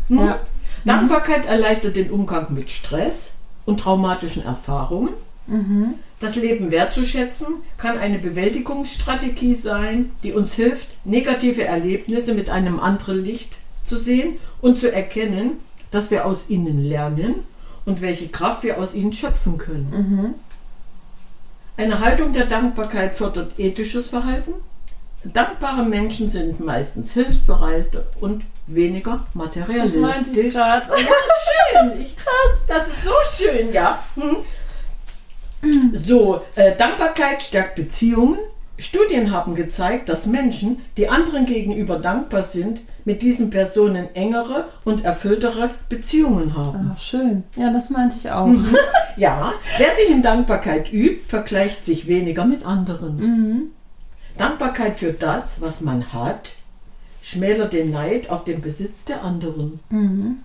Hm? 0.08 0.18
Ja. 0.18 0.36
Dankbarkeit 0.84 1.46
erleichtert 1.46 1.96
den 1.96 2.10
Umgang 2.10 2.52
mit 2.52 2.70
Stress 2.70 3.30
und 3.66 3.80
traumatischen 3.80 4.44
Erfahrungen. 4.44 5.10
Mhm. 5.46 5.94
Das 6.20 6.34
Leben 6.34 6.70
wertzuschätzen 6.72 7.46
kann 7.76 7.96
eine 7.98 8.18
Bewältigungsstrategie 8.18 9.54
sein, 9.54 10.10
die 10.24 10.32
uns 10.32 10.54
hilft, 10.54 10.88
negative 11.04 11.64
Erlebnisse 11.64 12.34
mit 12.34 12.50
einem 12.50 12.80
anderen 12.80 13.22
Licht 13.22 13.58
zu 13.84 13.96
sehen 13.96 14.36
und 14.60 14.78
zu 14.78 14.92
erkennen, 14.92 15.60
dass 15.90 16.10
wir 16.10 16.26
aus 16.26 16.46
ihnen 16.48 16.84
lernen 16.84 17.36
und 17.84 18.00
welche 18.02 18.28
Kraft 18.28 18.64
wir 18.64 18.78
aus 18.78 18.94
ihnen 18.94 19.12
schöpfen 19.12 19.58
können. 19.58 19.90
Mhm. 19.90 20.34
Eine 21.76 22.00
Haltung 22.00 22.32
der 22.32 22.46
Dankbarkeit 22.46 23.16
fördert 23.16 23.58
ethisches 23.58 24.08
Verhalten. 24.08 24.52
Dankbare 25.24 25.84
Menschen 25.84 26.28
sind 26.28 26.58
meistens 26.60 27.12
hilfsbereit 27.12 27.88
und 28.20 28.44
weniger 28.66 29.24
Das 29.26 29.34
materialistisch. 29.34 30.00
meinte 30.00 30.40
ich 30.40 30.52
gerade. 30.52 30.86
schön. 30.86 32.00
Ich, 32.00 32.16
krass, 32.16 32.64
das 32.66 32.88
ist 32.88 33.04
so 33.04 33.12
schön, 33.36 33.72
ja. 33.72 34.02
Hm. 34.16 34.36
So, 35.92 36.40
äh, 36.54 36.76
Dankbarkeit 36.76 37.42
stärkt 37.42 37.74
Beziehungen. 37.74 38.38
Studien 38.80 39.32
haben 39.32 39.56
gezeigt, 39.56 40.08
dass 40.08 40.26
Menschen, 40.26 40.78
die 40.96 41.08
anderen 41.08 41.46
gegenüber 41.46 41.98
dankbar 41.98 42.44
sind, 42.44 42.80
mit 43.04 43.22
diesen 43.22 43.50
Personen 43.50 44.14
engere 44.14 44.68
und 44.84 45.04
erfülltere 45.04 45.70
Beziehungen 45.88 46.56
haben. 46.56 46.92
Ach, 46.94 46.98
schön. 46.98 47.42
Ja, 47.56 47.72
das 47.72 47.90
meinte 47.90 48.16
ich 48.16 48.30
auch. 48.30 48.46
Mhm. 48.46 48.76
Ja, 49.16 49.52
wer 49.78 49.92
sich 49.96 50.10
in 50.10 50.22
Dankbarkeit 50.22 50.92
übt, 50.92 51.24
vergleicht 51.26 51.84
sich 51.84 52.06
weniger 52.06 52.44
mit 52.44 52.64
anderen. 52.64 53.16
Mhm. 53.16 53.62
Dankbarkeit 54.36 54.96
für 54.96 55.12
das, 55.12 55.60
was 55.60 55.80
man 55.80 56.12
hat, 56.12 56.52
schmälert 57.20 57.72
den 57.72 57.90
Neid 57.90 58.30
auf 58.30 58.44
den 58.44 58.60
Besitz 58.60 59.04
der 59.04 59.24
anderen. 59.24 59.80
Mhm. 59.90 60.44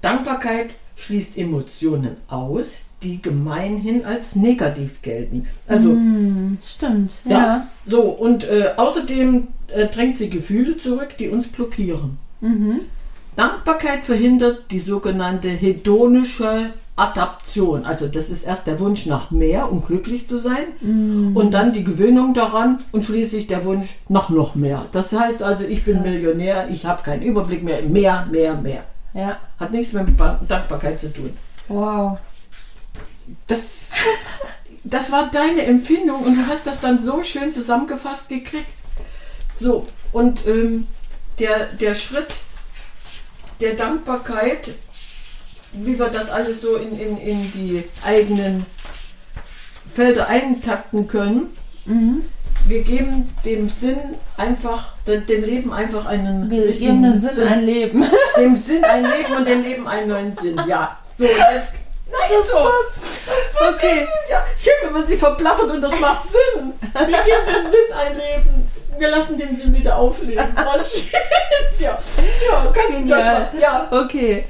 Dankbarkeit 0.00 0.74
schließt 0.96 1.38
Emotionen 1.38 2.16
aus, 2.26 2.78
die 3.02 3.22
gemeinhin 3.22 4.04
als 4.04 4.34
negativ 4.36 5.02
gelten. 5.02 5.46
Also, 5.66 5.88
Mhm. 5.90 6.58
Stimmt, 6.64 7.14
ja. 7.24 7.30
ja. 7.38 7.68
so, 7.86 8.00
und 8.02 8.44
äh, 8.48 8.70
außerdem 8.76 9.48
äh, 9.74 9.86
drängt 9.86 10.16
sie 10.18 10.30
Gefühle 10.30 10.76
zurück, 10.76 11.16
die 11.18 11.28
uns 11.28 11.46
blockieren. 11.48 12.18
Mhm. 12.40 12.80
Dankbarkeit 13.36 14.04
verhindert 14.04 14.70
die 14.72 14.78
sogenannte 14.80 15.48
hedonische 15.48 16.72
Adaption. 16.96 17.84
Also, 17.84 18.08
das 18.08 18.28
ist 18.30 18.42
erst 18.44 18.66
der 18.66 18.80
Wunsch 18.80 19.06
nach 19.06 19.30
mehr, 19.30 19.70
um 19.70 19.84
glücklich 19.86 20.26
zu 20.26 20.36
sein, 20.38 20.64
Mhm. 20.80 21.36
und 21.36 21.54
dann 21.54 21.72
die 21.72 21.84
Gewöhnung 21.84 22.34
daran 22.34 22.80
und 22.90 23.04
schließlich 23.04 23.46
der 23.46 23.64
Wunsch 23.64 23.96
nach 24.08 24.28
noch 24.30 24.56
mehr. 24.56 24.86
Das 24.90 25.12
heißt 25.12 25.42
also, 25.44 25.62
ich 25.64 25.84
bin 25.84 25.98
Krass. 26.02 26.06
Millionär, 26.06 26.68
ich 26.70 26.84
habe 26.86 27.02
keinen 27.04 27.22
Überblick 27.22 27.62
mehr, 27.62 27.82
mehr, 27.82 28.26
mehr, 28.32 28.54
mehr. 28.56 28.84
Ja. 29.14 29.36
Hat 29.60 29.70
nichts 29.70 29.92
mehr 29.92 30.02
mit 30.02 30.16
Ba- 30.16 30.40
Dankbarkeit 30.48 30.98
zu 30.98 31.12
tun. 31.12 31.30
Wow. 31.68 32.18
Das, 33.46 33.90
das 34.84 35.10
war 35.12 35.30
deine 35.30 35.62
Empfindung 35.64 36.22
und 36.22 36.36
du 36.36 36.46
hast 36.46 36.66
das 36.66 36.80
dann 36.80 36.98
so 36.98 37.22
schön 37.22 37.52
zusammengefasst 37.52 38.28
gekriegt. 38.28 38.72
So, 39.54 39.86
und 40.12 40.46
ähm, 40.46 40.86
der, 41.38 41.66
der 41.66 41.94
Schritt 41.94 42.38
der 43.60 43.74
Dankbarkeit, 43.74 44.70
wie 45.72 45.98
wir 45.98 46.08
das 46.08 46.30
alles 46.30 46.60
so 46.60 46.76
in, 46.76 46.98
in, 46.98 47.18
in 47.18 47.52
die 47.52 47.84
eigenen 48.04 48.64
Felder 49.92 50.28
eintakten 50.28 51.06
können, 51.08 51.48
Mhm. 51.86 52.22
wir 52.66 52.82
geben 52.82 53.30
dem 53.46 53.68
Sinn 53.70 53.96
einfach, 54.36 54.92
dem 55.06 55.24
dem 55.24 55.42
Leben 55.42 55.72
einfach 55.72 56.04
einen 56.04 56.50
Wir 56.50 56.70
geben 56.72 57.02
den 57.02 57.18
Sinn 57.18 57.48
ein 57.48 57.64
Leben. 57.64 58.04
dem 58.36 58.56
Sinn 58.58 58.84
ein 58.84 59.04
Leben 59.04 59.32
und 59.38 59.46
dem 59.46 59.62
Leben 59.62 59.88
einen 59.88 60.08
neuen 60.10 60.32
Sinn. 60.36 60.60
Ja, 60.66 60.98
so 61.14 61.24
und 61.24 61.30
jetzt. 61.54 61.72
Nein, 62.30 62.40
so. 62.46 63.68
Okay. 63.74 64.06
Ja, 64.30 64.44
schön, 64.56 64.72
wenn 64.84 64.92
man 64.92 65.06
sie 65.06 65.16
verplappert 65.16 65.70
und 65.70 65.80
das 65.80 65.98
macht 66.00 66.28
Sinn. 66.28 66.72
Wir 66.92 67.06
geben 67.06 67.46
den 67.46 67.70
Sinn 67.70 67.96
ein 67.96 68.14
Leben. 68.14 68.68
Wir 68.98 69.10
lassen 69.10 69.36
den 69.36 69.54
Sinn 69.54 69.74
wieder 69.74 69.96
aufleben. 69.96 70.44
Oh, 70.56 70.78
shit. 70.82 71.12
Ja, 71.78 71.98
ja 72.50 72.72
kannst 72.72 73.02
du 73.02 73.08
das 73.08 73.24
machen? 73.24 73.58
Ja. 73.60 73.88
Okay. 73.90 74.44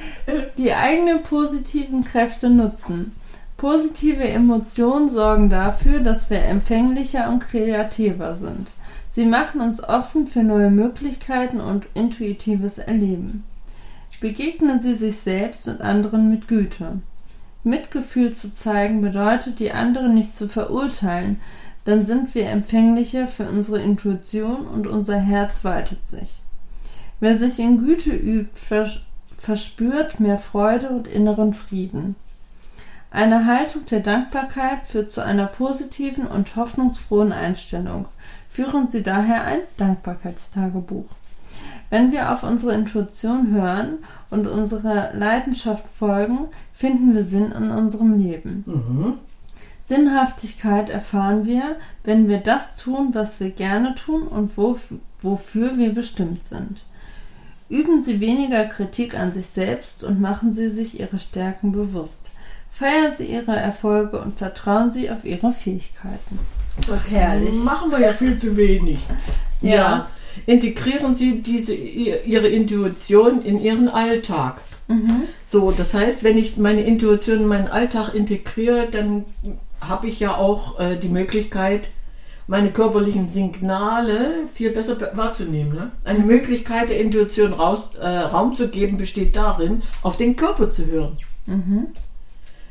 Die 0.57 0.73
eigenen 0.73 1.23
positiven 1.23 2.05
Kräfte 2.05 2.49
nutzen. 2.49 3.15
Positive 3.57 4.23
Emotionen 4.23 5.09
sorgen 5.09 5.51
dafür, 5.51 6.01
dass 6.01 6.31
wir 6.31 6.45
empfänglicher 6.45 7.29
und 7.29 7.41
kreativer 7.41 8.35
sind. 8.35 8.73
Sie 9.09 9.25
machen 9.25 9.61
uns 9.61 9.83
offen 9.83 10.27
für 10.27 10.43
neue 10.43 10.71
Möglichkeiten 10.71 11.61
und 11.61 11.87
intuitives 11.95 12.79
Erleben. 12.79 13.45
Begegnen 14.21 14.81
Sie 14.81 14.95
sich 14.95 15.19
selbst 15.19 15.67
und 15.69 15.81
anderen 15.81 16.31
mit 16.31 16.47
Güte. 16.47 17.01
Mitgefühl 17.65 18.33
zu 18.33 18.53
zeigen 18.53 19.01
bedeutet, 19.01 19.59
die 19.59 19.73
anderen 19.73 20.15
nicht 20.15 20.35
zu 20.35 20.49
verurteilen, 20.49 21.41
dann 21.85 22.05
sind 22.05 22.35
wir 22.35 22.49
empfänglicher 22.49 23.29
für 23.29 23.45
unsere 23.45 23.81
Intuition 23.81 24.67
und 24.67 24.87
unser 24.87 25.19
Herz 25.19 25.65
weitet 25.65 26.05
sich. 26.05 26.43
Wer 27.21 27.39
sich 27.39 27.59
in 27.59 27.79
Güte 27.79 28.11
übt, 28.11 28.51
vers 28.55 29.01
verspürt 29.39 30.19
mehr 30.19 30.39
Freude 30.39 30.89
und 30.89 31.07
inneren 31.07 31.55
Frieden. 31.55 32.17
Eine 33.11 33.47
Haltung 33.47 33.87
der 33.87 34.01
Dankbarkeit 34.01 34.87
führt 34.87 35.11
zu 35.11 35.25
einer 35.25 35.47
positiven 35.47 36.27
und 36.27 36.57
hoffnungsfrohen 36.57 37.33
Einstellung. 37.33 38.07
Führen 38.49 38.89
Sie 38.89 39.03
daher 39.03 39.45
ein 39.45 39.61
Dankbarkeitstagebuch. 39.77 41.09
Wenn 41.91 42.13
wir 42.13 42.33
auf 42.33 42.43
unsere 42.43 42.75
Intuition 42.75 43.51
hören 43.51 43.99
und 44.31 44.47
unserer 44.47 45.15
Leidenschaft 45.15 45.85
folgen, 45.89 46.49
finden 46.73 47.15
wir 47.15 47.23
Sinn 47.23 47.53
in 47.53 47.71
unserem 47.71 48.19
Leben. 48.19 48.65
Mhm. 48.67 49.15
Sinnhaftigkeit 49.83 50.91
erfahren 50.91 51.47
wir, 51.47 51.77
wenn 52.05 52.29
wir 52.29 52.39
das 52.39 52.77
tun, 52.77 53.15
was 53.15 53.41
wir 53.41 53.51
gerne 53.51 53.95
tun 53.95 54.23
und 54.29 54.57
wof 54.57 54.93
wofür 55.21 55.77
wir 55.79 55.93
bestimmt 55.95 56.45
sind. 56.45 56.85
Üben 57.69 58.01
Sie 58.01 58.21
weniger 58.21 58.65
Kritik 58.67 59.19
an 59.19 59.33
sich 59.33 59.47
selbst 59.47 60.05
und 60.05 60.21
machen 60.21 60.53
Sie 60.53 60.69
sich 60.69 61.01
Ihre 61.01 61.19
Stärken 61.19 61.73
bewusst. 61.73 62.31
Feiern 62.71 63.15
Sie 63.17 63.25
Ihre 63.25 63.57
Erfolge 63.57 64.21
und 64.21 64.39
vertrauen 64.39 64.91
Sie 64.91 65.11
auf 65.11 65.25
Ihre 65.25 65.53
Fähigkeiten. 65.53 66.39
Herrlich. 67.11 67.55
Machen 67.55 67.91
wir 67.91 68.01
ja 68.01 68.13
viel 68.13 68.37
zu 68.37 68.57
wenig. 68.57 69.05
Ja. 69.61 70.09
Integrieren 70.47 71.15
Sie 71.15 71.41
diese, 71.41 71.75
Ihre 71.75 72.49
Intuition 72.49 73.43
in 73.43 73.61
Ihren 73.61 73.89
Alltag. 73.89 74.61
Mhm. 74.89 75.25
So, 75.45 75.71
das 75.71 75.95
heißt, 75.95 76.25
wenn 76.25 76.39
ich 76.39 76.57
meine 76.57 76.83
Intuition 76.83 77.41
in 77.41 77.47
meinen 77.47 77.69
Alltag 77.69 78.15
integriere, 78.15 78.89
dann 78.91 79.25
habe 79.81 80.07
ich 80.09 80.19
ja 80.21 80.35
auch 80.37 80.81
äh, 80.81 80.97
die 80.97 81.09
Möglichkeit, 81.09 81.91
meine 82.47 82.71
körperlichen 82.73 83.29
Signale 83.29 84.47
viel 84.51 84.71
besser 84.71 84.95
be- 84.95 85.11
wahrzunehmen. 85.15 85.75
Ne? 85.75 85.91
Eine 86.05 86.21
Möglichkeit 86.21 86.89
der 86.89 86.99
Intuition 86.99 87.53
raus, 87.53 87.91
äh, 88.01 88.07
Raum 88.09 88.55
zu 88.55 88.69
geben, 88.69 88.97
besteht 88.97 89.37
darin, 89.37 89.83
auf 90.03 90.17
den 90.17 90.35
Körper 90.35 90.71
zu 90.71 90.87
hören. 90.87 91.17
Mhm. 91.45 91.89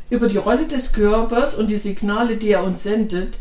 Über 0.10 0.28
die 0.28 0.38
Rolle 0.38 0.66
des 0.66 0.94
Körpers 0.94 1.54
und 1.54 1.70
die 1.70 1.78
Signale, 1.78 2.38
die 2.38 2.50
er 2.50 2.64
uns 2.64 2.82
sendet, 2.82 3.38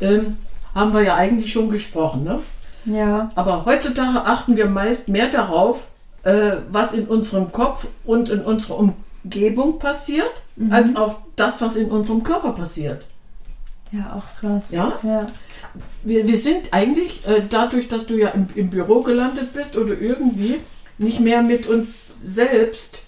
ähm, 0.00 0.38
haben 0.74 0.94
wir 0.94 1.02
ja 1.02 1.16
eigentlich 1.16 1.52
schon 1.52 1.68
gesprochen. 1.68 2.24
Ne? 2.24 2.40
Ja. 2.88 3.30
Aber 3.34 3.64
heutzutage 3.64 4.24
achten 4.24 4.56
wir 4.56 4.66
meist 4.66 5.08
mehr 5.08 5.28
darauf, 5.28 5.88
äh, 6.24 6.56
was 6.70 6.92
in 6.92 7.06
unserem 7.06 7.52
Kopf 7.52 7.88
und 8.04 8.28
in 8.28 8.40
unserer 8.40 8.78
Umgebung 8.78 9.78
passiert, 9.78 10.32
als 10.70 10.96
auf 10.96 11.16
das, 11.36 11.60
was 11.60 11.76
in 11.76 11.90
unserem 11.90 12.22
Körper 12.24 12.52
passiert. 12.52 13.04
Ja, 13.92 14.14
auch 14.16 14.40
krass. 14.40 14.72
Ja? 14.72 14.98
Ja. 15.02 15.26
Wir, 16.02 16.26
wir 16.26 16.36
sind 16.36 16.72
eigentlich 16.72 17.26
äh, 17.26 17.42
dadurch, 17.48 17.88
dass 17.88 18.06
du 18.06 18.18
ja 18.18 18.28
im, 18.30 18.48
im 18.54 18.70
Büro 18.70 19.02
gelandet 19.02 19.52
bist 19.52 19.76
oder 19.76 19.98
irgendwie 19.98 20.58
nicht 20.98 21.20
mehr 21.20 21.42
mit 21.42 21.66
uns 21.66 22.34
selbst 22.34 23.02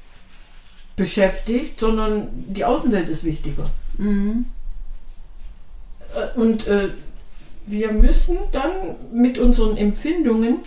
beschäftigt, 0.96 1.80
sondern 1.80 2.28
die 2.32 2.64
Außenwelt 2.64 3.08
ist 3.08 3.24
wichtiger. 3.24 3.66
Mhm. 3.98 4.46
Äh, 6.14 6.38
Und 6.38 6.66
äh, 6.66 6.90
wir 7.70 7.92
müssen 7.92 8.38
dann 8.52 8.70
mit 9.12 9.38
unseren 9.38 9.76
Empfindungen 9.76 10.59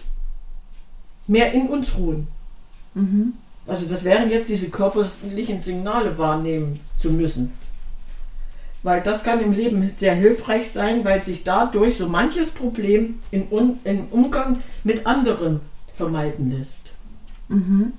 mehr 1.28 1.54
in 1.54 1.68
uns 1.68 1.96
ruhen. 1.98 2.28
Mhm. 2.94 3.34
Also 3.66 3.88
das 3.88 4.04
wären 4.04 4.30
jetzt 4.30 4.50
diese 4.50 4.70
körperlichen 4.70 5.60
Signale 5.60 6.18
wahrnehmen 6.18 6.80
zu 6.98 7.12
müssen. 7.12 7.54
Weil 8.84 9.02
das 9.02 9.24
kann 9.24 9.40
im 9.40 9.54
Leben 9.54 9.90
sehr 9.90 10.14
hilfreich 10.14 10.70
sein, 10.70 11.06
weil 11.06 11.24
sich 11.24 11.46
dadurch 11.46 11.96
so 11.96 12.10
manches 12.10 12.52
Problem 12.52 13.20
im 13.32 13.44
Umgang 14.12 14.62
mit 14.84 15.06
anderen 15.06 15.62
vermeiden 15.94 16.52
lässt. 16.52 16.92
Mhm. 17.48 17.94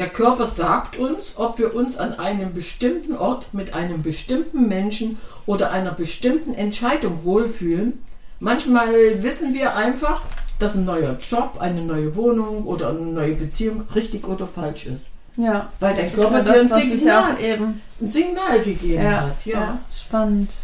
Der 0.00 0.08
Körper 0.08 0.46
sagt 0.46 0.96
uns, 0.96 1.34
ob 1.36 1.58
wir 1.58 1.74
uns 1.74 1.98
an 1.98 2.14
einem 2.18 2.54
bestimmten 2.54 3.14
Ort 3.14 3.52
mit 3.52 3.74
einem 3.74 4.02
bestimmten 4.02 4.66
Menschen 4.66 5.18
oder 5.44 5.72
einer 5.72 5.92
bestimmten 5.92 6.54
Entscheidung 6.54 7.22
wohlfühlen. 7.22 8.02
Manchmal 8.38 8.88
wissen 9.22 9.52
wir 9.52 9.76
einfach, 9.76 10.22
dass 10.58 10.74
ein 10.74 10.86
neuer 10.86 11.18
Job, 11.18 11.58
eine 11.60 11.82
neue 11.82 12.16
Wohnung 12.16 12.64
oder 12.64 12.88
eine 12.88 13.00
neue 13.00 13.34
Beziehung 13.34 13.82
richtig 13.94 14.26
oder 14.26 14.46
falsch 14.46 14.86
ist. 14.86 15.08
Ja. 15.36 15.68
Weil 15.80 15.94
dein 15.94 16.06
ist 16.06 16.14
Körper 16.14 16.38
ja 16.38 16.44
dir 16.44 16.64
das, 16.66 16.72
ein 16.72 16.90
Signal, 16.98 17.40
eben. 17.42 17.80
ein 18.00 18.08
Signal 18.08 18.60
gegeben 18.62 19.02
Ja, 19.02 19.20
hat. 19.20 19.44
ja. 19.44 19.60
Ja. 19.60 19.78
spannend. 19.94 20.54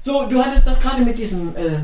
So, 0.00 0.24
du 0.24 0.42
hattest 0.42 0.66
das 0.66 0.80
gerade 0.80 1.02
mit 1.02 1.18
diesem 1.18 1.54
äh, 1.54 1.80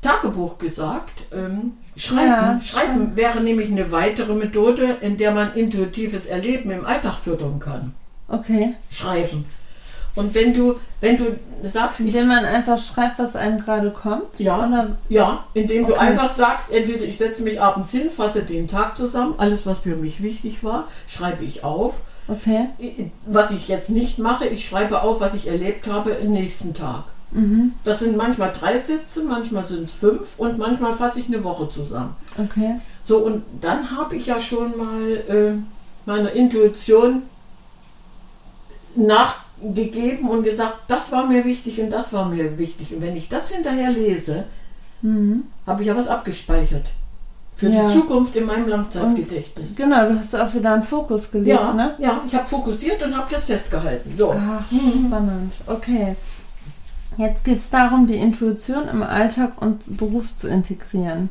Tagebuch 0.00 0.58
gesagt. 0.58 1.22
Ähm, 1.32 1.74
Schreiben. 1.96 2.26
Ja, 2.26 2.60
Schreiben 2.64 3.16
wäre 3.16 3.40
nämlich 3.40 3.70
eine 3.70 3.90
weitere 3.92 4.34
Methode, 4.34 4.96
in 5.00 5.16
der 5.16 5.32
man 5.32 5.54
intuitives 5.54 6.26
Erleben 6.26 6.70
im 6.70 6.86
Alltag 6.86 7.14
fördern 7.22 7.58
kann. 7.58 7.94
Okay. 8.28 8.74
Schreiben. 8.90 9.44
Und 10.14 10.34
wenn 10.34 10.52
du, 10.54 10.74
wenn 11.00 11.16
du 11.16 11.24
sagst, 11.62 12.00
Indem 12.00 12.28
man 12.28 12.44
einfach 12.44 12.78
schreibt, 12.78 13.18
was 13.18 13.34
einem 13.36 13.58
gerade 13.58 13.90
kommt. 13.90 14.38
Ja. 14.38 14.66
Oder, 14.66 14.96
ja, 15.08 15.44
indem 15.54 15.86
du 15.86 15.92
Okay. 15.92 16.00
einfach 16.00 16.32
sagst, 16.32 16.70
entweder 16.70 17.04
ich 17.04 17.16
setze 17.16 17.42
mich 17.42 17.60
abends 17.60 17.90
hin, 17.90 18.10
fasse 18.14 18.42
den 18.42 18.68
Tag 18.68 18.96
zusammen, 18.96 19.34
alles 19.38 19.66
was 19.66 19.78
für 19.80 19.96
mich 19.96 20.22
wichtig 20.22 20.62
war, 20.64 20.88
schreibe 21.06 21.44
ich 21.44 21.64
auf. 21.64 22.00
okay. 22.28 22.66
Was 23.26 23.50
ich 23.52 23.68
jetzt 23.68 23.88
nicht 23.90 24.18
mache, 24.18 24.46
ich 24.46 24.66
schreibe 24.66 25.02
auf, 25.02 25.20
was 25.20 25.32
ich 25.34 25.46
erlebt 25.46 25.86
habe 25.88 26.10
im 26.10 26.32
nächsten 26.32 26.74
Tag. 26.74 27.04
Mhm. 27.32 27.72
Das 27.84 28.00
sind 28.00 28.16
manchmal 28.16 28.52
drei 28.52 28.78
Sätze, 28.78 29.24
manchmal 29.24 29.64
sind 29.64 29.84
es 29.84 29.92
fünf 29.92 30.38
und 30.38 30.58
manchmal 30.58 30.92
fasse 30.94 31.18
ich 31.20 31.26
eine 31.28 31.42
Woche 31.42 31.68
zusammen. 31.70 32.14
Okay. 32.38 32.76
So, 33.02 33.18
und 33.18 33.42
dann 33.60 33.90
habe 33.96 34.16
ich 34.16 34.26
ja 34.26 34.38
schon 34.40 34.76
mal 34.76 35.10
äh, 35.28 35.52
meiner 36.06 36.30
Intuition 36.32 37.22
nachgegeben 38.94 40.28
und 40.28 40.42
gesagt, 40.42 40.76
das 40.88 41.12
war 41.12 41.26
mir 41.26 41.44
wichtig 41.44 41.80
und 41.80 41.90
das 41.90 42.12
war 42.12 42.28
mir 42.28 42.58
wichtig. 42.58 42.94
Und 42.94 43.00
wenn 43.02 43.16
ich 43.16 43.28
das 43.28 43.48
hinterher 43.50 43.90
lese, 43.90 44.44
Mhm. 45.02 45.44
habe 45.66 45.82
ich 45.82 45.88
ja 45.88 45.96
was 45.96 46.06
abgespeichert. 46.08 46.86
Für 47.56 47.68
Ja. 47.68 47.86
die 47.86 47.92
Zukunft 47.92 48.34
in 48.36 48.46
meinem 48.46 48.66
Langzeitgedächtnis. 48.68 49.74
Genau, 49.76 50.08
du 50.08 50.18
hast 50.18 50.34
auch 50.34 50.52
wieder 50.54 50.72
einen 50.74 50.82
Fokus 50.82 51.30
gelegt, 51.30 51.48
Ja, 51.48 51.72
ne? 51.72 51.94
ja, 51.98 52.20
ich 52.26 52.34
habe 52.34 52.48
fokussiert 52.48 53.02
und 53.02 53.16
habe 53.16 53.26
das 53.32 53.44
festgehalten. 53.44 54.14
So. 54.16 54.32
Ach, 54.36 54.64
spannend. 54.70 55.52
Okay. 55.66 56.16
Jetzt 57.18 57.44
geht 57.44 57.58
es 57.58 57.70
darum, 57.70 58.06
die 58.06 58.16
Intuition 58.16 58.88
im 58.88 59.02
Alltag 59.02 59.60
und 59.60 59.98
Beruf 59.98 60.34
zu 60.34 60.48
integrieren. 60.48 61.28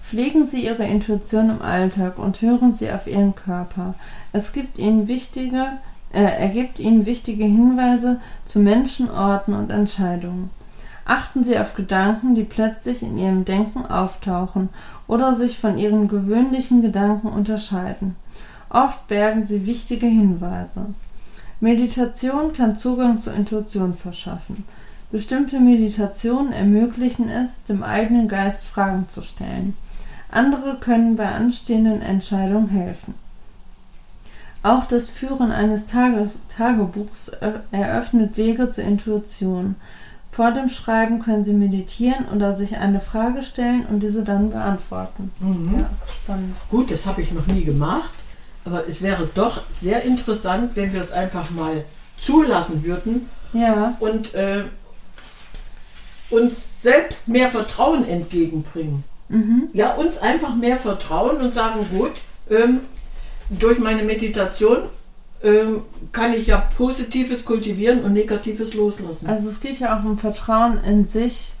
Pflegen 0.00 0.44
Sie 0.46 0.64
Ihre 0.64 0.84
Intuition 0.84 1.50
im 1.50 1.62
Alltag 1.62 2.18
und 2.18 2.42
hören 2.42 2.72
Sie 2.72 2.90
auf 2.90 3.06
Ihren 3.06 3.34
Körper. 3.34 3.94
Es 4.32 4.52
gibt 4.52 4.78
Ihnen 4.78 5.06
wichtige, 5.06 5.78
äh, 6.12 6.22
er 6.22 6.48
gibt 6.48 6.80
Ihnen 6.80 7.06
wichtige 7.06 7.44
Hinweise 7.44 8.20
zu 8.44 8.58
Menschen, 8.58 9.10
Orten 9.10 9.54
und 9.54 9.70
Entscheidungen. 9.70 10.50
Achten 11.04 11.44
Sie 11.44 11.58
auf 11.58 11.74
Gedanken, 11.74 12.34
die 12.34 12.44
plötzlich 12.44 13.02
in 13.02 13.16
Ihrem 13.16 13.44
Denken 13.44 13.86
auftauchen 13.86 14.70
oder 15.06 15.34
sich 15.34 15.58
von 15.58 15.78
Ihren 15.78 16.08
gewöhnlichen 16.08 16.82
Gedanken 16.82 17.28
unterscheiden. 17.28 18.16
Oft 18.72 19.06
bergen 19.06 19.44
sie 19.44 19.66
wichtige 19.66 20.06
Hinweise. 20.06 20.86
Meditation 21.60 22.52
kann 22.52 22.76
Zugang 22.76 23.18
zur 23.18 23.34
Intuition 23.34 23.94
verschaffen. 23.94 24.64
Bestimmte 25.12 25.60
Meditationen 25.60 26.54
ermöglichen 26.54 27.28
es, 27.28 27.64
dem 27.64 27.82
eigenen 27.82 28.28
Geist 28.28 28.64
Fragen 28.64 29.08
zu 29.08 29.20
stellen. 29.20 29.76
Andere 30.30 30.78
können 30.80 31.16
bei 31.16 31.28
anstehenden 31.28 32.00
Entscheidungen 32.00 32.68
helfen. 32.68 33.14
Auch 34.62 34.86
das 34.86 35.10
Führen 35.10 35.52
eines 35.52 35.84
Tages 35.84 36.38
Tagebuchs 36.48 37.30
eröffnet 37.72 38.38
Wege 38.38 38.70
zur 38.70 38.84
Intuition. 38.84 39.74
Vor 40.30 40.50
dem 40.52 40.70
Schreiben 40.70 41.20
können 41.20 41.44
Sie 41.44 41.52
meditieren 41.52 42.26
oder 42.34 42.54
sich 42.54 42.78
eine 42.78 43.00
Frage 43.00 43.42
stellen 43.42 43.84
und 43.84 44.02
diese 44.02 44.22
dann 44.22 44.48
beantworten. 44.48 45.30
Mhm. 45.40 45.80
Ja, 45.80 45.90
spannend. 46.22 46.56
Gut, 46.70 46.90
das 46.90 47.04
habe 47.04 47.20
ich 47.20 47.32
noch 47.32 47.46
nie 47.48 47.64
gemacht, 47.64 48.14
aber 48.64 48.88
es 48.88 49.02
wäre 49.02 49.28
doch 49.34 49.60
sehr 49.70 50.04
interessant, 50.04 50.74
wenn 50.74 50.90
wir 50.94 51.02
es 51.02 51.12
einfach 51.12 51.50
mal 51.50 51.84
zulassen 52.16 52.82
würden 52.82 53.28
Ja, 53.52 53.94
und 54.00 54.32
äh, 54.32 54.64
uns 56.32 56.82
selbst 56.82 57.28
mehr 57.28 57.50
Vertrauen 57.50 58.06
entgegenbringen. 58.08 59.04
mhm. 59.28 59.68
Ja, 59.72 59.94
uns 59.94 60.18
einfach 60.18 60.54
mehr 60.56 60.76
vertrauen 60.78 61.36
und 61.38 61.52
sagen, 61.52 61.86
gut, 61.96 62.12
ähm, 62.50 62.80
durch 63.50 63.78
meine 63.78 64.02
Meditation 64.02 64.78
ähm, 65.42 65.82
kann 66.12 66.32
ich 66.34 66.46
ja 66.46 66.58
Positives 66.76 67.44
kultivieren 67.44 68.02
und 68.04 68.12
Negatives 68.12 68.74
loslassen. 68.74 69.26
Also 69.28 69.48
es 69.48 69.60
geht 69.60 69.78
ja 69.80 69.98
auch 69.98 70.04
um 70.04 70.16
Vertrauen 70.18 70.78
in 70.84 71.04
sich 71.04 71.54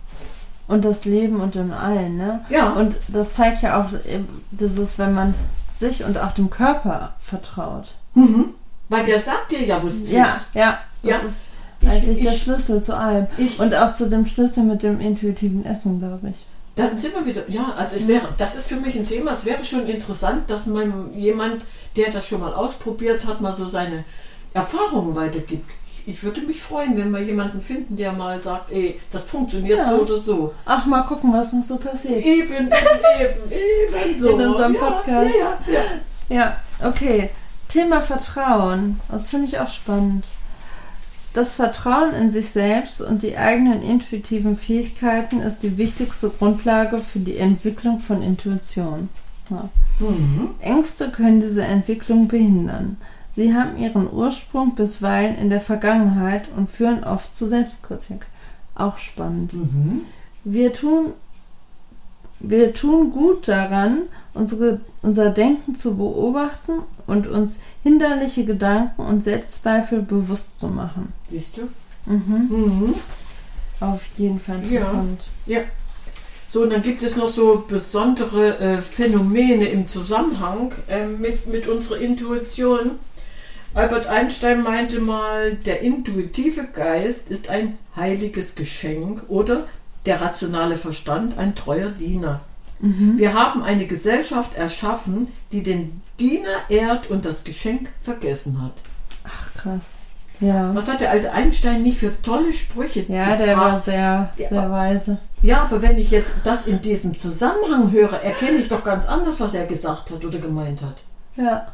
und 0.68 0.84
das 0.84 1.04
Leben 1.04 1.40
und 1.40 1.56
in 1.56 1.72
allen, 1.72 2.16
ne? 2.16 2.44
ja, 2.48 2.70
Und 2.72 2.96
das 3.08 3.34
zeigt 3.34 3.62
ja 3.62 3.80
auch 3.82 3.90
eben 4.08 4.44
dieses, 4.52 4.98
wenn 4.98 5.12
man 5.14 5.34
sich 5.74 6.04
und 6.04 6.16
auch 6.18 6.32
dem 6.32 6.48
Körper 6.50 7.14
vertraut. 7.18 7.94
mhm. 8.14 8.50
weil 8.88 9.04
der 9.04 9.18
sagt 9.18 9.50
dir 9.50 9.64
ja, 9.64 9.82
wo 9.82 9.86
es. 9.88 10.10
Ja, 10.10 10.40
ja, 10.54 10.78
das 11.02 11.10
Ja. 11.10 11.26
ist 11.26 11.36
Ich- 11.82 11.88
eigentlich 11.88 12.20
der 12.20 12.32
ich- 12.32 12.42
Schlüssel 12.42 12.82
zu 12.82 12.96
allem. 12.96 13.26
Ich, 13.36 13.58
Und 13.60 13.74
auch 13.74 13.92
zu 13.92 14.08
dem 14.08 14.24
Schlüssel 14.26 14.64
mit 14.64 14.82
dem 14.82 15.00
intuitiven 15.00 15.64
Essen, 15.66 15.98
glaube 15.98 16.28
ich. 16.30 16.46
Dann 16.74 16.96
sind 16.96 17.14
wir 17.14 17.26
wieder, 17.26 17.42
ja, 17.50 17.74
also 17.76 17.96
es 17.96 18.08
wäre, 18.08 18.28
das 18.38 18.54
ist 18.54 18.66
für 18.66 18.76
mich 18.76 18.96
ein 18.96 19.04
Thema, 19.06 19.32
es 19.32 19.44
wäre 19.44 19.62
schon 19.62 19.86
interessant, 19.86 20.48
dass 20.48 20.64
man 20.64 21.12
jemand, 21.14 21.64
der 21.96 22.10
das 22.10 22.26
schon 22.26 22.40
mal 22.40 22.54
ausprobiert 22.54 23.26
hat, 23.26 23.42
mal 23.42 23.52
so 23.52 23.66
seine 23.68 24.04
Erfahrungen 24.54 25.14
weitergibt. 25.14 25.70
Ich, 26.06 26.14
ich 26.14 26.22
würde 26.24 26.40
mich 26.40 26.62
freuen, 26.62 26.96
wenn 26.96 27.10
wir 27.10 27.20
jemanden 27.20 27.60
finden, 27.60 27.96
der 27.96 28.12
mal 28.12 28.40
sagt, 28.40 28.70
ey, 28.72 28.98
das 29.10 29.24
funktioniert 29.24 29.78
Ja. 29.80 29.90
so 29.90 29.96
oder 30.00 30.16
so. 30.18 30.54
Ach, 30.64 30.86
mal 30.86 31.02
gucken, 31.02 31.30
was 31.34 31.52
noch 31.52 31.62
so 31.62 31.76
passiert. 31.76 32.24
Eben, 32.24 32.52
eben, 32.54 32.68
eben 33.50 34.18
so. 34.18 34.28
In 34.30 34.40
unserem 34.48 34.74
ja, 34.74 34.80
Podcast. 34.80 35.30
Ja, 35.38 35.58
ja, 35.72 35.80
ja. 36.30 36.36
Ja, 36.80 36.88
okay. 36.88 37.28
Thema 37.68 38.00
Vertrauen. 38.00 38.98
Das 39.10 39.28
finde 39.28 39.46
ich 39.48 39.58
auch 39.58 39.68
spannend. 39.68 40.24
Das 41.34 41.54
Vertrauen 41.54 42.12
in 42.12 42.30
sich 42.30 42.50
selbst 42.50 43.00
und 43.00 43.22
die 43.22 43.38
eigenen 43.38 43.80
intuitiven 43.80 44.56
Fähigkeiten 44.56 45.40
ist 45.40 45.62
die 45.62 45.78
wichtigste 45.78 46.28
Grundlage 46.28 46.98
für 46.98 47.20
die 47.20 47.38
Entwicklung 47.38 48.00
von 48.00 48.22
Intuition. 48.22 49.08
Ja. 49.50 49.68
Mhm. 49.98 50.50
Ängste 50.60 51.10
können 51.10 51.40
diese 51.40 51.62
Entwicklung 51.62 52.28
behindern. 52.28 52.98
Sie 53.32 53.54
haben 53.54 53.78
ihren 53.78 54.12
Ursprung 54.12 54.74
bisweilen 54.74 55.36
in 55.36 55.48
der 55.48 55.62
Vergangenheit 55.62 56.50
und 56.54 56.68
führen 56.68 57.02
oft 57.02 57.34
zu 57.34 57.46
Selbstkritik. 57.46 58.26
Auch 58.74 58.98
spannend. 58.98 59.54
Mhm. 59.54 60.02
Wir 60.44 60.72
tun, 60.72 61.14
wir 62.42 62.74
tun 62.74 63.10
gut 63.10 63.48
daran, 63.48 64.02
unsere, 64.34 64.80
unser 65.02 65.30
Denken 65.30 65.74
zu 65.74 65.96
beobachten 65.96 66.72
und 67.06 67.26
uns 67.26 67.58
hinderliche 67.82 68.44
Gedanken 68.44 69.02
und 69.02 69.22
Selbstzweifel 69.22 70.02
bewusst 70.02 70.58
zu 70.60 70.68
machen. 70.68 71.12
Siehst 71.30 71.56
du? 71.56 71.62
Mhm. 72.10 72.48
Mhm. 72.48 72.94
Auf 73.80 74.02
jeden 74.16 74.38
Fall 74.38 74.60
Ja. 74.68 74.80
interessant. 74.80 75.28
So, 76.50 76.62
und 76.62 76.70
dann 76.72 76.82
gibt 76.82 77.02
es 77.02 77.16
noch 77.16 77.30
so 77.30 77.64
besondere 77.66 78.58
äh, 78.58 78.82
Phänomene 78.82 79.66
im 79.68 79.86
Zusammenhang 79.86 80.72
äh, 80.86 81.06
mit, 81.06 81.46
mit 81.46 81.66
unserer 81.66 81.98
Intuition. 81.98 82.98
Albert 83.72 84.06
Einstein 84.06 84.62
meinte 84.62 85.00
mal, 85.00 85.54
der 85.54 85.80
intuitive 85.80 86.64
Geist 86.74 87.30
ist 87.30 87.48
ein 87.48 87.78
heiliges 87.96 88.54
Geschenk 88.54 89.22
oder 89.28 89.66
der 90.06 90.20
rationale 90.20 90.76
Verstand 90.76 91.38
ein 91.38 91.54
treuer 91.54 91.90
Diener. 91.90 92.40
Mhm. 92.80 93.16
Wir 93.16 93.34
haben 93.34 93.62
eine 93.62 93.86
Gesellschaft 93.86 94.54
erschaffen, 94.56 95.28
die 95.52 95.62
den 95.62 96.02
Diener 96.18 96.56
ehrt 96.68 97.08
und 97.10 97.24
das 97.24 97.44
Geschenk 97.44 97.90
vergessen 98.02 98.60
hat. 98.60 98.72
Ach, 99.24 99.54
krass. 99.54 99.98
Ja. 100.40 100.74
Was 100.74 100.88
hat 100.88 101.00
der 101.00 101.10
alte 101.10 101.30
Einstein 101.30 101.84
nie 101.84 101.92
für 101.92 102.20
tolle 102.20 102.52
Sprüche 102.52 103.04
Ja, 103.08 103.36
der 103.36 103.56
war 103.56 103.80
sehr, 103.80 104.32
Ja. 104.36 104.48
sehr 104.48 104.70
weise. 104.70 105.18
Ja, 105.40 105.62
aber 105.62 105.82
wenn 105.82 105.96
ich 105.98 106.10
jetzt 106.10 106.32
das 106.42 106.66
in 106.66 106.80
diesem 106.80 107.16
Zusammenhang 107.16 107.92
höre, 107.92 108.14
erkenne 108.14 108.58
ich 108.58 108.66
doch 108.66 108.82
ganz 108.82 109.06
anders, 109.06 109.40
was 109.40 109.54
er 109.54 109.66
gesagt 109.66 110.10
hat 110.10 110.24
oder 110.24 110.38
gemeint 110.38 110.82
hat. 110.82 111.02
Ja. 111.36 111.68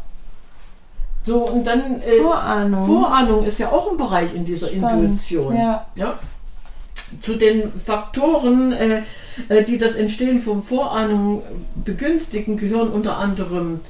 So, 1.23 1.49
und 1.49 1.67
dann. 1.67 2.01
Äh, 2.03 2.21
Vorahnung. 2.23 2.87
Vorahnung 2.87 3.45
ist 3.45 3.59
ja 3.59 3.71
auch 3.71 3.91
ein 3.91 3.97
Bereich 3.97 4.35
in 4.35 4.45
dieser 4.45 4.69
Spannend. 4.69 5.05
Intuition. 5.05 5.57
Ja. 5.57 5.87
Ja. 5.95 6.19
Zu 7.23 7.35
den 7.37 7.73
Faktoren, 7.85 8.73
äh, 8.73 9.03
äh, 9.49 9.65
die 9.65 9.79
das 9.79 9.95
Entstehen 9.95 10.41
von 10.41 10.63
Vorahnung 10.63 11.43
begünstigen, 11.85 12.57
gehören 12.57 12.89
unter 12.91 13.19
anderem 13.19 13.81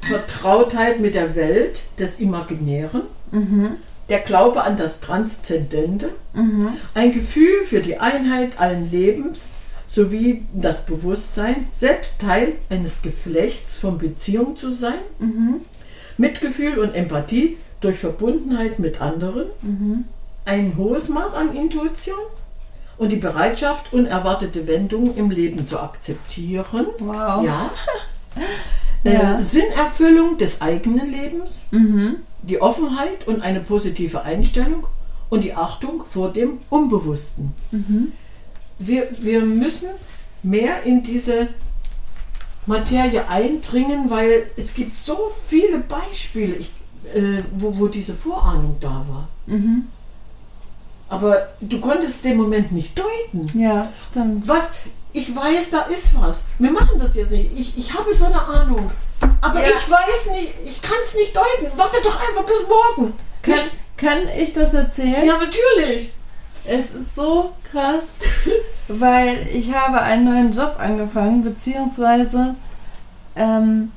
Vertrautheit 0.00 1.00
mit 1.00 1.14
der 1.14 1.34
Welt 1.34 1.82
des 1.98 2.18
Imaginären, 2.18 3.02
Mhm. 3.30 3.76
der 4.08 4.20
Glaube 4.20 4.62
an 4.62 4.76
das 4.76 5.00
Transzendente, 5.00 6.10
Mhm. 6.34 6.70
ein 6.94 7.12
Gefühl 7.12 7.62
für 7.64 7.80
die 7.80 7.98
Einheit 7.98 8.58
allen 8.58 8.90
Lebens 8.90 9.50
sowie 9.86 10.44
das 10.54 10.86
Bewusstsein, 10.86 11.66
selbst 11.72 12.20
Teil 12.20 12.54
eines 12.70 13.02
Geflechts 13.02 13.76
von 13.78 13.98
Beziehung 13.98 14.56
zu 14.56 14.70
sein, 14.72 14.98
Mhm. 15.18 15.56
Mitgefühl 16.16 16.78
und 16.78 16.94
Empathie 16.94 17.58
durch 17.80 17.98
Verbundenheit 17.98 18.78
mit 18.78 19.00
anderen, 19.02 19.46
Mhm. 19.62 20.04
Ein 20.48 20.74
hohes 20.76 21.08
Maß 21.08 21.34
an 21.34 21.54
Intuition 21.54 22.18
und 22.96 23.12
die 23.12 23.16
Bereitschaft, 23.16 23.92
unerwartete 23.92 24.66
Wendungen 24.66 25.16
im 25.16 25.30
Leben 25.30 25.66
zu 25.66 25.78
akzeptieren. 25.80 26.86
Wow. 26.98 27.44
Ja. 27.44 27.70
Ja. 29.04 29.38
Äh, 29.38 29.42
Sinnerfüllung 29.42 30.38
des 30.38 30.60
eigenen 30.60 31.10
Lebens, 31.10 31.60
Mhm. 31.70 32.16
die 32.42 32.60
Offenheit 32.60 33.26
und 33.28 33.42
eine 33.42 33.60
positive 33.60 34.22
Einstellung 34.22 34.88
und 35.30 35.44
die 35.44 35.54
Achtung 35.54 36.02
vor 36.04 36.32
dem 36.32 36.58
Unbewussten. 36.68 37.52
Mhm. 37.70 38.12
Wir, 38.80 39.08
wir 39.20 39.40
müssen 39.42 39.88
mehr 40.42 40.82
in 40.82 41.04
diese 41.04 41.46
Materie 42.66 43.28
eindringen, 43.28 44.10
weil 44.10 44.46
es 44.56 44.74
gibt 44.74 44.98
so 44.98 45.30
viele 45.46 45.78
Beispiele, 45.78 46.54
ich, 46.56 46.70
äh, 47.14 47.42
wo, 47.56 47.78
wo 47.78 47.86
diese 47.86 48.14
Vorahnung 48.14 48.76
da 48.80 49.04
war. 49.08 49.28
Mhm. 49.46 49.86
Aber 51.08 51.48
du 51.60 51.80
konntest 51.80 52.24
den 52.24 52.36
Moment 52.36 52.70
nicht 52.72 52.98
deuten. 52.98 53.50
Ja, 53.58 53.88
stimmt. 53.98 54.46
Was? 54.46 54.70
Ich 55.12 55.34
weiß, 55.34 55.70
da 55.70 55.82
ist 55.82 56.20
was. 56.20 56.42
Wir 56.58 56.70
machen 56.70 56.98
das 56.98 57.14
jetzt 57.14 57.32
nicht. 57.32 57.50
Ich, 57.56 57.78
ich 57.78 57.94
habe 57.98 58.12
so 58.12 58.26
eine 58.26 58.40
Ahnung. 58.46 58.90
Aber 59.40 59.60
Ja. 59.60 59.68
ich 59.68 59.90
weiß 59.90 60.30
nicht, 60.32 60.52
ich 60.66 60.82
kann 60.82 60.98
es 61.02 61.14
nicht 61.14 61.34
deuten. 61.34 61.72
Warte 61.76 61.96
doch 62.04 62.20
einfach 62.20 62.44
bis 62.44 62.62
morgen. 62.68 63.14
Kann, 63.42 63.54
kann 63.96 64.18
ich 64.38 64.52
das 64.52 64.74
erzählen? 64.74 65.24
Ja, 65.26 65.38
natürlich. 65.38 66.12
Es 66.66 66.90
ist 66.94 67.14
so 67.14 67.52
krass, 67.72 68.16
weil 68.88 69.46
ich 69.52 69.72
habe 69.74 70.02
einen 70.02 70.24
neuen 70.26 70.52
Job 70.52 70.76
angefangen, 70.78 71.42
beziehungsweise 71.42 72.54
ähm, 73.34 73.92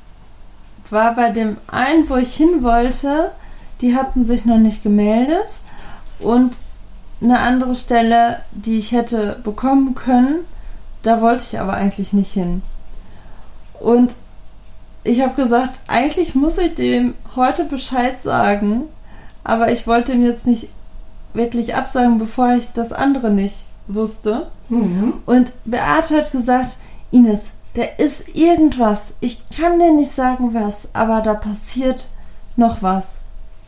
war 0.88 1.14
bei 1.14 1.28
dem 1.28 1.58
einen, 1.66 2.08
wo 2.08 2.16
ich 2.16 2.34
hin 2.34 2.62
wollte, 2.62 3.32
die 3.82 3.94
hatten 3.94 4.24
sich 4.24 4.46
noch 4.46 4.56
nicht 4.58 4.82
gemeldet 4.82 5.60
und 6.18 6.58
eine 7.22 7.40
andere 7.40 7.74
Stelle, 7.74 8.40
die 8.52 8.78
ich 8.78 8.92
hätte 8.92 9.38
bekommen 9.42 9.94
können, 9.94 10.44
da 11.02 11.20
wollte 11.20 11.42
ich 11.42 11.60
aber 11.60 11.74
eigentlich 11.74 12.12
nicht 12.12 12.32
hin. 12.32 12.62
Und 13.80 14.16
ich 15.04 15.20
habe 15.20 15.34
gesagt, 15.34 15.80
eigentlich 15.88 16.34
muss 16.34 16.58
ich 16.58 16.74
dem 16.74 17.14
heute 17.34 17.64
Bescheid 17.64 18.20
sagen, 18.20 18.84
aber 19.44 19.72
ich 19.72 19.86
wollte 19.86 20.12
ihm 20.12 20.22
jetzt 20.22 20.46
nicht 20.46 20.68
wirklich 21.34 21.74
absagen, 21.74 22.18
bevor 22.18 22.54
ich 22.54 22.72
das 22.72 22.92
andere 22.92 23.30
nicht 23.30 23.66
wusste. 23.88 24.50
Mhm. 24.68 25.14
Und 25.26 25.52
Beate 25.64 26.16
hat 26.16 26.30
gesagt, 26.30 26.76
Ines, 27.10 27.50
da 27.74 27.82
ist 27.98 28.36
irgendwas. 28.36 29.14
Ich 29.20 29.42
kann 29.48 29.78
dir 29.78 29.92
nicht 29.92 30.12
sagen 30.12 30.54
was, 30.54 30.88
aber 30.92 31.22
da 31.22 31.34
passiert 31.34 32.06
noch 32.56 32.82
was. 32.82 33.21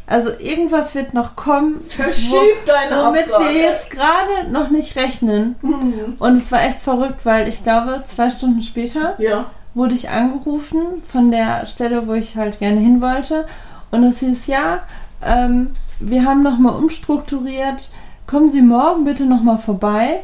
Also 0.07 0.31
irgendwas 0.39 0.95
wird 0.95 1.15
noch 1.15 1.35
kommen, 1.35 1.81
Verschieb 1.89 2.37
deine 2.67 3.05
womit 3.07 3.23
Absage. 3.33 3.45
wir 3.45 3.53
jetzt 3.55 3.89
gerade 3.91 4.51
noch 4.51 4.69
nicht 4.71 4.97
rechnen. 4.97 5.57
Mhm. 5.63 6.17
Und 6.19 6.37
es 6.37 6.53
war 6.53 6.63
echt 6.63 6.79
verrückt, 6.81 7.25
weil 7.25 7.49
ich 7.49 7.63
glaube, 7.63 8.03
zwei 8.05 8.29
Stunden 8.29 8.61
später 8.61 9.15
Ja. 9.19 9.47
wurde 9.73 9.95
ich 9.95 10.11
angerufen 10.11 11.03
von 11.11 11.31
der 11.31 11.65
Stelle, 11.67 12.07
wo 12.07 12.13
ich 12.13 12.37
halt 12.37 12.59
gerne 12.59 12.81
hin 12.81 13.01
wollte. 13.01 13.47
Und 13.91 14.05
es 14.05 14.19
hieß, 14.19 14.47
ja, 14.47 14.81
ähm, 15.25 15.71
wir 16.01 16.25
haben 16.27 16.43
nochmal 16.43 16.75
umstrukturiert. 16.75 17.89
Kommen 18.27 18.51
Sie 18.51 18.61
morgen 18.63 19.05
bitte 19.05 19.25
nochmal 19.25 19.59
vorbei 19.59 20.23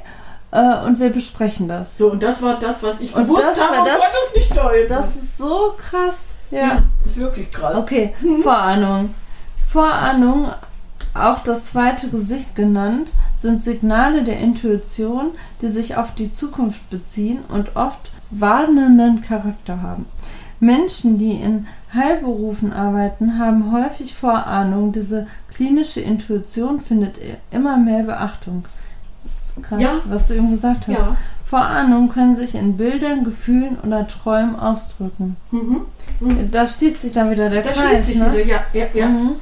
äh, 0.51 0.77
und 0.85 0.99
wir 0.99 1.11
besprechen 1.11 1.69
das. 1.69 1.97
So, 1.97 2.11
und 2.11 2.23
das 2.23 2.43
war 2.43 2.59
das, 2.59 2.83
was 2.83 3.01
ich 3.01 3.15
Und 3.17 3.25
gewusst 3.25 3.45
das 3.45 3.61
habe 3.67 3.79
war 3.79 3.85
das- 3.85 3.95
es 4.31 4.37
nicht 4.37 4.57
deuten. 4.57 4.89
Das 4.89 5.17
ist 5.17 5.39
so 5.39 5.75
krass. 5.79 6.25
Ja. 6.51 6.59
ja, 6.61 6.83
ist 7.07 7.17
wirklich 7.17 7.51
krass. 7.51 7.77
Okay, 7.77 8.13
Vorahnung. 8.43 9.15
Vorahnung, 9.71 10.47
auch 11.15 11.41
das 11.41 11.67
zweite 11.67 12.09
Gesicht 12.09 12.55
genannt, 12.55 13.15
sind 13.37 13.63
Signale 13.63 14.25
der 14.25 14.39
Intuition, 14.39 15.33
die 15.63 15.69
sich 15.69 15.97
auf 15.97 16.15
die 16.15 16.33
Zukunft 16.33 16.89
beziehen 16.91 17.41
und 17.49 17.77
oft 17.77 18.11
warnenden 18.31 19.23
Charakter 19.23 19.81
haben. 19.83 20.07
Menschen, 20.59 21.19
die 21.19 21.33
in 21.33 21.67
Heilberufen 21.95 22.73
arbeiten, 22.73 23.39
haben 23.39 23.73
häufig 23.73 24.15
Vorahnung. 24.15 24.93
Diese 24.93 25.27
klinische 25.55 26.01
Intuition 26.01 26.81
findet 26.81 27.19
immer 27.51 27.79
mehr 27.79 28.03
Beachtung. 28.03 28.65
Das 29.37 29.47
ist 29.57 29.63
krass, 29.63 29.81
Ja. 29.81 29.91
was 30.05 30.29
du 30.29 30.35
eben 30.35 30.51
gesagt 30.51 30.87
hast. 30.87 30.99
Ja. 30.99 31.17
Vorahnungen 31.45 32.11
können 32.11 32.37
sich 32.37 32.55
in 32.55 32.77
Bildern, 32.77 33.25
Gefühlen 33.25 33.79
oder 33.81 34.07
Träumen 34.07 34.55
ausdrücken. 34.57 35.37
Mhm. 35.51 35.83
Da 36.51 36.67
schließt 36.67 37.01
sich 37.01 37.13
dann 37.13 37.31
wieder 37.31 37.49
der 37.51 37.63
Da 37.63 37.71
Kreis. 37.73 37.89
schließt 37.89 38.07
sich 38.07 38.17
ne? 38.17 38.33
wieder, 38.33 38.45
ja, 38.45 38.61
ja, 38.73 38.87
ja. 38.95 39.09
Mhm. 39.09 39.33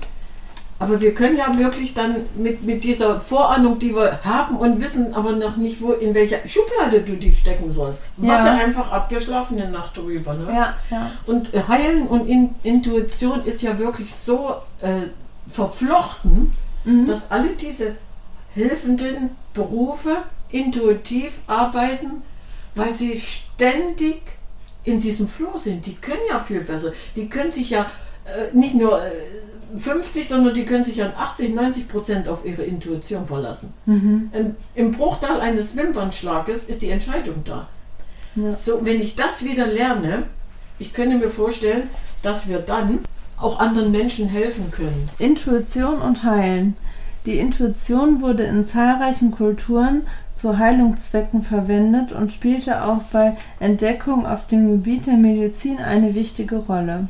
Aber 0.80 1.00
wir 1.00 1.12
können 1.12 1.36
ja 1.36 1.58
wirklich 1.58 1.92
dann 1.92 2.16
mit, 2.36 2.62
mit 2.62 2.84
dieser 2.84 3.20
Vorahnung, 3.20 3.78
die 3.80 3.94
wir 3.94 4.20
haben 4.22 4.56
und 4.56 4.80
wissen 4.80 5.12
aber 5.12 5.32
noch 5.32 5.56
nicht, 5.56 5.80
wo, 5.82 5.92
in 5.92 6.14
welcher 6.14 6.38
Schublade 6.46 7.00
du 7.00 7.16
die 7.16 7.32
stecken 7.32 7.70
sollst. 7.70 8.02
Ja. 8.18 8.34
Warte 8.34 8.50
einfach 8.50 8.92
ab, 8.92 9.10
wir 9.10 9.18
schlafen 9.18 9.60
eine 9.60 9.70
Nacht 9.70 9.96
drüber. 9.96 10.34
Ne? 10.34 10.46
Ja, 10.54 10.74
ja. 10.90 11.10
Und 11.26 11.50
Heilen 11.68 12.06
und 12.06 12.28
in, 12.28 12.54
Intuition 12.62 13.40
ist 13.42 13.60
ja 13.62 13.76
wirklich 13.78 14.14
so 14.14 14.54
äh, 14.80 15.08
verflochten, 15.48 16.52
Mhm. 16.84 17.06
dass 17.06 17.30
alle 17.30 17.50
diese 17.50 17.96
helfenden 18.54 19.30
Berufe 19.52 20.16
intuitiv 20.50 21.40
arbeiten, 21.46 22.22
weil 22.74 22.94
sie 22.94 23.20
ständig 23.20 24.22
in 24.84 24.98
diesem 25.00 25.28
Flow 25.28 25.58
sind. 25.58 25.84
Die 25.84 25.94
können 25.96 26.22
ja 26.30 26.38
viel 26.40 26.60
besser. 26.62 26.92
Die 27.14 27.28
können 27.28 27.52
sich 27.52 27.70
ja 27.70 27.90
äh, 28.24 28.56
nicht 28.56 28.74
nur 28.74 29.02
äh, 29.04 29.10
50, 29.76 30.28
sondern 30.28 30.54
die 30.54 30.64
können 30.64 30.84
sich 30.84 31.02
an 31.02 31.12
80, 31.16 31.54
90 31.54 31.88
Prozent 31.88 32.28
auf 32.28 32.44
ihre 32.44 32.62
Intuition 32.62 33.26
verlassen. 33.26 33.72
Mhm. 33.86 34.30
Im, 34.32 34.56
Im 34.74 34.90
Bruchteil 34.92 35.40
eines 35.40 35.76
Wimpernschlages 35.76 36.64
ist 36.64 36.82
die 36.82 36.90
Entscheidung 36.90 37.42
da. 37.44 37.68
Ja. 38.34 38.56
So, 38.58 38.84
wenn 38.84 39.00
ich 39.00 39.16
das 39.16 39.44
wieder 39.44 39.66
lerne, 39.66 40.24
ich 40.78 40.92
könnte 40.92 41.16
mir 41.16 41.28
vorstellen, 41.28 41.84
dass 42.22 42.48
wir 42.48 42.58
dann 42.60 43.00
auch 43.36 43.58
anderen 43.60 43.90
Menschen 43.90 44.28
helfen 44.28 44.70
können. 44.70 45.08
Intuition 45.18 46.00
und 46.00 46.24
Heilen. 46.24 46.76
Die 47.26 47.38
Intuition 47.38 48.22
wurde 48.22 48.44
in 48.44 48.64
zahlreichen 48.64 49.32
Kulturen 49.32 50.06
zu 50.32 50.56
Heilungszwecken 50.56 51.42
verwendet 51.42 52.12
und 52.12 52.32
spielte 52.32 52.84
auch 52.84 53.02
bei 53.12 53.36
Entdeckung 53.60 54.24
auf 54.24 54.46
dem 54.46 54.70
Gebiet 54.70 55.06
der 55.06 55.16
Medizin 55.16 55.78
eine 55.78 56.14
wichtige 56.14 56.56
Rolle. 56.56 57.08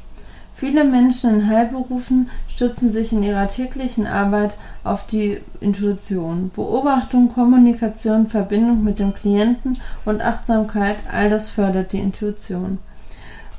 Viele 0.59 0.83
Menschen 0.83 1.35
in 1.35 1.49
Heilberufen 1.49 2.29
stützen 2.49 2.91
sich 2.91 3.13
in 3.13 3.23
ihrer 3.23 3.47
täglichen 3.47 4.09
Arbeit 4.09 4.59
auf 4.83 5.07
die 5.07 5.41
Intuition. 5.61 6.51
Beobachtung, 6.51 7.29
Kommunikation, 7.29 8.27
Verbindung 8.27 8.83
mit 8.83 8.99
dem 8.99 9.15
Klienten 9.15 9.79
und 10.05 10.21
Achtsamkeit, 10.21 10.97
all 11.13 11.31
das 11.31 11.49
fördert 11.49 11.93
die 11.93 12.01
Intuition. 12.01 12.81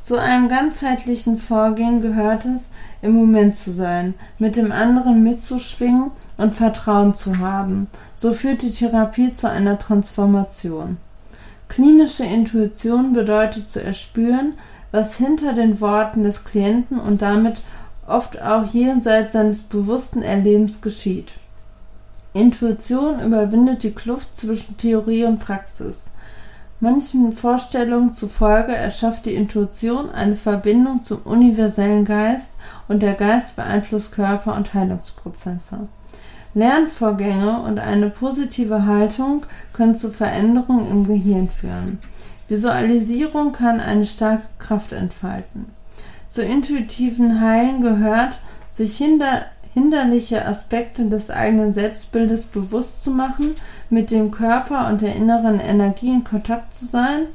Zu 0.01 0.17
einem 0.17 0.49
ganzheitlichen 0.49 1.37
Vorgehen 1.37 2.01
gehört 2.01 2.43
es, 2.43 2.69
im 3.01 3.13
Moment 3.13 3.55
zu 3.55 3.71
sein, 3.71 4.13
mit 4.37 4.57
dem 4.57 4.73
anderen 4.73 5.23
mitzuschwingen 5.23 6.11
und 6.35 6.53
Vertrauen 6.53 7.15
zu 7.15 7.39
haben. 7.39 7.87
So 8.13 8.33
führt 8.33 8.61
die 8.61 8.71
Therapie 8.71 9.33
zu 9.33 9.49
einer 9.49 9.79
Transformation. 9.79 10.97
Klinische 11.69 12.25
Intuition 12.25 13.13
bedeutet 13.13 13.69
zu 13.69 13.81
erspüren, 13.81 14.55
was 14.91 15.17
hinter 15.17 15.53
den 15.53 15.79
Worten 15.81 16.23
des 16.23 16.43
Klienten 16.43 16.99
und 16.99 17.21
damit 17.21 17.61
oft 18.07 18.41
auch 18.41 18.65
jenseits 18.65 19.33
seines 19.33 19.61
bewussten 19.61 20.21
Erlebens 20.21 20.81
geschieht. 20.81 21.35
Intuition 22.33 23.19
überwindet 23.19 23.83
die 23.83 23.91
Kluft 23.91 24.35
zwischen 24.35 24.77
Theorie 24.77 25.25
und 25.25 25.39
Praxis. 25.39 26.09
Manchen 26.79 27.33
Vorstellungen 27.33 28.13
zufolge 28.13 28.73
erschafft 28.73 29.25
die 29.25 29.35
Intuition 29.35 30.09
eine 30.11 30.35
Verbindung 30.35 31.03
zum 31.03 31.19
universellen 31.23 32.05
Geist 32.05 32.57
und 32.87 33.01
der 33.01 33.15
Geist 33.15 33.55
beeinflusst 33.57 34.13
Körper 34.13 34.55
und 34.55 34.73
Heilungsprozesse. 34.73 35.89
Lernvorgänge 36.53 37.61
und 37.61 37.79
eine 37.79 38.09
positive 38.09 38.85
Haltung 38.85 39.45
können 39.73 39.93
zu 39.93 40.09
Veränderungen 40.09 40.89
im 40.89 41.05
Gehirn 41.05 41.49
führen. 41.49 41.99
Visualisierung 42.49 43.53
kann 43.53 43.79
eine 43.79 44.05
starke 44.05 44.43
Kraft 44.57 44.91
entfalten. 44.91 45.67
Zu 46.27 46.43
intuitiven 46.43 47.39
Heilen 47.41 47.81
gehört, 47.81 48.39
sich 48.69 48.97
hinter, 48.97 49.43
hinderliche 49.73 50.45
Aspekte 50.45 51.05
des 51.05 51.29
eigenen 51.29 51.73
Selbstbildes 51.73 52.43
bewusst 52.45 53.01
zu 53.03 53.11
machen, 53.11 53.55
mit 53.89 54.11
dem 54.11 54.31
Körper 54.31 54.87
und 54.89 55.01
der 55.01 55.15
inneren 55.15 55.59
Energie 55.59 56.09
in 56.11 56.23
Kontakt 56.23 56.73
zu 56.73 56.85
sein, 56.85 57.27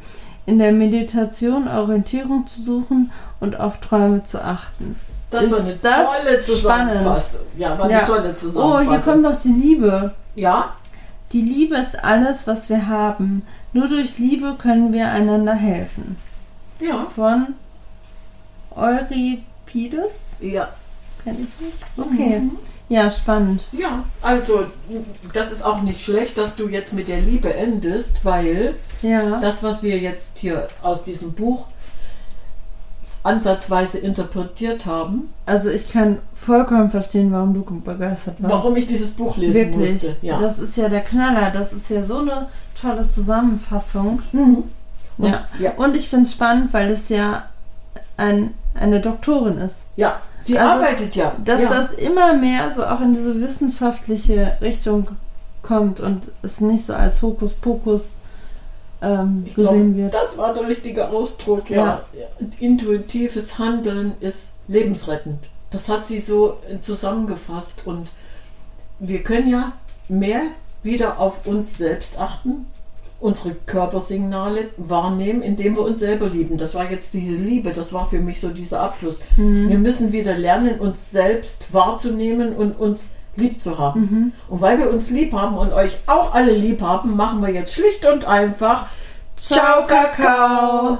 in 0.46 0.58
der 0.58 0.72
Meditation 0.72 1.68
Orientierung 1.68 2.46
zu 2.46 2.60
suchen 2.62 3.10
und 3.40 3.58
auf 3.58 3.78
Träume 3.78 4.24
zu 4.24 4.42
achten. 4.44 4.96
Das 5.30 5.44
Ist 5.44 5.52
war 5.52 5.60
eine 5.60 5.74
das 5.76 6.04
tolle 6.22 6.40
Zusammenfassung. 6.42 7.40
Ja, 7.56 7.78
war 7.78 7.90
Ja. 7.90 7.98
eine 8.00 8.06
tolle 8.06 8.30
Oh, 8.30 8.34
Zusammenfassung. 8.34 8.88
hier 8.90 9.00
kommt 9.00 9.22
noch 9.22 9.36
die 9.36 9.48
Liebe. 9.52 10.12
ja, 10.36 10.72
Die 11.34 11.40
Liebe 11.42 11.74
ist 11.76 12.02
alles, 12.02 12.46
was 12.46 12.68
wir 12.70 12.86
haben. 12.86 13.42
Nur 13.74 13.88
durch 13.88 14.18
Liebe 14.18 14.54
können 14.56 14.92
wir 14.94 15.10
einander 15.10 15.54
helfen. 15.54 16.16
ja, 16.80 17.06
Von 17.14 17.54
Euripides? 18.74 20.36
ja. 20.40 20.68
Kenn 21.22 21.34
ich 21.34 21.64
nicht. 21.64 21.76
Okay. 21.96 22.38
Mhm. 22.40 22.58
Ja, 22.90 23.10
spannend. 23.10 23.64
Ja, 23.72 24.04
also 24.20 24.66
das 25.32 25.50
ist 25.50 25.62
auch 25.64 25.80
nicht 25.80 26.04
schlecht, 26.04 26.36
dass 26.36 26.54
du 26.54 26.68
jetzt 26.68 26.92
mit 26.92 27.08
der 27.08 27.20
Liebe 27.20 27.52
endest, 27.54 28.24
weil 28.24 28.74
Ja. 29.00 29.40
das, 29.40 29.62
was 29.62 29.82
wir 29.82 29.98
jetzt 29.98 30.38
hier 30.38 30.68
aus 30.82 31.02
diesem 31.02 31.32
Buch 31.32 31.66
ansatzweise 33.22 33.98
interpretiert 33.98 34.86
haben, 34.86 35.30
Also 35.46 35.70
ich 35.70 35.90
kann 35.92 36.18
vollkommen 36.34 36.90
verstehen, 36.90 37.30
warum 37.32 37.54
du 37.54 37.62
begeistert 37.80 38.36
warst. 38.42 38.52
warum 38.54 38.76
ich 38.76 38.86
dieses 38.86 39.10
Buch 39.10 39.36
lesen 39.36 39.54
Wirklich. 39.54 39.92
musste. 39.92 40.16
Ja. 40.22 40.38
Das 40.38 40.58
ist 40.58 40.76
ja 40.76 40.88
der 40.88 41.00
Knaller. 41.02 41.50
Das 41.50 41.72
ist 41.72 41.88
ja 41.90 42.02
so 42.02 42.18
eine 42.18 42.48
tolle 42.80 43.08
Zusammenfassung. 43.08 44.22
Mhm. 44.32 44.64
Und- 45.18 45.28
Ja. 45.28 45.44
ja. 45.58 45.72
Und 45.76 45.96
ich 45.96 46.08
finde 46.08 46.24
es 46.24 46.32
spannend, 46.32 46.72
weil 46.72 46.90
es 46.90 47.08
ja 47.08 47.44
ein, 48.16 48.54
eine 48.74 49.00
Doktorin 49.00 49.58
ist. 49.58 49.84
Ja, 49.96 50.20
sie 50.38 50.58
Also, 50.58 50.70
arbeitet 50.72 51.14
ja. 51.14 51.32
Dass 51.44 51.62
ja. 51.62 51.68
das 51.68 51.92
immer 51.92 52.34
mehr 52.34 52.70
so 52.72 52.84
auch 52.84 53.00
in 53.00 53.14
diese 53.14 53.40
wissenschaftliche 53.40 54.56
Richtung 54.60 55.08
kommt 55.62 56.00
und 56.00 56.30
es 56.42 56.60
nicht 56.60 56.84
so 56.84 56.94
als 56.94 57.22
Hokuspokus 57.22 58.16
ähm, 59.04 59.44
Ich 59.46 59.54
glaub, 59.54 59.72
gesehen 59.72 59.96
wird. 59.96 60.14
Das 60.14 60.36
war 60.38 60.52
der 60.52 60.68
richtige 60.68 61.08
Ausdruck, 61.08 61.70
ja. 61.70 62.02
Intuitives 62.58 63.58
Handeln 63.58 64.12
ist 64.20 64.52
lebensrettend. 64.68 65.38
Das 65.70 65.88
hat 65.88 66.06
sie 66.06 66.20
so 66.20 66.58
äh, 66.68 66.80
zusammengefasst 66.80 67.82
und 67.84 68.10
wir 68.98 69.22
können 69.22 69.48
ja 69.48 69.72
mehr 70.08 70.42
wieder 70.82 71.18
auf 71.18 71.46
uns 71.46 71.78
selbst 71.78 72.18
achten, 72.18 72.66
unsere 73.20 73.54
Körpersignale 73.54 74.68
wahrnehmen, 74.76 75.42
indem 75.42 75.76
wir 75.76 75.82
uns 75.82 75.98
selber 75.98 76.28
lieben. 76.28 76.58
Das 76.58 76.74
war 76.74 76.90
jetzt 76.90 77.14
diese 77.14 77.34
Liebe, 77.34 77.72
das 77.72 77.92
war 77.92 78.06
für 78.08 78.20
mich 78.20 78.40
so 78.40 78.50
dieser 78.50 78.80
Abschluss. 78.80 79.20
Mhm. 79.36 79.68
Wir 79.68 79.78
müssen 79.78 80.12
wieder 80.12 80.36
lernen, 80.36 80.78
uns 80.78 81.10
selbst 81.10 81.72
wahrzunehmen 81.72 82.54
und 82.54 82.78
uns 82.78 83.10
lieb 83.36 83.60
zu 83.60 83.78
haben. 83.78 84.00
Mhm. 84.00 84.32
Und 84.48 84.60
weil 84.60 84.78
wir 84.78 84.90
uns 84.90 85.10
lieb 85.10 85.32
haben 85.32 85.56
und 85.56 85.72
euch 85.72 85.96
auch 86.06 86.34
alle 86.34 86.52
lieb 86.52 86.82
haben, 86.82 87.16
machen 87.16 87.42
wir 87.42 87.52
jetzt 87.52 87.74
schlicht 87.74 88.04
und 88.04 88.24
einfach 88.24 88.86
Ciao, 89.36 89.84
Kakao! 89.86 90.98